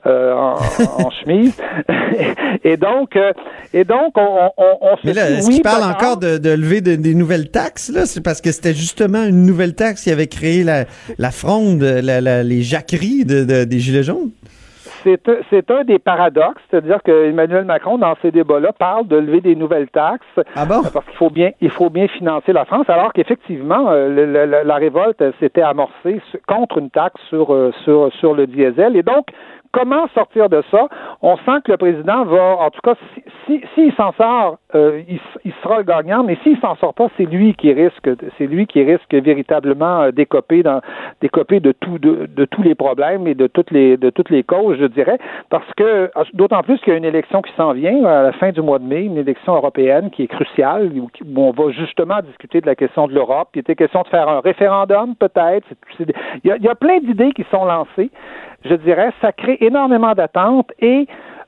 euh, 0.06 0.34
en, 0.34 0.56
en 1.06 1.10
chemise. 1.24 1.60
et 2.64 2.78
donc, 2.78 3.16
euh, 3.16 3.32
et 3.74 3.84
donc, 3.84 4.18
on, 4.18 4.50
on, 4.58 4.78
on 4.82 4.98
se 4.98 5.08
Mais 5.08 5.14
là, 5.14 5.30
est-ce 5.30 5.48
oui, 5.48 5.56
qu'il 5.56 5.64
parle 5.64 5.84
encore 5.90 6.18
de, 6.18 6.38
de 6.38 6.50
lever 6.52 6.82
de- 6.82 6.96
des 6.96 7.16
nouvelles 7.16 7.50
taxes? 7.50 7.90
là? 7.94 8.06
C'est 8.06 8.24
parce 8.24 8.42
que 8.42 8.52
c'était 8.52 8.74
justement 8.74 9.24
une 9.24 9.46
nouvelle 9.46 9.74
taxe 9.76 10.04
qui 10.04 10.12
avait 10.12 10.28
créé 10.28 10.64
la, 10.64 10.86
la 11.18 11.32
fronde, 11.32 11.82
la, 11.82 12.22
la- 12.22 12.44
les 12.44 12.62
jacqueries 12.62 13.26
de- 13.26 13.64
des 13.64 13.80
Gilets 13.80 14.04
jaunes? 14.04 14.32
C'est 15.04 15.28
un, 15.28 15.38
c'est 15.50 15.70
un 15.72 15.84
des 15.84 16.00
paradoxes, 16.00 16.62
c'est-à-dire 16.70 17.02
que 17.04 17.30
Emmanuel 17.30 17.66
Macron, 17.66 17.98
dans 17.98 18.16
ces 18.22 18.32
débats-là, 18.32 18.72
parle 18.74 19.08
de 19.08 19.18
lever 19.18 19.42
des 19.42 19.56
nouvelles 19.56 19.90
taxes 19.90 20.40
Ah 20.56 20.66
bon? 20.66 20.82
parce 20.94 21.06
qu'il 21.06 21.18
faut 21.18 21.30
bien, 21.30 21.52
il 21.62 21.70
faut 21.70 21.90
bien 21.90 22.08
financer 22.08 22.54
la 22.54 22.66
France, 22.66 22.90
alors 22.90 23.14
qu'effectivement, 23.14 23.90
euh, 23.90 24.64
la, 24.64 24.76
révolte 24.76 25.24
s'était 25.40 25.62
amorcée 25.62 26.22
contre 26.48 26.78
une 26.78 26.90
taxe 26.90 27.22
sur, 27.30 27.54
euh, 27.54 27.72
sur, 27.84 28.12
sur 28.14 28.34
le 28.34 28.48
diesel. 28.48 28.96
Et 28.96 29.04
donc, 29.04 29.28
comment 29.72 30.08
sortir 30.14 30.50
de 30.50 30.64
ça? 30.72 30.88
On 31.22 31.38
sent 31.38 31.62
que 31.66 31.72
le 31.72 31.78
président 31.78 32.26
va, 32.26 32.58
en 32.58 32.70
tout 32.70 32.82
cas, 32.82 32.96
si, 33.14 33.24
si, 33.46 33.64
s'il 33.74 33.94
s'en 33.94 34.12
sort, 34.14 34.58
euh, 34.76 35.02
il, 35.08 35.54
sera 35.64 35.78
le 35.78 35.84
gagnant, 35.84 36.24
mais 36.24 36.38
s'il 36.44 36.58
s'en 36.60 36.76
sort 36.76 36.94
pas, 36.94 37.08
c'est 37.18 37.26
lui 37.26 37.54
qui 37.54 37.72
risque, 37.74 38.10
c'est 38.38 38.48
lui 38.48 38.66
qui 38.68 38.84
risque 38.84 39.14
véritablement 39.14 40.02
euh, 40.02 40.12
d'écoper 40.12 40.64
de 40.64 41.72
tous 42.46 42.62
les 42.64 42.76
problèmes 42.76 43.28
et 43.28 43.36
de 43.36 43.48
toutes 43.48 43.72
les, 43.72 44.44
causes, 44.44 44.78
je 44.80 44.86
dirais, 44.86 45.18
parce 45.50 45.72
que, 45.76 46.10
d'autant 46.34 46.64
plus 46.64 46.80
qu'il 46.80 46.94
y 46.94 46.96
a 46.96 46.98
une 46.98 47.06
élection 47.06 47.42
qui 47.42 47.52
s'en 47.54 47.74
vient 47.74 48.04
à 48.06 48.24
la 48.24 48.32
fin 48.34 48.52
du 48.52 48.62
mois 48.62 48.80
de 48.80 48.86
mai, 48.86 49.04
une 49.04 49.18
élection 49.18 49.56
européenne 49.56 50.10
qui 50.12 50.24
est 50.24 50.28
cruciale, 50.28 50.92
où, 50.96 51.10
on 51.36 51.52
va 51.52 51.72
justement 51.72 52.22
discuter 52.22 52.62
de 52.62 52.66
la 52.66 52.76
question 52.76 53.08
de 53.08 53.14
l'Europe. 53.14 53.50
Il 53.56 53.60
était 53.60 53.76
question 53.76 54.02
de 54.02 54.08
faire 54.08 54.28
un 54.28 54.40
référendum, 54.40 55.16
peut-être. 55.16 55.68
Il 56.44 56.58
y 56.62 56.68
a 56.68 56.76
plein 56.76 57.00
d'idées 57.00 57.32
qui 57.32 57.46
sont 57.52 57.66
lancées. 57.66 58.12
Je 58.64 58.76
dirais, 58.76 59.12
ça 59.22 59.32
crée 59.32 59.58
énormément 59.62 60.14
d'attentes 60.14 60.72
et 60.80 61.08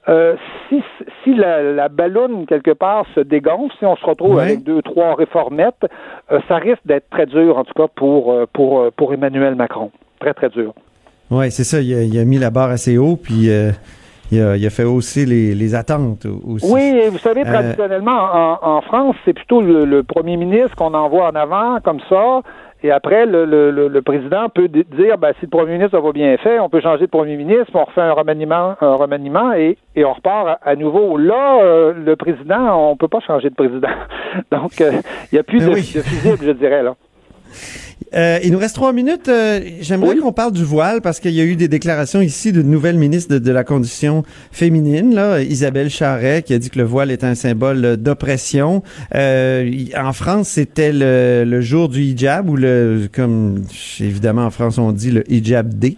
euh, 0.09 0.35
si, 0.67 0.83
si 1.23 1.33
la, 1.33 1.61
la 1.61 1.87
balloune, 1.87 2.45
quelque 2.45 2.71
part, 2.71 3.05
se 3.15 3.21
dégonfle, 3.21 3.73
si 3.79 3.85
on 3.85 3.95
se 3.95 4.05
retrouve 4.05 4.39
avec 4.39 4.63
deux, 4.63 4.81
trois 4.81 5.15
réformettes, 5.15 5.85
euh, 6.31 6.39
ça 6.47 6.57
risque 6.57 6.81
d'être 6.85 7.09
très 7.09 7.25
dur, 7.25 7.57
en 7.57 7.63
tout 7.63 7.73
cas, 7.73 7.87
pour, 7.95 8.33
euh, 8.33 8.45
pour, 8.51 8.91
pour 8.97 9.13
Emmanuel 9.13 9.55
Macron. 9.55 9.91
Très, 10.19 10.33
très 10.33 10.49
dur. 10.49 10.73
Oui, 11.31 11.51
c'est 11.51 11.63
ça. 11.63 11.79
Il 11.79 11.93
a, 11.95 12.01
il 12.03 12.19
a 12.19 12.25
mis 12.25 12.37
la 12.37 12.49
barre 12.49 12.71
assez 12.71 12.97
haut, 12.97 13.15
puis 13.15 13.49
euh, 13.49 13.71
il, 14.31 14.41
a, 14.41 14.57
il 14.57 14.65
a 14.65 14.69
fait 14.69 14.83
hausser 14.83 15.25
les, 15.25 15.55
les 15.55 15.73
attentes 15.73 16.25
aussi. 16.25 16.69
Oui, 16.69 16.81
et 16.81 17.09
vous 17.09 17.17
savez, 17.19 17.43
traditionnellement, 17.43 18.11
en, 18.33 18.59
en 18.61 18.81
France, 18.81 19.15
c'est 19.23 19.33
plutôt 19.33 19.61
le, 19.61 19.85
le 19.85 20.03
premier 20.03 20.35
ministre 20.35 20.75
qu'on 20.75 20.93
envoie 20.93 21.27
en 21.29 21.35
avant, 21.35 21.79
comme 21.81 22.01
ça. 22.09 22.41
Et 22.85 22.91
après, 22.91 23.25
le, 23.25 23.45
le, 23.45 23.87
le, 23.87 24.01
président 24.01 24.49
peut 24.49 24.67
dire, 24.67 25.17
ben, 25.17 25.31
si 25.39 25.45
le 25.45 25.49
premier 25.49 25.73
ministre 25.73 25.97
va 25.97 26.11
bien 26.11 26.35
fait, 26.35 26.59
on 26.59 26.67
peut 26.67 26.81
changer 26.81 27.05
de 27.05 27.09
premier 27.09 27.37
ministre, 27.37 27.71
on 27.75 27.85
refait 27.85 28.01
un 28.01 28.11
remaniement, 28.11 28.75
un 28.81 28.95
remaniement 28.95 29.53
et, 29.53 29.77
et 29.95 30.03
on 30.03 30.11
repart 30.11 30.47
à, 30.47 30.69
à 30.69 30.75
nouveau. 30.75 31.17
Là, 31.17 31.63
euh, 31.63 31.93
le 31.93 32.17
président, 32.17 32.91
on 32.91 32.97
peut 32.97 33.07
pas 33.07 33.21
changer 33.21 33.49
de 33.49 33.55
président. 33.55 33.87
Donc, 34.51 34.81
euh, 34.81 34.91
il 35.31 35.35
n'y 35.35 35.39
a 35.39 35.43
plus 35.43 35.59
de, 35.59 35.69
oui. 35.69 35.93
de 35.95 36.01
fusible, 36.01 36.39
je 36.45 36.51
dirais, 36.51 36.83
là. 36.83 36.95
Euh, 38.15 38.39
il 38.43 38.51
nous 38.51 38.57
reste 38.59 38.75
trois 38.75 38.93
minutes. 38.93 39.27
Euh, 39.27 39.59
J'aimerais 39.81 40.15
Oui. 40.15 40.19
qu'on 40.19 40.31
parle 40.33 40.51
du 40.51 40.63
voile 40.63 41.01
parce 41.01 41.19
qu'il 41.19 41.31
y 41.31 41.41
a 41.41 41.43
eu 41.43 41.55
des 41.55 41.67
déclarations 41.67 42.21
ici 42.21 42.51
d'une 42.51 42.69
nouvelle 42.69 42.97
ministre 42.97 43.33
de, 43.33 43.39
de 43.39 43.51
la 43.51 43.63
condition 43.63 44.23
féminine, 44.51 45.15
là, 45.15 45.41
Isabelle 45.41 45.89
Charret, 45.89 46.43
qui 46.43 46.53
a 46.53 46.59
dit 46.59 46.69
que 46.69 46.77
le 46.79 46.85
voile 46.85 47.11
est 47.11 47.23
un 47.23 47.35
symbole 47.35 47.97
d'oppression. 47.97 48.83
Euh, 49.15 49.69
en 49.97 50.13
France, 50.13 50.49
c'était 50.49 50.91
le, 50.93 51.43
le 51.45 51.61
jour 51.61 51.89
du 51.89 52.01
hijab 52.01 52.49
ou 52.49 52.55
le, 52.55 53.07
comme 53.13 53.63
évidemment 53.99 54.45
en 54.45 54.51
France 54.51 54.77
on 54.77 54.91
dit 54.91 55.11
le 55.11 55.23
hijab 55.31 55.73
day. 55.73 55.97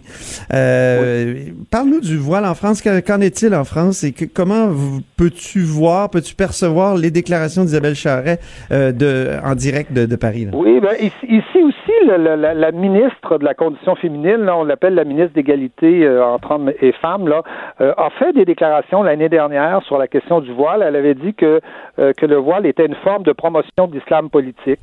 Euh, 0.54 1.34
Parle-nous 1.70 2.00
du 2.00 2.16
voile 2.16 2.44
en 2.46 2.54
France. 2.54 2.80
Que- 2.82 3.00
Qu'en 3.00 3.20
est-il 3.20 3.54
en 3.54 3.64
France 3.64 4.04
et 4.04 4.12
que- 4.12 4.24
comment 4.24 4.70
peux-tu 5.16 5.60
voir, 5.60 6.10
peux-tu 6.10 6.34
percevoir 6.34 6.96
les 6.96 7.10
déclarations 7.10 7.64
d'Isabelle 7.64 7.94
Charret 7.94 8.38
euh, 8.72 8.92
de, 8.92 9.28
en 9.44 9.54
direct 9.54 9.92
de, 9.92 10.06
de 10.06 10.16
Paris? 10.16 10.46
là? 10.46 10.52
Oui, 10.54 10.80
ben, 10.80 10.94
ici 11.00 11.58
aussi, 11.62 12.05
la, 12.06 12.72
ministre 12.72 13.38
de 13.38 13.44
la 13.44 13.54
condition 13.54 13.94
féminine, 13.96 14.48
on 14.48 14.64
l'appelle 14.64 14.94
la 14.94 15.04
ministre 15.04 15.34
d'égalité 15.34 16.04
euh, 16.04 16.24
entre 16.24 16.52
hommes 16.52 16.72
et 16.80 16.92
femmes, 16.92 17.32
euh, 17.80 17.92
a 17.96 18.10
fait 18.10 18.32
des 18.32 18.44
déclarations 18.44 19.02
l'année 19.02 19.28
dernière 19.28 19.82
sur 19.82 19.98
la 19.98 20.06
question 20.08 20.40
du 20.40 20.52
voile. 20.52 20.82
Elle 20.86 20.96
avait 20.96 21.14
dit 21.14 21.34
que, 21.34 21.60
euh, 21.98 22.12
que 22.12 22.26
le 22.26 22.36
voile 22.36 22.66
était 22.66 22.86
une 22.86 22.94
forme 22.96 23.22
de 23.22 23.32
promotion 23.32 23.86
de 23.88 23.94
l'islam 23.94 24.30
politique. 24.30 24.80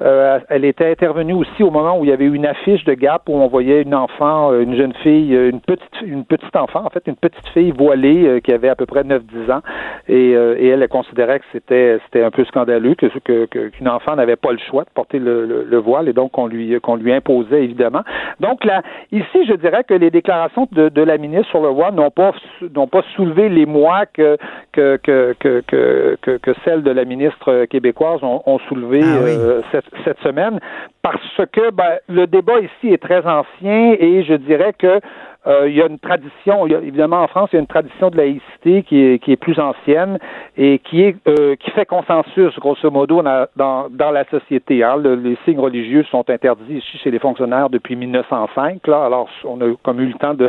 Elle 0.00 0.64
était 0.64 0.90
intervenue 0.90 1.34
aussi 1.34 1.62
au 1.62 1.70
moment 1.70 1.98
où 1.98 2.04
il 2.04 2.10
y 2.10 2.12
avait 2.12 2.24
eu 2.24 2.34
une 2.34 2.46
affiche 2.46 2.84
de 2.84 2.94
Gap 2.94 3.22
où 3.28 3.34
on 3.36 3.46
voyait 3.48 3.82
une 3.82 3.94
enfant, 3.94 4.52
une 4.58 4.76
jeune 4.76 4.92
fille, 5.02 5.34
une 5.34 5.60
petite, 5.60 6.56
enfant, 6.56 6.84
en 6.84 6.90
fait, 6.90 7.02
une 7.06 7.16
petite 7.16 7.46
fille 7.48 7.70
voilée 7.70 8.40
qui 8.42 8.52
avait 8.52 8.68
à 8.68 8.74
peu 8.74 8.86
près 8.86 9.02
9-10 9.02 9.52
ans. 9.52 9.60
Et, 10.08 10.32
elle, 10.32 10.86
considérait 10.88 11.40
que 11.40 11.44
c'était, 11.52 11.98
un 12.22 12.30
peu 12.30 12.44
scandaleux, 12.44 12.94
que, 12.94 13.46
qu'une 13.46 13.88
enfant 13.88 14.16
n'avait 14.16 14.36
pas 14.36 14.52
le 14.52 14.58
choix 14.58 14.84
de 14.84 14.90
porter 14.94 15.18
le, 15.18 15.46
le- 15.46 15.64
le 15.64 15.78
voile 15.78 16.08
et 16.08 16.12
donc 16.12 16.32
qu'on 16.32 16.46
lui, 16.46 16.63
qu'on 16.82 16.96
lui 16.96 17.12
imposait 17.12 17.64
évidemment. 17.64 18.02
Donc 18.40 18.64
là, 18.64 18.82
ici, 19.12 19.46
je 19.48 19.54
dirais 19.54 19.84
que 19.84 19.94
les 19.94 20.10
déclarations 20.10 20.66
de, 20.72 20.88
de 20.88 21.02
la 21.02 21.18
ministre 21.18 21.48
sur 21.50 21.62
le 21.62 21.68
voile 21.68 21.94
n'ont 21.94 22.10
pas, 22.10 22.32
n'ont 22.74 22.86
pas 22.88 23.02
soulevé 23.16 23.48
l'émoi 23.48 24.06
que, 24.06 24.36
que, 24.72 24.96
que, 25.02 25.34
que, 25.38 25.62
que, 25.66 26.16
que, 26.20 26.36
que 26.38 26.50
celles 26.64 26.82
de 26.82 26.90
la 26.90 27.04
ministre 27.04 27.64
québécoise 27.66 28.22
ont, 28.22 28.42
ont 28.46 28.58
soulevé 28.68 29.00
Ah 29.02 29.18
oui. 29.22 29.30
euh, 29.30 29.60
cette, 29.72 29.86
cette 30.04 30.20
semaine 30.20 30.58
parce 31.04 31.40
que 31.52 31.70
ben, 31.70 31.98
le 32.08 32.26
débat 32.26 32.60
ici 32.60 32.92
est 32.94 33.02
très 33.02 33.24
ancien 33.26 33.94
et 34.00 34.24
je 34.24 34.32
dirais 34.34 34.72
que 34.72 35.00
euh, 35.46 35.68
il 35.68 35.74
y 35.76 35.82
a 35.82 35.86
une 35.86 35.98
tradition, 35.98 36.66
il 36.66 36.72
y 36.72 36.74
a, 36.74 36.78
évidemment 36.78 37.18
en 37.20 37.26
France, 37.28 37.50
il 37.52 37.56
y 37.56 37.58
a 37.58 37.60
une 37.60 37.66
tradition 37.66 38.08
de 38.08 38.16
laïcité 38.16 38.82
qui 38.82 38.98
est, 39.04 39.18
qui 39.18 39.30
est 39.32 39.36
plus 39.36 39.58
ancienne 39.60 40.18
et 40.56 40.78
qui 40.78 41.02
est 41.02 41.16
euh, 41.28 41.54
qui 41.56 41.70
fait 41.72 41.84
consensus 41.84 42.58
grosso 42.58 42.90
modo 42.90 43.20
dans, 43.20 43.44
dans, 43.54 43.88
dans 43.90 44.10
la 44.10 44.24
société. 44.30 44.82
Hein. 44.82 44.96
Le- 44.96 45.16
les 45.16 45.36
signes 45.44 45.58
religieux 45.60 46.02
sont 46.04 46.24
interdits 46.30 46.76
ici 46.78 46.96
chez 46.96 47.10
les 47.10 47.18
fonctionnaires 47.18 47.68
depuis 47.68 47.94
1905. 47.94 48.86
Là, 48.86 49.04
alors 49.04 49.28
on 49.44 49.60
a 49.60 49.66
comme 49.82 50.00
eu 50.00 50.06
le 50.06 50.14
temps 50.14 50.32
de 50.32 50.48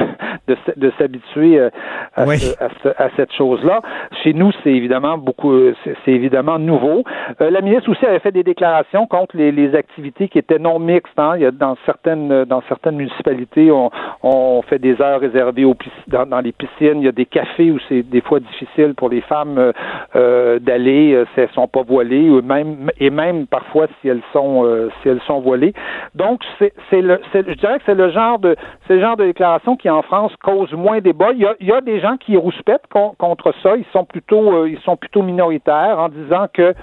de, 0.77 0.91
s'habituer 0.97 1.59
euh, 1.59 1.69
à, 2.15 2.23
Oui. 2.25 2.37
ce- 2.37 2.63
à, 2.63 2.69
ce- 2.81 3.03
à 3.03 3.09
cette 3.17 3.33
chose-là. 3.33 3.81
Chez 4.23 4.33
nous, 4.33 4.51
c'est 4.63 4.71
évidemment 4.71 5.17
beaucoup, 5.17 5.51
euh, 5.51 5.75
c'est 5.83 5.95
c'est 6.05 6.11
évidemment 6.11 6.57
nouveau. 6.57 7.03
Euh, 7.41 7.49
la 7.49 7.59
ministre 7.59 7.89
aussi 7.91 8.05
avait 8.05 8.19
fait 8.19 8.31
des 8.31 8.43
déclarations 8.43 9.07
contre 9.07 9.35
les, 9.35 9.51
les 9.51 9.75
activités 9.75 10.29
qui 10.29 10.37
étaient 10.37 10.44
non 10.59 10.79
mixtes. 10.79 11.17
Hein. 11.17 11.33
Il 11.35 11.41
y 11.41 11.45
a 11.45 11.51
dans 11.51 11.75
certaines 11.85 12.45
dans 12.45 12.61
certaines 12.67 12.95
municipalités, 12.95 13.71
on, 13.71 13.89
on 14.23 14.61
fait 14.63 14.79
des 14.79 15.01
heures 15.01 15.19
réservées 15.19 15.65
dans, 16.07 16.25
dans 16.25 16.39
les 16.39 16.51
piscines. 16.51 16.99
Il 17.01 17.05
y 17.05 17.07
a 17.07 17.11
des 17.11 17.25
cafés 17.25 17.71
où 17.71 17.79
c'est 17.89 18.03
des 18.03 18.21
fois 18.21 18.39
difficile 18.39 18.93
pour 18.95 19.09
les 19.09 19.21
femmes 19.21 19.57
euh, 19.57 19.71
euh, 20.15 20.59
d'aller 20.59 21.13
euh, 21.13 21.25
si 21.33 21.41
elles 21.41 21.49
sont 21.53 21.67
pas 21.67 21.83
voilées, 21.83 22.29
ou 22.29 22.41
même 22.41 22.89
et 22.99 23.09
même 23.09 23.47
parfois 23.47 23.87
si 24.01 24.09
elles 24.09 24.21
sont 24.33 24.65
euh, 24.65 24.89
si 25.01 25.09
elles 25.09 25.21
sont 25.27 25.39
voilées. 25.39 25.73
Donc 26.13 26.41
c'est 26.59 27.01
le 27.01 27.19
je 27.33 27.53
dirais 27.53 27.77
que 27.79 27.83
c'est 27.85 27.95
le 27.95 28.09
genre 28.09 28.39
de 28.39 28.55
c'est 28.87 28.99
genre 28.99 29.17
de 29.17 29.25
déclaration 29.25 29.75
qui 29.75 29.89
en 29.89 30.01
France 30.01 30.33
cause 30.43 30.71
moins 30.73 30.99
débat. 30.99 31.31
Il 31.33 31.39
y 31.39 31.45
a, 31.45 31.55
il 31.59 31.67
y 31.67 31.71
a 31.71 31.81
des 31.81 31.99
gens 31.99 32.17
qui 32.17 32.37
rouspètent 32.37 32.87
con- 32.91 33.13
contre 33.17 33.53
ça. 33.61 33.75
Ils 33.75 33.85
sont 33.91 34.05
plutôt 34.05 34.53
euh, 34.53 34.69
ils 34.69 34.79
sont 34.79 34.95
plutôt 34.97 35.21
minoritaires 35.21 35.99
en 35.99 36.09
disant 36.09 36.47
que 36.53 36.73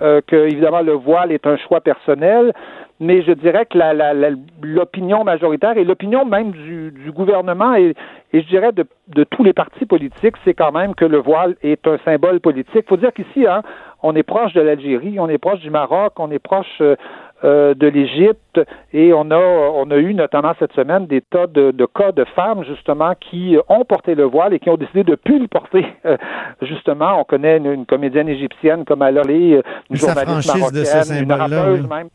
euh, 0.00 0.20
que 0.26 0.36
évidemment 0.36 0.80
le 0.80 0.92
voile 0.92 1.32
est 1.32 1.46
un 1.46 1.56
choix 1.56 1.80
personnel 1.80 2.52
mais 3.00 3.22
je 3.22 3.32
dirais 3.32 3.66
que 3.66 3.78
la- 3.78 3.94
la- 3.94 4.14
la- 4.14 4.30
l'opinion 4.62 5.24
majoritaire 5.24 5.76
et 5.76 5.84
l'opinion 5.84 6.24
même 6.24 6.50
du, 6.50 6.90
du 6.90 7.12
gouvernement 7.12 7.74
et, 7.74 7.94
et 8.32 8.42
je 8.42 8.46
dirais 8.48 8.72
de, 8.72 8.84
de 9.08 9.24
tous 9.24 9.44
les 9.44 9.52
partis 9.52 9.86
politiques, 9.86 10.34
c'est 10.44 10.54
quand 10.54 10.72
même 10.72 10.94
que 10.94 11.04
le 11.04 11.18
voile 11.18 11.54
est 11.62 11.86
un 11.86 11.98
symbole 12.04 12.40
politique. 12.40 12.74
Il 12.86 12.88
faut 12.88 12.96
dire 12.96 13.12
qu'ici, 13.12 13.46
hein, 13.46 13.62
on 14.02 14.14
est 14.16 14.22
proche 14.22 14.52
de 14.52 14.60
l'Algérie, 14.60 15.18
on 15.18 15.28
est 15.28 15.38
proche 15.38 15.60
du 15.60 15.70
Maroc, 15.70 16.12
on 16.18 16.30
est 16.30 16.38
proche 16.38 16.66
euh, 16.80 16.96
euh, 17.44 17.72
de 17.74 17.86
l'Égypte 17.86 18.60
et 18.92 19.12
on 19.12 19.30
a 19.30 19.36
on 19.38 19.88
a 19.92 19.96
eu 19.96 20.12
notamment 20.12 20.52
cette 20.58 20.72
semaine 20.72 21.06
des 21.06 21.20
tas 21.20 21.46
de, 21.46 21.70
de 21.70 21.86
cas 21.86 22.10
de 22.10 22.24
femmes 22.24 22.64
justement 22.64 23.12
qui 23.20 23.56
ont 23.68 23.84
porté 23.84 24.16
le 24.16 24.24
voile 24.24 24.54
et 24.54 24.58
qui 24.58 24.68
ont 24.70 24.76
décidé 24.76 25.04
de 25.04 25.14
plus 25.14 25.38
le 25.38 25.46
porter. 25.46 25.86
Euh, 26.04 26.16
justement, 26.62 27.20
on 27.20 27.24
connaît 27.24 27.58
une, 27.58 27.66
une 27.72 27.86
comédienne 27.86 28.28
égyptienne 28.28 28.84
comme 28.84 29.02
Aloré, 29.02 29.50
une 29.52 29.62
Ils 29.90 29.96
journaliste 29.96 30.42
s'affranchissent 30.42 30.72
de 30.72 30.84
ce 30.84 30.96
marocaine, 30.96 31.24
une 31.24 31.32
rappeuse 31.32 31.82
oui. 31.82 31.88
même. 31.96 32.08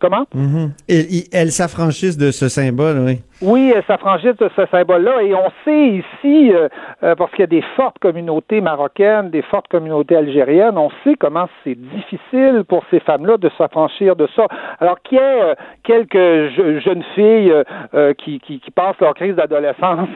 Comment? 0.00 0.26
Mhm. 0.34 0.72
Et, 0.88 1.18
et 1.18 1.28
elles 1.32 1.52
s'affranchissent 1.52 2.16
de 2.16 2.30
ce 2.30 2.48
symbole, 2.48 2.98
oui. 3.06 3.20
Oui, 3.42 3.72
euh, 3.74 3.80
ça 3.86 3.96
franchit 3.96 4.28
ce 4.38 4.66
symbole-là 4.70 5.22
et 5.22 5.34
on 5.34 5.48
sait 5.64 5.86
ici, 5.88 6.52
euh, 6.54 6.68
euh, 7.02 7.14
parce 7.14 7.30
qu'il 7.30 7.40
y 7.40 7.44
a 7.44 7.46
des 7.46 7.62
fortes 7.74 7.98
communautés 7.98 8.60
marocaines, 8.60 9.30
des 9.30 9.40
fortes 9.40 9.66
communautés 9.68 10.14
algériennes, 10.14 10.76
on 10.76 10.90
sait 11.04 11.14
comment 11.18 11.46
c'est 11.64 11.74
difficile 11.74 12.64
pour 12.68 12.84
ces 12.90 13.00
femmes-là 13.00 13.38
de 13.38 13.48
s'affranchir 13.56 14.14
de 14.14 14.28
ça. 14.36 14.46
Alors 14.78 15.00
qu'il 15.00 15.16
y 15.16 15.20
ait 15.22 15.42
euh, 15.42 15.54
quelques 15.84 16.12
je- 16.54 16.80
jeunes 16.84 17.02
filles 17.14 17.50
euh, 17.50 17.64
euh, 17.94 18.12
qui, 18.12 18.40
qui, 18.40 18.60
qui 18.60 18.70
passent 18.70 19.00
leur 19.00 19.14
crise 19.14 19.34
d'adolescence 19.36 20.08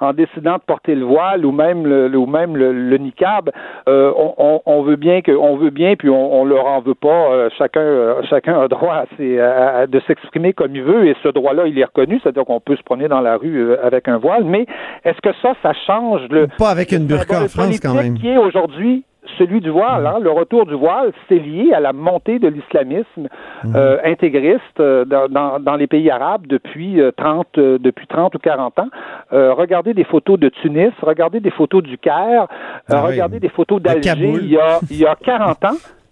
en, 0.00 0.06
en 0.08 0.12
décidant 0.12 0.54
de 0.54 0.62
porter 0.66 0.96
le 0.96 1.04
voile 1.04 1.46
ou 1.46 1.52
même 1.52 1.86
le, 1.86 2.16
ou 2.16 2.26
même 2.26 2.56
le, 2.56 2.72
le 2.72 2.98
niqab, 2.98 3.50
on, 3.86 4.34
on, 4.38 4.60
on 4.66 4.82
veut 4.82 4.96
bien 4.96 5.20
que 5.20 5.30
on 5.30 5.56
veut 5.56 5.70
bien 5.70 5.94
puis 5.94 6.10
on, 6.10 6.40
on 6.40 6.44
leur 6.44 6.66
en 6.66 6.80
veut 6.80 6.96
pas. 6.96 7.48
chacun 7.58 8.16
chacun 8.28 8.60
a 8.60 8.66
droit 8.66 8.94
à 8.94 9.04
ses- 9.16 9.38
à- 9.38 9.76
à- 9.78 9.86
de 9.86 10.00
s'exprimer 10.00 10.52
comme 10.52 10.74
il 10.74 10.82
veut 10.82 11.06
et 11.06 11.14
ce 11.22 11.28
droit-là 11.28 11.66
il 11.68 11.78
est 11.78 11.84
reconnu, 11.84 12.18
c'est-à-dire 12.22 12.44
peut 12.60 12.76
se 12.76 12.82
promener 12.82 13.08
dans 13.08 13.20
la 13.20 13.36
rue 13.36 13.60
euh, 13.70 13.84
avec 13.84 14.08
un 14.08 14.18
voile. 14.18 14.44
Mais 14.44 14.66
est-ce 15.04 15.20
que 15.20 15.34
ça, 15.42 15.54
ça 15.62 15.72
change 15.86 16.22
le 16.30 16.48
Pas 16.58 16.70
avec 16.70 16.92
une 16.92 17.06
burqa 17.06 17.42
en 17.42 17.48
France, 17.48 17.80
quand 17.80 17.94
même. 17.94 18.18
qui 18.18 18.28
est 18.28 18.38
aujourd'hui 18.38 19.04
celui 19.38 19.60
du 19.60 19.70
voile, 19.70 20.06
hein, 20.06 20.18
le 20.20 20.30
retour 20.30 20.66
du 20.66 20.74
voile, 20.74 21.12
c'est 21.28 21.38
lié 21.38 21.72
à 21.74 21.80
la 21.80 21.92
montée 21.92 22.38
de 22.38 22.48
l'islamisme 22.48 23.28
euh, 23.74 23.98
intégriste 24.04 24.80
euh, 24.80 25.04
dans, 25.04 25.28
dans, 25.28 25.58
dans 25.60 25.74
les 25.76 25.86
pays 25.86 26.10
arabes 26.10 26.46
depuis 26.46 27.00
euh, 27.00 27.10
30 27.16 27.46
depuis 27.56 28.06
30 28.06 28.34
ou 28.34 28.38
40 28.38 28.78
ans. 28.78 28.88
Regardez 29.32 29.94
des 29.94 30.04
photos 30.04 30.38
de 30.38 30.48
Tunis, 30.48 30.92
regardez 31.02 31.40
des 31.40 31.50
photos 31.50 31.82
du 31.82 31.98
Caire, 31.98 32.46
Ah 32.88 33.02
oui. 33.04 33.12
regardez 33.12 33.40
des 33.40 33.48
photos 33.48 33.80
d'Alger 33.82 34.12
il 34.16 34.48
y 34.50 34.58
a 34.58 34.78
il 34.90 34.98
y 34.98 35.06
a 35.06 35.14
40 35.16 35.64
ans, 35.64 35.70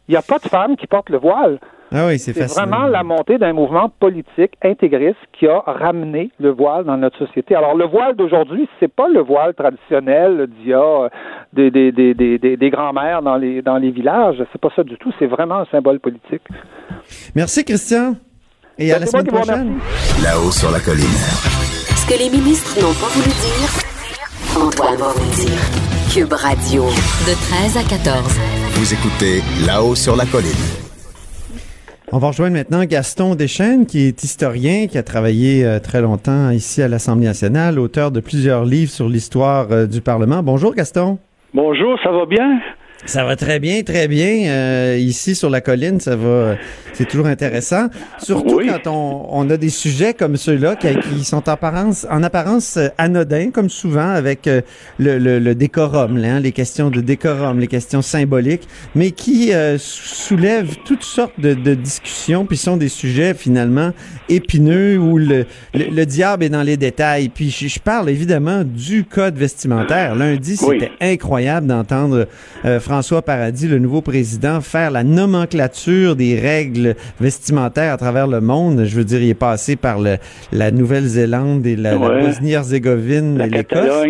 il 0.09 0.13
n'y 0.13 0.17
a 0.17 0.23
pas 0.23 0.39
de 0.39 0.49
femmes 0.49 0.77
qui 0.77 0.87
portent 0.87 1.11
le 1.11 1.19
voile. 1.19 1.59
Ah 1.97 2.07
oui, 2.09 2.19
c'est 2.19 2.33
vraiment 2.33 2.89
la 2.89 3.05
montée 3.05 3.39
d'un 3.39 3.53
mouvement 3.53 3.89
politique 3.89 4.55
intégriste 4.65 5.17
qui 5.33 5.47
a 5.47 5.61
ramené 5.65 6.33
le 6.41 6.51
voile 6.51 6.85
dans 6.85 6.97
notre 6.97 7.17
société. 7.25 7.55
Alors 7.55 7.77
le 7.77 7.87
voile 7.87 8.17
d'aujourd'hui, 8.17 8.69
c'est 8.81 8.93
pas 8.93 9.09
le 9.09 9.21
voile 9.21 9.55
traditionnel 9.55 10.49
d'il 10.59 10.71
y 10.71 10.75
a 10.75 11.05
euh, 11.05 11.09
des, 11.53 11.71
des, 11.71 11.93
des, 11.93 12.13
des, 12.15 12.57
des, 12.57 12.71
grands-mères 12.71 13.23
dans 13.23 13.37
les 13.37 13.63
dans 13.63 13.77
les 13.77 13.93
villages. 13.93 14.43
C'est 14.51 14.61
pas 14.61 14.71
ça 14.75 14.83
du 14.83 14.97
tout. 14.97 15.13
C'est 15.21 15.27
vraiment 15.27 15.59
un 15.59 15.67
symbole 15.67 16.01
politique. 16.01 16.43
Merci, 17.37 17.65
Christian. 17.65 18.15
Et 18.77 18.91
à 18.91 18.97
Ben, 18.97 19.01
la 19.03 19.07
semaine 19.07 19.27
prochaine. 19.29 19.79
Là-haut 20.21 20.51
sur 20.51 20.73
la 20.73 20.81
colline. 20.81 21.05
Ce 21.95 22.07
que 22.13 22.19
les 22.19 22.29
ministres 22.29 22.75
n'ont 22.83 22.97
pas 22.99 23.11
voulu 23.15 23.31
dire, 23.31 23.71
Antoine 24.61 24.97
va 24.97 25.13
vous 25.15 25.31
dire. 25.47 25.61
Cube 26.13 26.33
Radio. 26.33 26.83
De 26.83 27.35
13 27.35 27.77
à 27.77 27.89
14. 27.89 28.39
Vous 28.75 28.93
écoutez 28.93 29.43
Là-haut 29.65 29.95
sur 29.95 30.17
la 30.17 30.27
colline. 30.27 30.84
On 32.17 32.19
va 32.19 32.29
rejoindre 32.29 32.53
maintenant 32.53 32.85
Gaston 32.85 33.35
Deschênes, 33.35 33.87
qui 33.87 34.07
est 34.07 34.23
historien, 34.23 34.87
qui 34.87 34.99
a 34.99 35.03
travaillé 35.03 35.65
euh, 35.65 35.81
très 35.81 36.01
longtemps 36.01 36.51
ici 36.51 36.81
à 36.81 36.87
l'Assemblée 36.87 37.27
nationale, 37.27 37.77
auteur 37.81 38.13
de 38.13 38.21
plusieurs 38.21 38.65
livres 38.65 38.93
sur 38.93 39.09
l'histoire 39.09 39.67
euh, 39.73 39.87
du 39.87 40.01
Parlement. 40.01 40.41
Bonjour, 40.41 40.77
Gaston. 40.77 41.19
Bonjour, 41.55 41.99
ça 42.05 42.13
va 42.13 42.25
bien? 42.25 42.61
Ça 43.07 43.23
va 43.25 43.37
très 43.37 43.61
bien, 43.61 43.83
très 43.83 44.09
bien. 44.09 44.47
Euh, 44.49 44.97
ici 44.99 45.35
sur 45.35 45.51
la 45.51 45.61
colline, 45.61 46.01
ça 46.01 46.17
va. 46.17 46.57
C'est 46.95 47.07
toujours 47.07 47.27
intéressant. 47.27 47.89
Surtout 48.23 48.57
Oui. 48.59 48.69
quand 48.69 48.91
on, 48.91 49.27
on 49.31 49.51
a 49.51 49.57
des 49.57 49.69
sujets 49.69 50.15
comme 50.15 50.37
ceux-là 50.37 50.77
qui, 50.77 50.89
qui 50.97 51.25
sont 51.25 51.47
en 51.49 51.53
apparence, 51.53 52.07
en 52.11 52.23
apparence 52.23 52.77
euh, 52.77 52.89
anodins, 52.99 53.51
comme 53.53 53.69
souvent 53.69 54.09
avec 54.09 54.47
euh, 54.47 54.63
le, 54.99 55.19
le, 55.19 55.39
le 55.41 55.55
décorum, 55.55 56.17
là, 56.17 56.37
hein, 56.37 56.41
les 56.41 56.53
questions 56.53 56.91
de 56.91 57.01
décorum, 57.01 57.59
les 57.59 57.67
questions 57.67 58.01
symboliques, 58.01 58.67
mais 58.95 59.11
qui 59.11 59.53
euh, 59.53 59.77
sou- 59.77 60.15
soulèvent 60.37 60.77
toutes 60.87 61.03
sortes 61.03 61.39
de, 61.39 61.53
de 61.53 61.75
discussions, 61.75 62.47
puis 62.47 62.57
sont 62.57 62.77
des 62.77 62.89
sujets 62.89 63.35
finalement 63.35 63.91
épineux 64.29 64.97
où 64.99 65.19
le, 65.19 65.45
le, 65.75 65.85
le 65.91 66.07
diable 66.07 66.45
est 66.45 66.49
dans 66.49 66.63
les 66.63 66.77
détails. 66.77 67.29
Puis 67.29 67.51
je, 67.51 67.67
je 67.69 67.81
parle 67.81 68.09
évidemment 68.09 68.63
du 68.65 69.05
code 69.05 69.37
vestimentaire. 69.37 70.15
Lundi, 70.15 70.57
Oui. 70.63 70.79
c'était 70.81 70.93
incroyable 71.01 71.67
d'entendre 71.67 72.29
euh, 72.65 72.79
François 72.81 72.94
Paradis, 73.25 73.67
le 73.69 73.79
nouveau 73.79 74.01
président, 74.01 74.61
faire 74.61 74.91
la 74.91 75.03
nomenclature 75.03 76.17
des 76.17 76.39
règles 76.39 76.95
vestimentaires 77.21 77.93
à 77.93 77.97
travers 77.97 78.27
le 78.27 78.41
monde. 78.41 78.85
Je 78.85 78.97
veux 78.97 79.05
dire, 79.05 79.23
il 79.23 79.31
est 79.31 79.35
passé 79.35 79.77
par 79.77 79.99
le, 79.99 80.19
la 80.53 80.71
Nouvelle-Zélande 80.71 81.67
et 81.67 81.77
la. 81.77 81.97
Bosnie-Herzégovine 81.97 83.41
et 83.41 83.49
l'Écosse. 83.49 84.07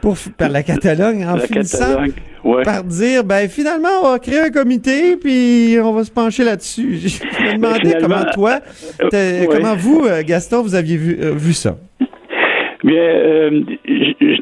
Pour, 0.00 0.16
par 0.36 0.50
la 0.50 0.62
Catalogne, 0.62 1.24
en 1.24 1.36
La 1.36 1.46
finissant 1.46 1.78
Catalogne. 1.78 2.12
Ouais. 2.44 2.62
par 2.62 2.84
dire, 2.84 3.24
ben 3.24 3.48
finalement, 3.48 3.88
on 4.02 4.10
va 4.12 4.18
créer 4.18 4.40
un 4.40 4.50
comité, 4.50 5.16
puis 5.16 5.78
on 5.82 5.94
va 5.94 6.04
se 6.04 6.10
pencher 6.10 6.44
là-dessus. 6.44 6.98
Je 7.06 7.42
me 7.42 7.54
demandais 7.54 7.80
Finalement, 7.80 8.08
comment 8.18 8.30
toi, 8.32 8.60
euh, 9.02 9.40
ouais. 9.40 9.48
comment 9.50 9.74
vous, 9.74 10.04
euh, 10.04 10.22
Gaston, 10.22 10.62
vous 10.62 10.74
aviez 10.74 10.98
vu, 10.98 11.18
euh, 11.22 11.32
vu 11.34 11.54
ça. 11.54 11.78
Bien, 12.84 13.00
euh, 13.00 13.50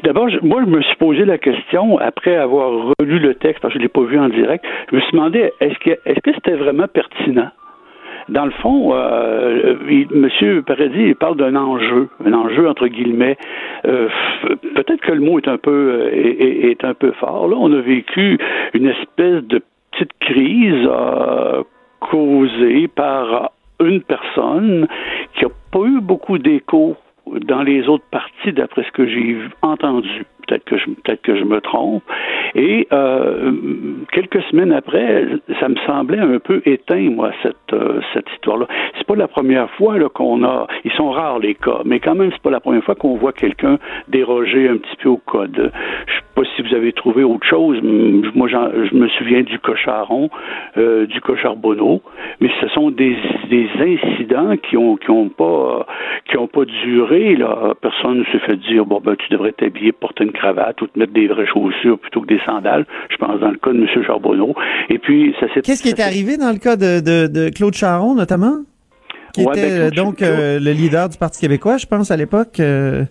d'abord, 0.03 0.27
moi, 0.41 0.61
je 0.65 0.69
me 0.69 0.81
suis 0.81 0.95
posé 0.97 1.23
la 1.25 1.37
question 1.37 1.97
après 1.97 2.35
avoir 2.35 2.93
relu 2.99 3.17
le 3.19 3.35
texte, 3.35 3.61
parce 3.61 3.73
que 3.73 3.79
je 3.79 3.83
l'ai 3.83 3.89
pas 3.89 4.01
vu 4.03 4.19
en 4.19 4.27
direct. 4.29 4.65
Je 4.91 4.95
me 4.97 5.01
suis 5.01 5.11
demandé 5.13 5.51
est-ce 5.61 5.79
que 5.79 5.91
est-ce 6.05 6.19
que 6.19 6.33
c'était 6.33 6.55
vraiment 6.55 6.87
pertinent? 6.87 7.49
Dans 8.29 8.45
le 8.45 8.51
fond, 8.51 8.91
euh, 8.93 9.75
Monsieur 10.11 10.61
Paradis 10.61 11.07
il 11.07 11.15
parle 11.15 11.35
d'un 11.37 11.55
enjeu, 11.55 12.07
un 12.25 12.33
enjeu 12.33 12.67
entre 12.69 12.87
guillemets. 12.87 13.37
Euh, 13.85 14.07
Peut-être 14.75 15.01
que 15.01 15.11
le 15.13 15.21
mot 15.21 15.39
est 15.39 15.47
un 15.47 15.57
peu 15.57 15.71
euh, 15.71 16.09
est, 16.13 16.69
est- 16.71 16.83
un 16.85 16.93
peu 16.93 17.11
fort. 17.13 17.47
Là, 17.47 17.55
on 17.59 17.71
a 17.73 17.81
vécu 17.81 18.37
une 18.73 18.87
espèce 18.87 19.43
de 19.45 19.61
petite 19.91 20.11
crise 20.19 20.87
euh, 20.89 21.63
causée 21.99 22.87
par 22.89 23.51
une 23.81 24.01
personne 24.01 24.87
qui 25.35 25.45
a 25.45 25.49
pas 25.71 25.85
eu 25.85 25.99
beaucoup 26.01 26.37
d'écho 26.37 26.95
dans 27.41 27.63
les 27.63 27.87
autres 27.87 28.05
parties, 28.11 28.53
d'après 28.53 28.83
ce 28.83 28.91
que 28.91 29.07
j'ai 29.07 29.37
entendu. 29.61 30.25
Peut-être 30.47 30.65
que 31.21 31.35
je 31.37 31.43
me 31.45 31.61
trompe. 31.61 32.03
Et 32.55 32.87
euh, 32.91 33.53
quelques 34.11 34.41
semaines 34.43 34.73
après, 34.73 35.25
ça 35.59 35.69
me 35.69 35.75
semblait 35.87 36.19
un 36.19 36.37
peu 36.39 36.61
éteint, 36.65 37.09
moi, 37.09 37.31
cette 37.41 37.55
euh, 37.73 38.01
histoire-là. 38.33 38.67
C'est 38.97 39.07
pas 39.07 39.15
la 39.15 39.27
première 39.27 39.69
fois 39.71 39.97
qu'on 40.09 40.43
a. 40.43 40.67
Ils 40.83 40.91
sont 40.91 41.09
rares 41.11 41.39
les 41.39 41.55
cas, 41.55 41.81
mais 41.85 41.99
quand 41.99 42.15
même, 42.15 42.29
c'est 42.31 42.41
pas 42.41 42.51
la 42.51 42.59
première 42.59 42.83
fois 42.83 42.95
qu'on 42.95 43.15
voit 43.15 43.33
quelqu'un 43.33 43.79
déroger 44.09 44.67
un 44.67 44.77
petit 44.77 44.95
peu 45.01 45.09
au 45.09 45.17
code. 45.17 45.71
Je 46.07 46.22
pas 46.35 46.41
si 46.55 46.61
vous 46.61 46.73
avez 46.73 46.93
trouvé 46.93 47.23
autre 47.23 47.45
chose. 47.47 47.79
Moi, 47.81 48.47
je 48.47 48.95
me 48.95 49.07
souviens 49.09 49.41
du 49.41 49.59
cocharon, 49.59 50.29
euh, 50.77 51.05
du 51.05 51.21
cocharbonneau, 51.21 52.01
mais 52.41 52.49
ce 52.61 52.67
sont 52.69 52.89
des, 52.91 53.15
des 53.49 53.67
incidents 53.79 54.55
qui 54.57 54.77
ont 54.77 54.95
qui 54.97 55.09
ont 55.11 55.29
pas 55.29 55.85
qui 56.29 56.37
ont 56.37 56.47
pas 56.47 56.65
duré. 56.65 57.35
Là, 57.35 57.73
personne 57.81 58.19
ne 58.19 58.23
s'est 58.25 58.39
fait 58.45 58.57
dire 58.57 58.85
bon 58.85 58.99
ben 59.03 59.15
tu 59.15 59.29
devrais 59.29 59.51
t'habiller, 59.51 59.91
porter 59.91 60.23
une 60.23 60.31
cravate 60.31 60.81
ou 60.81 60.87
te 60.87 60.97
mettre 60.97 61.13
des 61.13 61.27
vraies 61.27 61.45
chaussures 61.47 61.99
plutôt 61.99 62.21
que 62.21 62.27
des 62.27 62.39
sandales. 62.45 62.85
Je 63.09 63.17
pense 63.17 63.39
dans 63.39 63.51
le 63.51 63.57
cas 63.57 63.71
de 63.71 63.77
M. 63.79 64.03
Charbonneau. 64.05 64.55
Et 64.89 64.97
puis 64.99 65.35
ça 65.39 65.47
s'est 65.53 65.61
Qu'est-ce 65.61 65.83
qui 65.83 65.89
est 65.89 65.99
arrivé 66.01 66.37
dans 66.37 66.51
le 66.51 66.57
cas 66.59 66.75
de, 66.75 66.99
de, 66.99 67.27
de 67.27 67.49
Claude 67.49 67.73
Charon, 67.75 68.15
notamment? 68.15 68.57
Qui 69.33 69.45
Ouais, 69.45 69.51
était 69.57 69.61
ben, 69.67 69.71
euh, 69.71 69.89
Claude- 69.89 70.05
donc 70.05 70.21
euh, 70.21 70.59
le 70.59 70.71
leader 70.71 71.09
du 71.09 71.17
Parti 71.17 71.41
québécois, 71.41 71.77
je 71.77 71.87
pense, 71.87 72.11
à 72.11 72.17
l'époque, 72.17 72.59
euh, 72.59 73.03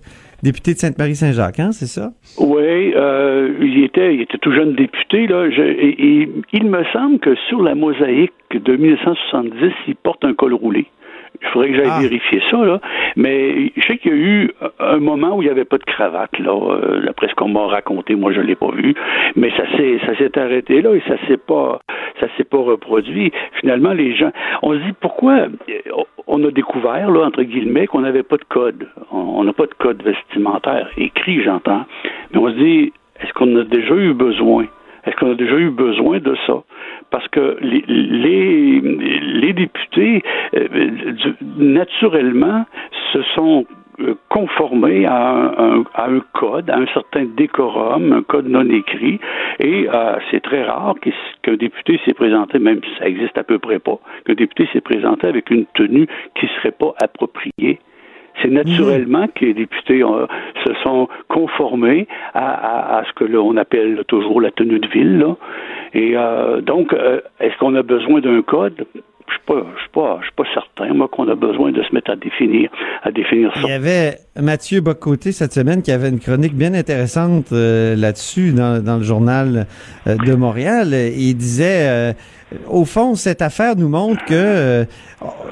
député 0.42 0.74
de 0.74 0.78
Sainte-Marie-Saint-Jacques, 0.78 1.60
hein, 1.60 1.72
c'est 1.72 1.86
ça? 1.86 2.12
Oui, 2.38 2.92
euh, 2.94 3.54
il 3.60 3.84
était, 3.84 4.14
il 4.14 4.22
était 4.22 4.38
tout 4.38 4.52
jeune 4.52 4.74
député 4.74 5.26
là. 5.26 5.46
Il 5.48 6.64
me 6.64 6.84
semble 6.92 7.18
que 7.18 7.34
sur 7.48 7.62
la 7.62 7.74
mosaïque 7.74 8.32
de 8.52 8.76
1970, 8.76 9.72
il 9.88 9.96
porte 9.96 10.24
un 10.24 10.34
col 10.34 10.54
roulé. 10.54 10.86
Il 11.40 11.48
faudrait 11.48 11.70
que 11.70 11.76
j'aille 11.76 11.90
Ah. 11.90 12.00
vérifier 12.00 12.40
ça 12.50 12.64
là. 12.64 12.80
Mais 13.16 13.72
je 13.76 13.82
sais 13.86 13.98
qu'il 13.98 14.10
y 14.12 14.14
a 14.14 14.16
eu 14.18 14.50
un 14.78 14.98
moment 14.98 15.36
où 15.36 15.42
il 15.42 15.46
n'y 15.46 15.50
avait 15.50 15.64
pas 15.64 15.78
de 15.78 15.84
cravate 15.84 16.38
là. 16.38 16.52
Euh, 16.52 17.00
D'après 17.06 17.28
ce 17.28 17.34
qu'on 17.34 17.48
m'a 17.48 17.66
raconté, 17.66 18.14
moi 18.14 18.32
je 18.32 18.40
l'ai 18.40 18.54
pas 18.54 18.70
vu. 18.70 18.94
Mais 19.36 19.50
ça 19.56 19.64
s'est, 19.76 19.98
ça 20.06 20.16
s'est 20.16 20.38
arrêté 20.38 20.82
là 20.82 20.94
et 20.94 21.02
ça 21.08 21.16
s'est 21.26 21.36
pas, 21.38 21.80
ça 22.20 22.26
s'est 22.36 22.44
pas 22.44 22.58
reproduit. 22.58 23.32
Finalement, 23.60 23.92
les 23.92 24.14
gens, 24.14 24.30
on 24.62 24.72
se 24.74 24.78
dit 24.78 24.92
pourquoi 25.00 25.32
euh, 25.32 25.48
on 26.26 26.44
a 26.44 26.50
découvert 26.50 27.10
là 27.10 27.24
entre 27.26 27.42
guillemets 27.42 27.86
qu'on 27.86 28.00
n'avait 28.00 28.22
pas 28.22 28.36
de 28.36 28.44
code. 28.44 28.86
On 29.10 29.42
n'a 29.44 29.52
pas 29.52 29.66
de 29.66 29.74
code 29.78 30.02
vestimentaire 30.02 30.88
écrit, 30.96 31.42
j'entends. 31.42 31.84
Mais 32.32 32.38
on 32.38 32.48
se 32.48 32.54
dit, 32.56 32.92
est-ce 33.20 33.32
qu'on 33.32 33.54
a 33.56 33.64
déjà 33.64 33.94
eu 33.94 34.14
besoin? 34.14 34.66
Est-ce 35.04 35.16
qu'on 35.16 35.32
a 35.32 35.34
déjà 35.34 35.56
eu 35.56 35.70
besoin 35.70 36.18
de 36.18 36.34
ça? 36.46 36.62
Parce 37.10 37.26
que 37.28 37.56
les, 37.60 37.84
les, 37.88 38.80
les 38.80 39.52
députés, 39.52 40.22
euh, 40.56 40.68
naturellement, 41.56 42.64
se 43.12 43.22
sont 43.34 43.66
euh, 44.00 44.14
conformés 44.30 45.04
à 45.04 45.32
un, 45.58 45.84
à 45.94 46.08
un 46.08 46.20
code, 46.32 46.70
à 46.70 46.78
un 46.78 46.86
certain 46.94 47.26
décorum, 47.36 48.12
un 48.12 48.22
code 48.22 48.48
non 48.48 48.68
écrit, 48.70 49.20
et 49.60 49.86
euh, 49.92 50.16
c'est 50.30 50.40
très 50.40 50.62
rare 50.62 50.94
qu'un 51.42 51.56
député 51.56 52.00
s'est 52.04 52.14
présenté, 52.14 52.58
même 52.58 52.80
si 52.82 52.98
ça 52.98 53.06
existe 53.06 53.36
à 53.36 53.44
peu 53.44 53.58
près 53.58 53.78
pas, 53.78 53.98
qu'un 54.24 54.34
député 54.34 54.66
s'est 54.72 54.80
présenté 54.80 55.26
avec 55.26 55.50
une 55.50 55.66
tenue 55.74 56.06
qui 56.34 56.46
serait 56.56 56.72
pas 56.72 56.94
appropriée. 57.02 57.80
C'est 58.42 58.50
naturellement 58.50 59.26
que 59.34 59.44
les 59.44 59.54
députés 59.54 60.02
euh, 60.02 60.26
se 60.64 60.74
sont 60.82 61.08
conformés 61.28 62.06
à, 62.34 62.48
à- 62.50 62.98
à 62.98 63.04
ce 63.04 63.12
que 63.12 63.24
l'on 63.24 63.56
appelle 63.56 64.02
toujours 64.08 64.40
la 64.40 64.50
tenue 64.50 64.78
de 64.80 64.88
ville. 64.88 65.18
Là. 65.18 65.36
Et 65.94 66.12
euh, 66.16 66.60
donc, 66.60 66.92
euh, 66.92 67.20
est-ce 67.40 67.56
qu'on 67.58 67.74
a 67.76 67.82
besoin 67.82 68.20
d'un 68.20 68.42
code? 68.42 68.84
Je 69.32 69.38
suis 69.38 69.46
pas, 69.46 69.66
suis 69.78 69.90
pas, 69.92 70.20
pas 70.36 70.44
certain, 70.52 70.92
moi, 70.94 71.08
qu'on 71.08 71.28
a 71.28 71.34
besoin 71.34 71.72
de 71.72 71.82
se 71.82 71.94
mettre 71.94 72.10
à 72.10 72.16
définir, 72.16 72.70
à 73.02 73.10
définir 73.10 73.50
Il 73.56 73.62
ça. 73.62 73.68
y 73.68 73.72
avait 73.72 74.18
Mathieu 74.36 74.80
Bocoté 74.80 75.32
cette 75.32 75.52
semaine 75.52 75.82
qui 75.82 75.90
avait 75.90 76.08
une 76.08 76.20
chronique 76.20 76.54
bien 76.54 76.74
intéressante 76.74 77.52
euh, 77.52 77.96
là-dessus 77.96 78.52
dans, 78.52 78.98
le 78.98 79.02
journal 79.02 79.66
euh, 80.06 80.16
de 80.16 80.34
Montréal. 80.34 80.88
Il 80.92 81.34
disait, 81.34 81.88
euh, 81.88 82.12
au 82.68 82.84
fond, 82.84 83.14
cette 83.14 83.42
affaire 83.42 83.76
nous 83.76 83.88
montre 83.88 84.24
que 84.26 84.86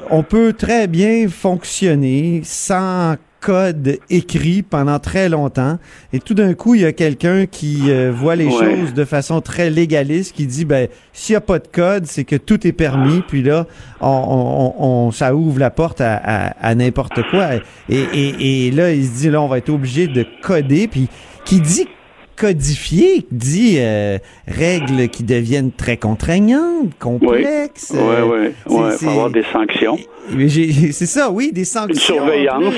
on 0.09 0.23
peut 0.23 0.53
très 0.53 0.87
bien 0.87 1.27
fonctionner 1.27 2.41
sans 2.43 3.15
code 3.41 3.97
écrit 4.09 4.61
pendant 4.61 4.99
très 4.99 5.27
longtemps 5.27 5.79
et 6.13 6.19
tout 6.19 6.33
d'un 6.35 6.53
coup 6.53 6.75
il 6.75 6.81
y 6.81 6.85
a 6.85 6.91
quelqu'un 6.93 7.47
qui 7.47 7.89
euh, 7.89 8.11
voit 8.15 8.35
les 8.35 8.45
Ouais. 8.45 8.51
choses 8.81 8.93
de 8.93 9.03
façon 9.03 9.41
très 9.41 9.69
légaliste 9.71 10.35
qui 10.35 10.45
dit 10.45 10.63
ben 10.63 10.87
s'il 11.11 11.33
y 11.33 11.35
a 11.35 11.41
pas 11.41 11.57
de 11.59 11.67
code 11.67 12.05
c'est 12.05 12.23
que 12.23 12.35
tout 12.35 12.67
est 12.67 12.71
permis 12.71 13.21
puis 13.27 13.41
là 13.41 13.65
on, 13.99 14.07
on, 14.07 14.85
on- 15.07 15.11
ça 15.11 15.33
ouvre 15.35 15.59
la 15.59 15.71
porte 15.71 16.01
à, 16.01 16.15
à, 16.15 16.47
à 16.69 16.75
n'importe 16.75 17.19
quoi 17.31 17.55
et, 17.89 17.97
et, 18.13 18.67
et 18.67 18.71
là 18.71 18.93
il 18.93 19.03
se 19.05 19.11
dit 19.21 19.29
là 19.31 19.41
on 19.41 19.47
va 19.47 19.57
être 19.57 19.69
obligé 19.69 20.07
de 20.07 20.23
coder 20.43 20.87
puis 20.87 21.07
qui 21.43 21.59
dit 21.59 21.87
codifier 22.35 23.25
dit 23.31 23.75
euh, 23.77 24.17
règles 24.47 25.09
qui 25.09 25.23
deviennent 25.23 25.71
très 25.71 25.97
contraignantes 25.97 26.89
complexes 26.99 27.93
Oui, 27.93 27.99
oui. 28.25 28.37
Il 28.69 28.91
c'est- 28.93 29.05
faut 29.05 29.11
avoir 29.11 29.29
des 29.29 29.43
sanctions. 29.51 29.97
c'est 30.91 31.05
ça, 31.05 31.29
oui, 31.29 31.51
des 31.53 31.65
sanctions. 31.65 32.15
Une 32.15 32.19
surveillance. 32.21 32.73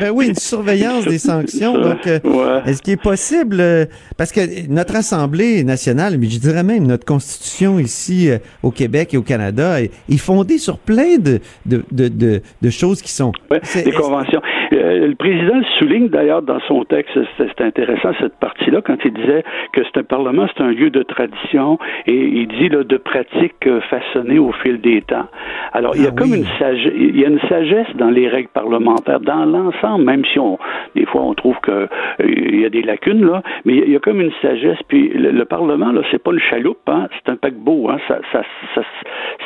Ben 0.00 0.10
oui, 0.10 0.28
une 0.28 0.34
surveillance 0.34 1.04
des 1.04 1.18
sanctions. 1.30 1.74
Donc, 1.78 2.06
euh, 2.06 2.18
ouais. 2.24 2.62
est-ce 2.70 2.80
qu'il 2.82 2.94
est 2.94 3.02
possible, 3.02 3.58
euh, 3.60 3.84
parce 4.16 4.32
que 4.32 4.40
notre 4.68 4.96
Assemblée 4.96 5.62
nationale, 5.62 6.16
mais 6.18 6.28
je 6.28 6.38
dirais 6.38 6.62
même 6.62 6.86
notre 6.86 7.04
Constitution 7.04 7.78
ici 7.78 8.30
euh, 8.30 8.38
au 8.62 8.70
Québec 8.70 9.12
et 9.14 9.16
au 9.18 9.22
Canada, 9.22 9.82
est, 9.82 9.90
est 10.08 10.16
fondée 10.16 10.58
sur 10.58 10.78
plein 10.78 11.18
de, 11.18 11.40
de, 11.66 11.84
de, 11.92 12.08
de, 12.08 12.42
de 12.62 12.70
choses 12.70 13.02
qui 13.02 13.12
sont... 13.12 13.32
Ouais, 13.50 13.60
des 13.74 13.92
conventions. 13.92 14.40
Euh, 14.72 15.08
le 15.08 15.14
président 15.14 15.60
souligne 15.78 16.08
d'ailleurs 16.08 16.42
dans 16.42 16.60
son 16.60 16.84
texte, 16.84 17.18
c'est 17.38 17.60
intéressant 17.60 18.10
cette 18.20 18.38
partie-là, 18.38 18.80
quand 18.82 18.96
il 19.04 19.12
disait 19.12 19.42
que 19.72 19.82
c'est 19.84 19.98
un 19.98 20.04
Parlement, 20.04 20.46
c'est 20.54 20.62
un 20.62 20.70
lieu 20.70 20.90
de 20.90 21.02
tradition, 21.02 21.78
et 22.06 22.14
il 22.14 22.46
dit 22.48 22.68
là, 22.68 22.84
de 22.84 22.96
pratiques 22.96 23.66
euh, 23.66 23.80
façonnées 23.82 24.38
au 24.38 24.52
fil 24.52 24.80
des 24.80 25.02
temps. 25.02 25.26
Alors, 25.72 25.92
il 25.96 26.02
y 26.02 26.06
a 26.06 26.10
Ah 26.12 26.16
comme 26.18 26.34
une 26.34 26.46
sagesse, 26.58 26.92
il 26.96 27.18
y 27.20 27.24
a 27.24 27.28
une 27.28 27.40
sagesse 27.48 27.88
dans 27.96 28.10
les 28.10 28.28
règles 28.28 28.48
parlementaires, 28.48 29.20
dans 29.20 29.44
l'ensemble, 29.44 30.04
même 30.04 30.24
si 30.24 30.38
on, 30.38 30.58
des 30.94 31.04
fois, 31.06 31.22
on 31.22 31.34
trouve 31.34 31.56
que 31.62 31.70
euh, 31.72 31.88
y 32.26 32.64
a 32.64 32.70
des 32.70 32.82
lacunes 32.82 33.24
là, 33.26 33.42
mais 33.64 33.74
il 33.74 33.90
y 33.90 33.96
a- 33.96 34.00
comme 34.00 34.20
une 34.20 34.32
sagesse. 34.42 34.78
Puis 34.88 35.08
le, 35.08 35.30
le 35.30 35.44
Parlement 35.44 35.92
là, 35.92 36.02
c'est 36.10 36.22
pas 36.22 36.32
une 36.32 36.40
chaloupe, 36.40 36.78
hein, 36.88 37.08
c'est 37.14 37.30
un 37.32 37.36
paquebot, 37.36 37.88
hein, 37.90 37.98
ça, 38.08 38.18
ça, 38.32 38.42
ça, 38.74 38.82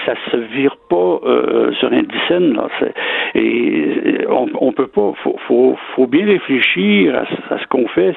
ça 0.07 0.15
se 0.31 0.37
vire 0.37 0.77
pas 0.89 1.21
euh, 1.27 1.73
sur 1.75 1.93
un 1.93 2.03
dixaine 2.03 2.55
là. 2.55 2.69
Et 3.35 4.27
on, 4.29 4.47
on 4.61 4.73
peut 4.73 4.87
pas, 4.87 5.14
faut, 5.23 5.37
faut, 5.47 5.77
faut 5.95 6.07
bien 6.07 6.27
réfléchir 6.27 7.15
à, 7.15 7.25
ce- 7.27 7.55
à 7.55 7.59
ce 7.59 7.67
qu'on 7.69 7.87
fait 7.89 8.15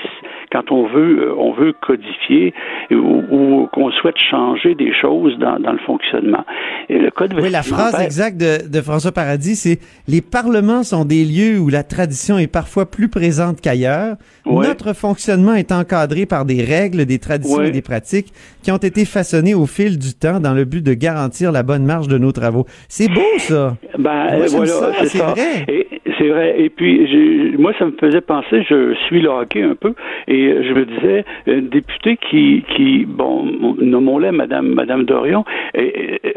quand 0.52 0.72
on 0.72 0.88
veut, 0.88 1.28
euh, 1.28 1.36
on 1.38 1.52
veut 1.54 1.74
codifier 1.74 2.54
ou, 2.92 2.96
ou 3.32 3.68
qu'on 3.74 3.92
souhaite 3.92 4.18
changer 4.30 4.76
des 4.76 4.94
choses 4.94 5.38
dans, 5.40 5.60
dans 5.60 5.74
le 5.74 5.80
fonctionnement. 5.80 6.46
Et 6.90 6.98
le 7.00 7.12
code 7.12 7.34
Oui, 7.40 7.50
la 7.50 7.64
phrase 7.64 8.00
exacte 8.02 8.38
de, 8.38 8.68
de 8.70 8.82
François 8.82 9.12
Paradis, 9.12 9.56
c'est 9.56 9.80
les 10.08 10.22
parlements 10.22 10.84
sont 10.84 11.04
des 11.06 11.26
lieux 11.26 11.60
où 11.60 11.70
la 11.70 11.84
tradition 11.84 12.38
est 12.38 12.48
parfois 12.52 12.90
plus 12.90 13.10
présente 13.10 13.60
qu'ailleurs. 13.62 14.16
Ouais. 14.46 14.66
Notre 14.66 14.94
fonctionnement 14.94 15.54
est 15.54 15.72
encadré 15.72 16.26
par 16.26 16.46
des 16.46 16.64
règles, 16.64 17.06
des 17.06 17.20
traditions 17.20 17.58
Ouais. 17.58 17.70
et 17.70 17.72
des 17.72 17.82
pratiques 17.82 18.32
qui 18.64 18.72
ont 18.72 18.78
été 18.78 19.04
façonnées 19.06 19.54
au 19.56 19.66
fil 19.66 19.98
du 19.98 20.14
temps 20.14 20.40
dans 20.40 20.54
le 20.54 20.64
but 20.66 20.84
de 20.84 20.94
garantir 20.94 21.52
la 21.52 21.64
bonne 21.64 21.86
marche 21.86 22.08
de 22.08 22.18
nos 22.18 22.32
travaux. 22.32 22.66
C'est 22.88 23.08
beau 23.10 23.22
ça. 23.38 23.76
Ben 23.98 24.38
Moi, 24.38 24.46
voilà, 24.50 24.72
c'est 25.02 25.18
ça. 25.18 25.34
c'est 26.18 26.28
vrai. 26.30 26.56
Et 26.62 26.70
puis 26.70 26.87
j'ai- 27.08 27.58
moi, 27.58 27.74
ça 27.78 27.86
me 27.86 27.92
faisait 28.00 28.22
penser. 28.22 28.64
Je 28.70 28.94
suis 29.06 29.22
le 29.22 29.30
hockey 29.30 29.62
un 29.64 29.76
peu, 29.76 29.94
et 30.28 30.64
je 30.64 30.74
me 30.74 30.86
disais, 30.86 31.26
un 31.48 31.62
député 31.62 32.18
qui, 32.18 32.64
qui 32.76 33.06
bon, 33.06 33.76
nommons-la 33.80 34.32
Madame, 34.32 34.68
Madame 34.74 35.04
Dorion, 35.06 35.44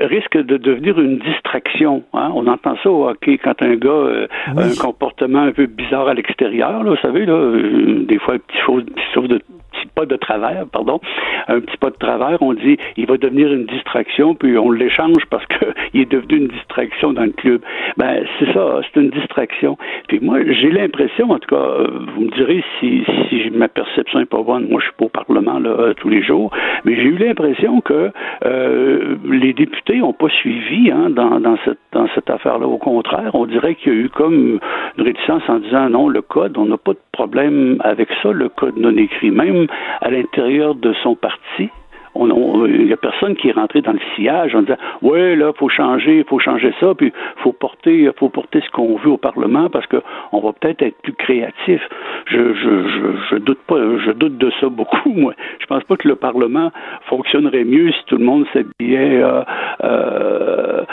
risque 0.00 0.36
de 0.36 0.56
devenir 0.56 0.98
une 1.00 1.18
distraction. 1.18 2.02
Hein? 2.14 2.30
On 2.34 2.46
entend 2.46 2.76
ça 2.82 2.90
au 2.90 3.08
hockey 3.08 3.38
quand 3.38 3.60
un 3.62 3.76
gars 3.76 3.90
euh, 3.90 4.26
a 4.56 4.62
un 4.64 4.74
comportement 4.80 5.40
un 5.40 5.52
peu 5.52 5.66
bizarre 5.66 6.08
à 6.08 6.14
l'extérieur. 6.14 6.82
Là, 6.82 6.90
vous 6.90 6.96
savez, 7.02 7.26
là, 7.26 7.34
euh, 7.34 8.04
des 8.06 8.18
fois, 8.18 8.34
petit 8.38 8.58
chose, 8.64 8.84
petit 8.84 9.04
chose 9.14 9.28
de 9.28 9.40
petit 9.80 9.88
pas 9.94 10.06
de 10.06 10.16
travers, 10.16 10.66
pardon, 10.66 11.00
un 11.48 11.60
petit 11.60 11.76
pas 11.76 11.90
de 11.90 11.96
travers, 11.96 12.40
on 12.42 12.54
dit 12.54 12.76
il 12.96 13.06
va 13.06 13.16
devenir 13.16 13.52
une 13.52 13.66
distraction, 13.66 14.34
puis 14.34 14.56
on 14.58 14.70
l'échange 14.70 15.24
parce 15.30 15.46
que 15.46 15.66
il 15.94 16.02
est 16.02 16.10
devenu 16.10 16.38
une 16.38 16.48
distraction 16.48 17.12
dans 17.12 17.24
le 17.24 17.32
club. 17.32 17.62
Ben 17.96 18.24
c'est 18.38 18.52
ça, 18.52 18.80
c'est 18.82 19.00
une 19.00 19.10
distraction. 19.10 19.76
Puis 20.08 20.20
moi, 20.20 20.38
j'ai 20.48 20.70
l'impression, 20.70 21.30
en 21.30 21.38
tout 21.38 21.54
cas, 21.54 21.62
euh, 21.62 21.86
vous 22.14 22.22
me 22.22 22.30
direz 22.30 22.62
si, 22.78 23.04
si 23.28 23.50
ma 23.50 23.68
perception 23.68 24.20
est 24.20 24.26
pas 24.26 24.42
bonne, 24.42 24.68
moi 24.68 24.80
je 24.80 24.86
suis 24.86 24.94
pas 24.96 25.06
au 25.06 25.08
Parlement 25.08 25.58
là 25.58 25.70
euh, 25.70 25.94
tous 25.94 26.08
les 26.08 26.22
jours, 26.22 26.50
mais 26.84 26.94
j'ai 26.96 27.08
eu 27.08 27.18
l'impression 27.18 27.80
que 27.80 28.10
euh, 28.44 29.16
les 29.24 29.52
députés 29.52 29.98
n'ont 29.98 30.12
pas 30.12 30.28
suivi 30.28 30.90
hein, 30.90 31.10
dans, 31.10 31.40
dans 31.40 31.56
cette 31.64 31.78
dans 31.92 32.06
cette 32.14 32.30
affaire-là. 32.30 32.66
Au 32.66 32.78
contraire, 32.78 33.30
on 33.34 33.46
dirait 33.46 33.74
qu'il 33.74 33.92
y 33.92 33.96
a 33.96 33.98
eu 33.98 34.08
comme 34.08 34.58
une 34.98 35.04
réticence 35.04 35.42
en 35.48 35.58
disant 35.58 35.88
non, 35.90 36.08
le 36.08 36.22
code, 36.22 36.56
on 36.56 36.66
n'a 36.66 36.76
pas 36.76 36.92
de 36.92 36.98
problème 37.12 37.80
avec 37.80 38.08
ça, 38.22 38.32
le 38.32 38.48
code 38.48 38.76
non 38.76 38.96
écrit, 38.96 39.30
même 39.30 39.66
à 40.00 40.10
l'intérieur 40.10 40.74
de 40.74 40.92
son 41.02 41.14
parti. 41.14 41.70
Il 42.16 42.86
n'y 42.86 42.92
a 42.92 42.96
personne 42.96 43.36
qui 43.36 43.48
est 43.48 43.52
rentré 43.52 43.82
dans 43.82 43.92
le 43.92 44.00
sillage 44.16 44.52
en 44.56 44.62
disant 44.62 44.76
ouais 45.00 45.36
là 45.36 45.52
faut 45.56 45.68
changer 45.68 46.24
faut 46.28 46.40
changer 46.40 46.74
ça 46.80 46.92
puis 46.98 47.12
faut 47.36 47.52
porter 47.52 48.10
faut 48.18 48.28
porter 48.28 48.60
ce 48.66 48.70
qu'on 48.72 48.96
veut 48.96 49.10
au 49.12 49.16
Parlement 49.16 49.70
parce 49.70 49.86
que 49.86 50.02
on 50.32 50.40
va 50.40 50.52
peut-être 50.52 50.82
être 50.82 51.00
plus 51.02 51.12
créatif 51.14 51.80
je, 52.26 52.52
je, 52.52 52.88
je, 52.88 53.06
je 53.30 53.36
doute 53.36 53.60
pas 53.64 53.76
je 54.04 54.10
doute 54.10 54.36
de 54.38 54.50
ça 54.60 54.68
beaucoup 54.68 55.12
moi 55.14 55.34
je 55.60 55.66
pense 55.66 55.84
pas 55.84 55.96
que 55.96 56.08
le 56.08 56.16
Parlement 56.16 56.72
fonctionnerait 57.08 57.64
mieux 57.64 57.92
si 57.92 58.04
tout 58.06 58.16
le 58.16 58.24
monde 58.24 58.44
s'habillait 58.52 59.22
euh, 59.22 59.42
euh, 59.84 60.84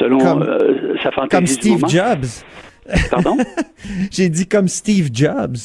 selon 0.00 0.18
Comme- 0.18 0.42
euh, 0.42 0.96
sa 1.04 1.12
fantaisie 1.12 1.30
Comme 1.30 1.46
Steve. 1.46 1.88
Jobs. 1.88 2.44
Pardon? 3.10 3.36
J'ai 4.10 4.28
dit 4.28 4.46
comme 4.46 4.68
Steve 4.68 5.10
Jobs. 5.12 5.56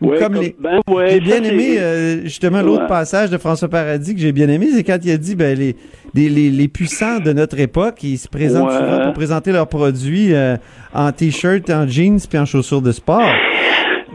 Ou 0.00 0.08
Ouais, 0.10 0.18
comme 0.18 0.34
comme- 0.34 0.42
les... 0.42 0.56
ben 0.58 0.80
ouais, 0.88 1.10
j'ai 1.12 1.20
bien 1.20 1.42
aimé 1.42 1.76
euh, 1.78 2.22
justement 2.24 2.62
l'autre 2.62 2.82
Ouais. 2.82 2.88
passage 2.88 3.30
de 3.30 3.38
François 3.38 3.68
Paradis 3.68 4.14
que 4.14 4.20
j'ai 4.20 4.32
bien 4.32 4.48
aimé, 4.48 4.68
c'est 4.74 4.84
quand 4.84 4.98
il 5.02 5.10
a 5.10 5.16
dit 5.16 5.34
ben 5.34 5.58
les, 5.58 5.74
les, 6.14 6.28
les, 6.28 6.50
les 6.50 6.68
puissants 6.68 7.18
de 7.20 7.32
notre 7.32 7.58
époque, 7.58 8.02
ils 8.02 8.18
se 8.18 8.28
présentent 8.28 8.70
souvent 8.72 9.04
pour 9.04 9.12
présenter 9.14 9.50
leurs 9.52 9.68
produits 9.68 10.34
euh, 10.34 10.56
en 10.92 11.10
t-shirt, 11.12 11.68
en 11.70 11.86
jeans 11.88 12.20
puis 12.28 12.38
en 12.38 12.44
chaussures 12.46 12.82
de 12.82 12.92
sport. 12.92 13.22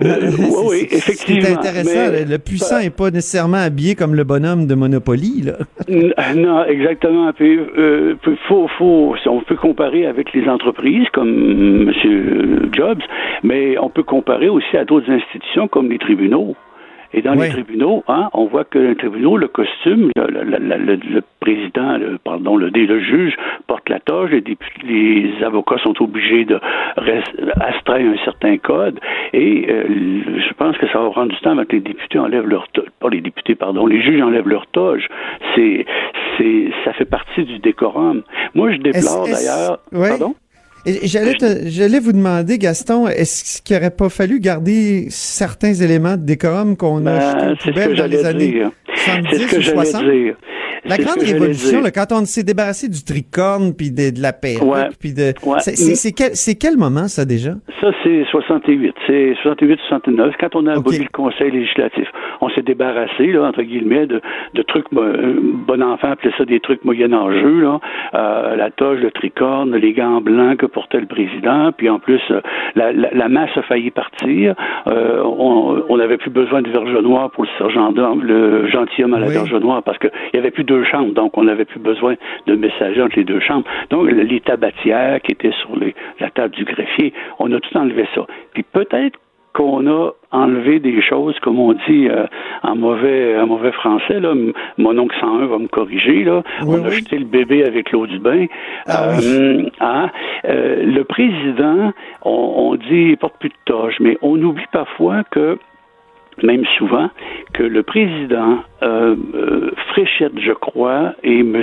Euh, 0.03 0.31
oui, 0.39 0.45
oui, 0.69 0.87
effectivement. 0.91 1.41
C'est 1.43 1.53
intéressant. 1.67 2.11
mais- 2.11 2.25
le- 2.25 2.37
puissant 2.39 2.79
n'est 2.79 2.89
pas 2.89 3.11
nécessairement 3.11 3.57
habillé 3.57 3.95
comme 3.95 4.15
le 4.15 4.23
bonhomme 4.23 4.65
de 4.67 4.75
Monopoly. 4.75 5.43
Là. 5.43 5.53
N- 5.87 6.13
Non, 6.37 6.63
exactement. 6.65 7.31
Puis, 7.33 7.59
euh, 7.77 8.15
faut, 8.47 8.67
faut, 8.77 9.15
on 9.25 9.41
peut 9.41 9.55
comparer 9.55 10.05
avec 10.05 10.33
les 10.33 10.47
entreprises 10.47 11.07
comme 11.13 11.91
M. 12.03 12.69
Jobs, 12.73 13.01
mais 13.43 13.77
on 13.79 13.89
peut 13.89 14.03
comparer 14.03 14.49
aussi 14.49 14.77
à 14.77 14.85
d'autres 14.85 15.09
institutions 15.11 15.67
comme 15.67 15.89
les 15.89 15.99
tribunaux. 15.99 16.55
Et 17.13 17.21
dans 17.23 17.35
Oui. 17.35 17.47
les 17.47 17.49
tribunaux, 17.49 18.03
hein, 18.07 18.29
on 18.33 18.45
voit 18.45 18.65
que 18.65 18.77
dans 18.77 18.89
les 18.89 18.95
tribunaux, 18.95 19.35
le 19.37 19.47
costume, 19.47 20.11
le, 20.15 20.27
le- 20.43 20.95
le- 20.95 21.21
président, 21.39 21.97
le, 21.97 22.17
pardon, 22.23 22.55
le, 22.57 22.69
le 22.69 22.99
juge 22.99 23.35
porte 23.65 23.87
la 23.89 23.99
toge, 23.99 24.29
les, 24.31 24.41
députés- 24.41 24.85
les 24.87 25.43
avocats 25.43 25.77
sont 25.79 25.99
obligés 26.03 26.45
de 26.45 26.59
astreindre 27.59 28.11
un 28.19 28.23
certain 28.25 28.57
code, 28.57 28.99
et 29.33 29.65
euh, 29.69 29.83
je 30.47 30.53
pense 30.53 30.77
que 30.77 30.87
ça 30.89 30.99
va 30.99 31.09
prendre 31.09 31.31
du 31.31 31.39
temps 31.39 31.51
avant 31.51 31.65
que 31.65 31.73
les 31.73 31.81
députés 31.81 32.19
enlèvent 32.19 32.47
leur 32.47 32.67
toge, 32.69 32.87
pas 32.99 33.09
les 33.09 33.21
députés, 33.21 33.55
pardon, 33.55 33.85
les 33.87 34.01
juges 34.01 34.21
enlèvent 34.21 34.47
leur 34.49 34.67
toge. 34.67 35.07
C'est, 35.55 35.85
c'est, 36.37 36.69
ça 36.85 36.93
fait 36.93 37.05
partie 37.05 37.43
du 37.43 37.59
décorum. 37.59 38.21
Moi, 38.55 38.71
je 38.73 38.77
déplore 38.77 39.25
d'ailleurs. 39.25 39.79
Pardon? 39.91 40.35
Et 40.85 41.07
J'allais, 41.07 41.35
te- 41.35 41.67
j'allais 41.67 41.99
vous 41.99 42.13
demander, 42.13 42.57
Gaston, 42.57 43.07
est-ce 43.07 43.61
qu'il 43.61 43.75
n'aurait 43.75 43.91
pas 43.91 44.09
fallu 44.09 44.39
garder 44.39 45.07
certains 45.09 45.73
éléments 45.73 46.15
de 46.17 46.23
décorum 46.23 46.77
qu'on 46.77 47.05
a 47.05 47.11
Ben, 47.11 47.19
jetés 47.19 47.45
aux 47.51 47.55
c'est 47.55 47.59
ce 47.59 47.65
que 47.65 47.69
poubelles 47.71 47.95
dans 47.97 48.05
les 48.05 48.11
j'allais 48.23 48.25
années 48.25 48.51
dire. 48.51 48.71
70 48.95 49.27
C'est 49.31 49.37
ce 49.39 49.47
que 49.47 49.55
ou 49.57 49.61
j'allais 49.61 49.75
60? 49.85 50.03
dire. 50.03 50.35
La 50.85 50.97
grande 50.97 51.19
révolution, 51.19 51.81
là, 51.81 51.91
quand 51.91 52.11
on 52.11 52.25
s'est 52.25 52.43
débarrassé 52.43 52.87
du 52.87 53.03
tricorne 53.03 53.73
puis 53.73 53.91
de, 53.91 54.15
de 54.15 54.21
la 54.21 54.33
perruque, 54.33 54.63
Ouais. 54.63 54.87
puis 54.99 55.13
de, 55.13 55.33
Ouais. 55.45 55.59
c'est, 55.59 56.11
quel, 56.13 56.31
quel 56.59 56.77
moment 56.77 57.07
ça 57.07 57.25
déjà? 57.25 57.51
Ça, 57.81 57.91
c'est 58.03 58.25
68. 58.31 58.93
C'est 59.07 59.33
68-69. 59.43 60.33
Quand 60.39 60.55
on 60.55 60.67
a 60.67 60.73
aboli 60.77 60.99
le 60.99 61.07
Conseil 61.11 61.51
législatif, 61.51 62.07
on 62.41 62.49
s'est 62.49 62.61
débarrassé, 62.61 63.27
là, 63.27 63.43
entre 63.43 63.61
guillemets, 63.63 64.05
de, 64.07 64.21
de 64.53 64.61
trucs, 64.63 64.85
euh, 64.95 65.35
bon 65.67 65.81
enfant 65.83 66.11
appelait 66.11 66.31
ça 66.37 66.45
des 66.45 66.59
trucs 66.59 66.83
moyenâgeux, 66.85 67.61
là. 67.61 67.79
Euh, 68.13 68.55
la 68.55 68.71
toge, 68.71 68.99
le 68.99 69.11
tricorne, 69.11 69.75
les 69.75 69.93
gants 69.93 70.21
blancs 70.21 70.57
que 70.57 70.65
portait 70.65 70.99
le 70.99 71.07
président, 71.07 71.71
puis 71.75 71.89
en 71.89 71.99
plus, 71.99 72.21
euh, 72.31 72.41
la, 72.75 72.91
la, 72.91 73.09
la 73.13 73.29
masse 73.29 73.49
a 73.55 73.61
failli 73.63 73.91
partir. 73.91 74.55
Euh, 74.87 75.21
on 75.23 75.83
on 75.89 75.97
n'avait 75.97 76.17
plus 76.17 76.29
besoin 76.29 76.61
de 76.61 76.69
verge 76.69 76.93
noir 77.03 77.31
pour 77.31 77.43
le 77.43 77.49
sergent 77.57 77.91
le 78.21 78.67
gentilhomme 78.67 79.13
à 79.13 79.19
la 79.19 79.27
Oui. 79.27 79.33
verge 79.33 79.53
noire, 79.55 79.83
parce 79.83 79.97
qu'il 79.97 80.11
n'y 80.33 80.39
avait 80.39 80.51
plus 80.51 80.63
deux 80.69 80.83
chambres, 80.83 81.13
donc 81.13 81.37
on 81.37 81.43
n'avait 81.43 81.65
plus 81.65 81.79
besoin 81.79 82.15
de 82.47 82.55
messager 82.55 83.01
entre 83.01 83.17
les 83.17 83.25
deux 83.25 83.39
chambres. 83.39 83.67
Donc, 83.89 84.09
les 84.11 84.41
tabatières 84.41 85.19
qui 85.21 85.31
étaient 85.31 85.57
sur 85.61 85.75
les, 85.75 85.95
la 86.19 86.29
table 86.29 86.53
du 86.55 86.63
greffier, 86.63 87.13
on 87.39 87.51
a 87.51 87.59
tout 87.59 87.75
enlevé 87.75 88.05
ça. 88.13 88.25
Puis 88.53 88.63
peut-être 88.63 89.17
qu'on 89.53 89.87
a 89.87 90.11
enlevé 90.31 90.79
des 90.79 91.01
choses, 91.01 91.37
comme 91.39 91.59
on 91.59 91.73
dit 91.73 92.07
euh, 92.07 92.27
en 92.61 92.75
mauvais 92.75 93.35
en 93.39 93.47
mauvais 93.47 93.71
français, 93.71 94.19
là, 94.19 94.33
mon 94.77 94.97
oncle 94.97 95.15
101 95.19 95.47
va 95.47 95.57
me 95.57 95.67
corriger, 95.67 96.23
là. 96.23 96.43
on 96.67 96.85
a 96.85 96.89
jeté 96.91 97.17
le 97.17 97.25
bébé 97.25 97.65
avec 97.65 97.91
l'eau 97.91 98.05
du 98.05 98.19
bain. 98.19 98.45
Euh, 98.89 99.63
hein, 99.79 100.09
euh, 100.45 100.83
le 100.83 101.03
président, 101.03 101.91
on, 102.23 102.53
on 102.57 102.75
dit 102.75 103.09
il 103.11 103.17
porte 103.17 103.37
plus 103.39 103.49
de 103.49 103.55
toge, 103.65 103.95
mais 103.99 104.17
on 104.21 104.39
oublie 104.43 104.69
parfois 104.71 105.23
que 105.31 105.57
même 106.45 106.63
souvent, 106.77 107.09
que 107.53 107.63
le 107.63 107.83
président 107.83 108.59
euh, 108.83 109.15
euh, 109.33 109.71
Fréchette, 109.89 110.37
je 110.39 110.51
crois, 110.53 111.13
et 111.23 111.39
M. 111.39 111.61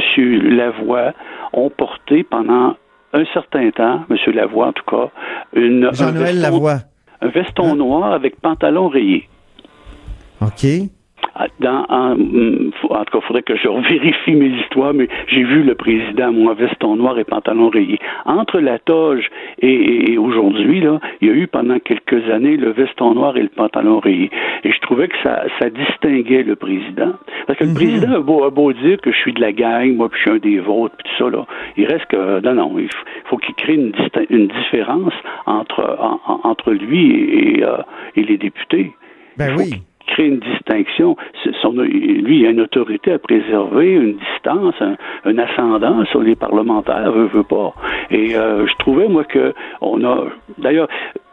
Lavoie 0.57 1.13
ont 1.53 1.71
porté 1.71 2.23
pendant 2.25 2.77
un 3.13 3.25
certain 3.33 3.71
temps, 3.71 4.05
M. 4.11 4.17
Lavoie 4.35 4.69
en 4.69 4.73
tout 4.73 4.85
cas, 4.85 5.11
une, 5.55 5.85
un 5.85 5.91
veston- 5.91 6.41
Lavoie. 6.41 6.79
un 7.23 7.29
veston 7.29 7.75
noir 7.77 8.13
avec 8.13 8.41
pantalon 8.41 8.89
rayé. 8.89 9.29
OK. 10.43 10.67
Dans, 11.61 11.85
en, 11.89 12.17
tout 12.17 12.81
cas, 12.89 13.05
il 13.15 13.21
faudrait 13.27 13.43
que 13.43 13.57
je 13.57 13.69
vérifie 13.89 14.35
mes 14.35 14.49
histoires, 14.61 14.95
mais 14.95 15.09
j'ai 15.29 15.43
vu 15.45 15.63
le 15.63 15.75
président, 15.75 16.33
moi, 16.33 16.55
veston 16.55 16.97
noir 16.97 17.19
et 17.19 17.25
pantalon 17.25 17.69
rayé. 17.69 17.99
Entre 18.25 18.59
la 18.61 18.79
toge 18.79 19.29
et, 19.61 19.69
et- 19.69 20.13
et 20.13 20.19
aujourd'hui, 20.19 20.81
là, 20.81 21.01
il 21.21 21.29
y 21.29 21.31
a 21.31 21.35
eu 21.35 21.47
pendant 21.47 21.79
quelques 21.79 22.29
années 22.31 22.57
le 22.57 22.71
veston 22.71 23.15
noir 23.15 23.37
et 23.37 23.43
le 23.43 23.49
pantalon 23.49 23.99
rayé. 24.01 24.31
Et 24.65 24.73
je 24.73 24.81
trouvais 24.81 25.09
que 25.09 25.17
ça, 25.23 25.43
ça 25.59 25.69
distinguait 25.71 26.43
le 26.43 26.57
président. 26.57 27.13
Parce 27.47 27.59
que 27.59 27.65
le 27.65 27.75
président 27.75 28.13
a 28.15 28.21
beau, 28.21 28.45
a 28.45 28.51
beau 28.51 28.73
dire 28.73 29.01
que 29.01 29.13
je 29.13 29.17
suis 29.19 29.33
de 29.33 29.41
la 29.41 29.53
gang, 29.53 29.95
moi, 29.95 30.09
puis 30.09 30.19
je 30.19 30.31
suis 30.31 30.39
un 30.39 30.39
des 30.41 30.59
vôtres, 30.61 30.95
puis 30.97 31.09
tout 31.17 31.25
ça, 31.25 31.31
là. 31.31 31.45
Il 31.77 31.87
reste 31.87 32.07
que, 32.07 32.41
non, 32.41 32.55
non, 32.55 32.79
il 32.79 32.89
faut 33.27 33.37
qu'il 33.37 33.55
crée 33.55 33.75
une, 33.75 33.93
différence 34.49 35.13
entre, 35.47 35.97
en- 36.01 36.21
en- 36.27 36.41
entre 36.49 36.73
lui 36.73 37.11
et, 37.11 37.59
et, 37.59 37.65
euh, 37.65 37.77
et 38.17 38.23
les 38.23 38.39
députés 38.39 38.93
Ben 39.39 39.55
oui. 39.57 39.71
Crée 40.07 40.27
une 40.27 40.39
distinction. 40.39 41.17
Lui, 41.45 42.41
il 42.41 42.47
a 42.47 42.51
une 42.51 42.61
autorité 42.61 43.13
à 43.13 43.19
préserver, 43.19 43.93
une 43.93 44.17
distance, 44.17 44.75
un, 44.81 45.39
ascendant 45.39 46.05
sur 46.07 46.21
les 46.21 46.37
parlementaires, 46.37 47.13
veut, 47.13 47.27
veut 47.27 47.43
pas. 47.43 47.75
Et 48.11 48.37
euh, 48.37 48.67
je 48.67 48.75
trouvais, 48.79 49.09
moi, 49.09 49.25
que 49.25 49.53
on 49.81 50.05
a... 50.05 50.25
D'ailleurs, 50.59 50.89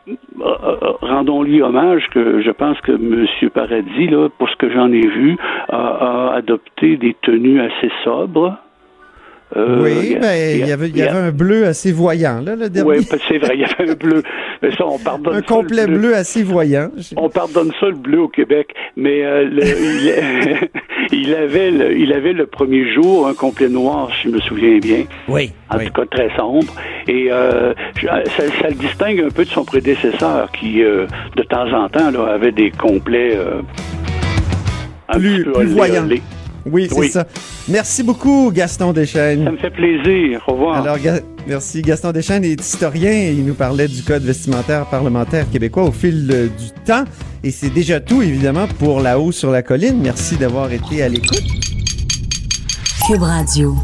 euh, 0.07 0.13
euh, 0.41 0.91
rendons-lui 1.01 1.61
hommage 1.61 2.09
que 2.09 2.41
je 2.41 2.51
pense 2.51 2.79
que 2.81 2.91
M. 2.91 3.25
Paradis, 3.53 4.07
là, 4.07 4.27
pour 4.37 4.49
ce 4.49 4.55
que 4.57 4.69
j'en 4.69 4.91
ai 4.91 5.07
vu, 5.07 5.37
a 5.69 6.33
adopté 6.33 6.97
des 6.97 7.15
tenues 7.21 7.61
assez 7.61 7.91
sobres. 8.03 8.57
Euh, 9.55 9.83
oui, 9.83 10.17
ben, 10.19 10.59
il 10.61 10.67
y 10.67 10.71
avait, 10.71 10.89
il 10.89 10.97
y 10.97 11.01
a- 11.03 11.11
avait 11.11 11.27
un 11.27 11.31
bleu 11.31 11.65
assez 11.67 11.91
voyant, 11.91 12.41
là, 12.41 12.55
le 12.55 12.69
dernier. 12.69 12.89
Oui, 12.99 13.07
c'est 13.27 13.37
vrai, 13.37 13.51
il 13.53 13.61
y 13.61 13.63
avait 13.65 13.91
un 13.91 13.93
bleu. 13.93 14.23
Mais 14.63 14.71
ça, 14.71 14.85
on 14.87 14.97
pardonne 14.97 15.35
un 15.35 15.41
complet 15.41 15.85
bleu 15.85 16.15
assez 16.15 16.41
voyant. 16.41 16.89
on 17.17 17.29
pardonne 17.29 17.71
ça 17.79 17.87
le 17.87 17.95
bleu 17.95 18.21
au 18.21 18.27
Québec, 18.29 18.73
mais 18.97 19.23
euh, 19.23 19.43
le- 19.47 19.63
il, 21.11 21.19
il 21.27 21.35
avait 21.35 21.69
le, 21.69 21.95
il 21.97 22.11
avait 22.13 22.33
le 22.33 22.47
premier 22.47 22.91
jour 22.93 23.27
un 23.27 23.33
complet 23.35 23.69
noir, 23.69 24.09
si 24.21 24.29
je 24.29 24.33
me 24.35 24.39
souviens 24.41 24.79
bien. 24.79 25.03
Oui. 25.27 25.51
En 25.69 25.77
tout 25.77 25.91
cas 25.91 26.05
très 26.09 26.29
sombre. 26.35 26.73
Et 27.07 27.27
euh, 27.31 27.73
ça, 28.01 28.23
ça 28.61 28.69
le 28.69 28.75
distingue 28.75 29.21
un 29.21 29.29
peu 29.29 29.43
de 29.45 29.49
son 29.49 29.65
prédécesseur 29.65 30.51
qui, 30.51 30.81
euh, 30.83 31.05
de 31.35 31.43
temps 31.43 31.71
en 31.73 31.89
temps, 31.89 32.09
là, 32.09 32.33
avait 32.33 32.51
des 32.51 32.71
complets 32.71 33.35
euh, 33.35 33.61
un 35.09 35.19
Plus, 35.19 35.29
petit 35.37 35.43
peu 35.43 35.51
plus 35.51 35.59
olé, 35.61 35.73
voyant. 35.73 36.05
olé. 36.05 36.21
Oui, 36.65 36.87
c'est 36.89 36.97
Oui. 36.99 37.09
ça. 37.09 37.25
Merci 37.67 38.03
beaucoup, 38.03 38.51
Gaston 38.53 38.93
Deschênes. 38.93 39.43
Ça 39.45 39.51
me 39.51 39.57
fait 39.57 39.69
plaisir. 39.71 40.41
Au 40.47 40.53
revoir. 40.53 40.81
Alors, 40.81 40.97
Ga- 40.97 41.19
merci. 41.47 41.81
Gaston 41.81 42.11
Deschênes 42.11 42.43
est 42.45 42.59
historien 42.59 43.11
et 43.11 43.31
il 43.33 43.45
nous 43.45 43.53
parlait 43.53 43.87
du 43.87 44.01
code 44.03 44.23
vestimentaire 44.23 44.85
parlementaire 44.85 45.49
québécois 45.51 45.83
au 45.83 45.91
fil 45.91 46.29
euh, 46.31 46.47
du 46.47 46.71
temps. 46.85 47.03
Et 47.43 47.51
c'est 47.51 47.69
déjà 47.73 47.99
tout, 47.99 48.21
évidemment, 48.21 48.67
pour 48.79 49.01
La 49.01 49.19
Haut 49.19 49.31
sur 49.33 49.51
la 49.51 49.61
colline. 49.61 49.99
Merci 50.01 50.37
d'avoir 50.37 50.71
été 50.71 51.03
à 51.03 51.09
l'écoute. 51.09 51.43
Cube 53.07 53.21
Radio. 53.21 53.75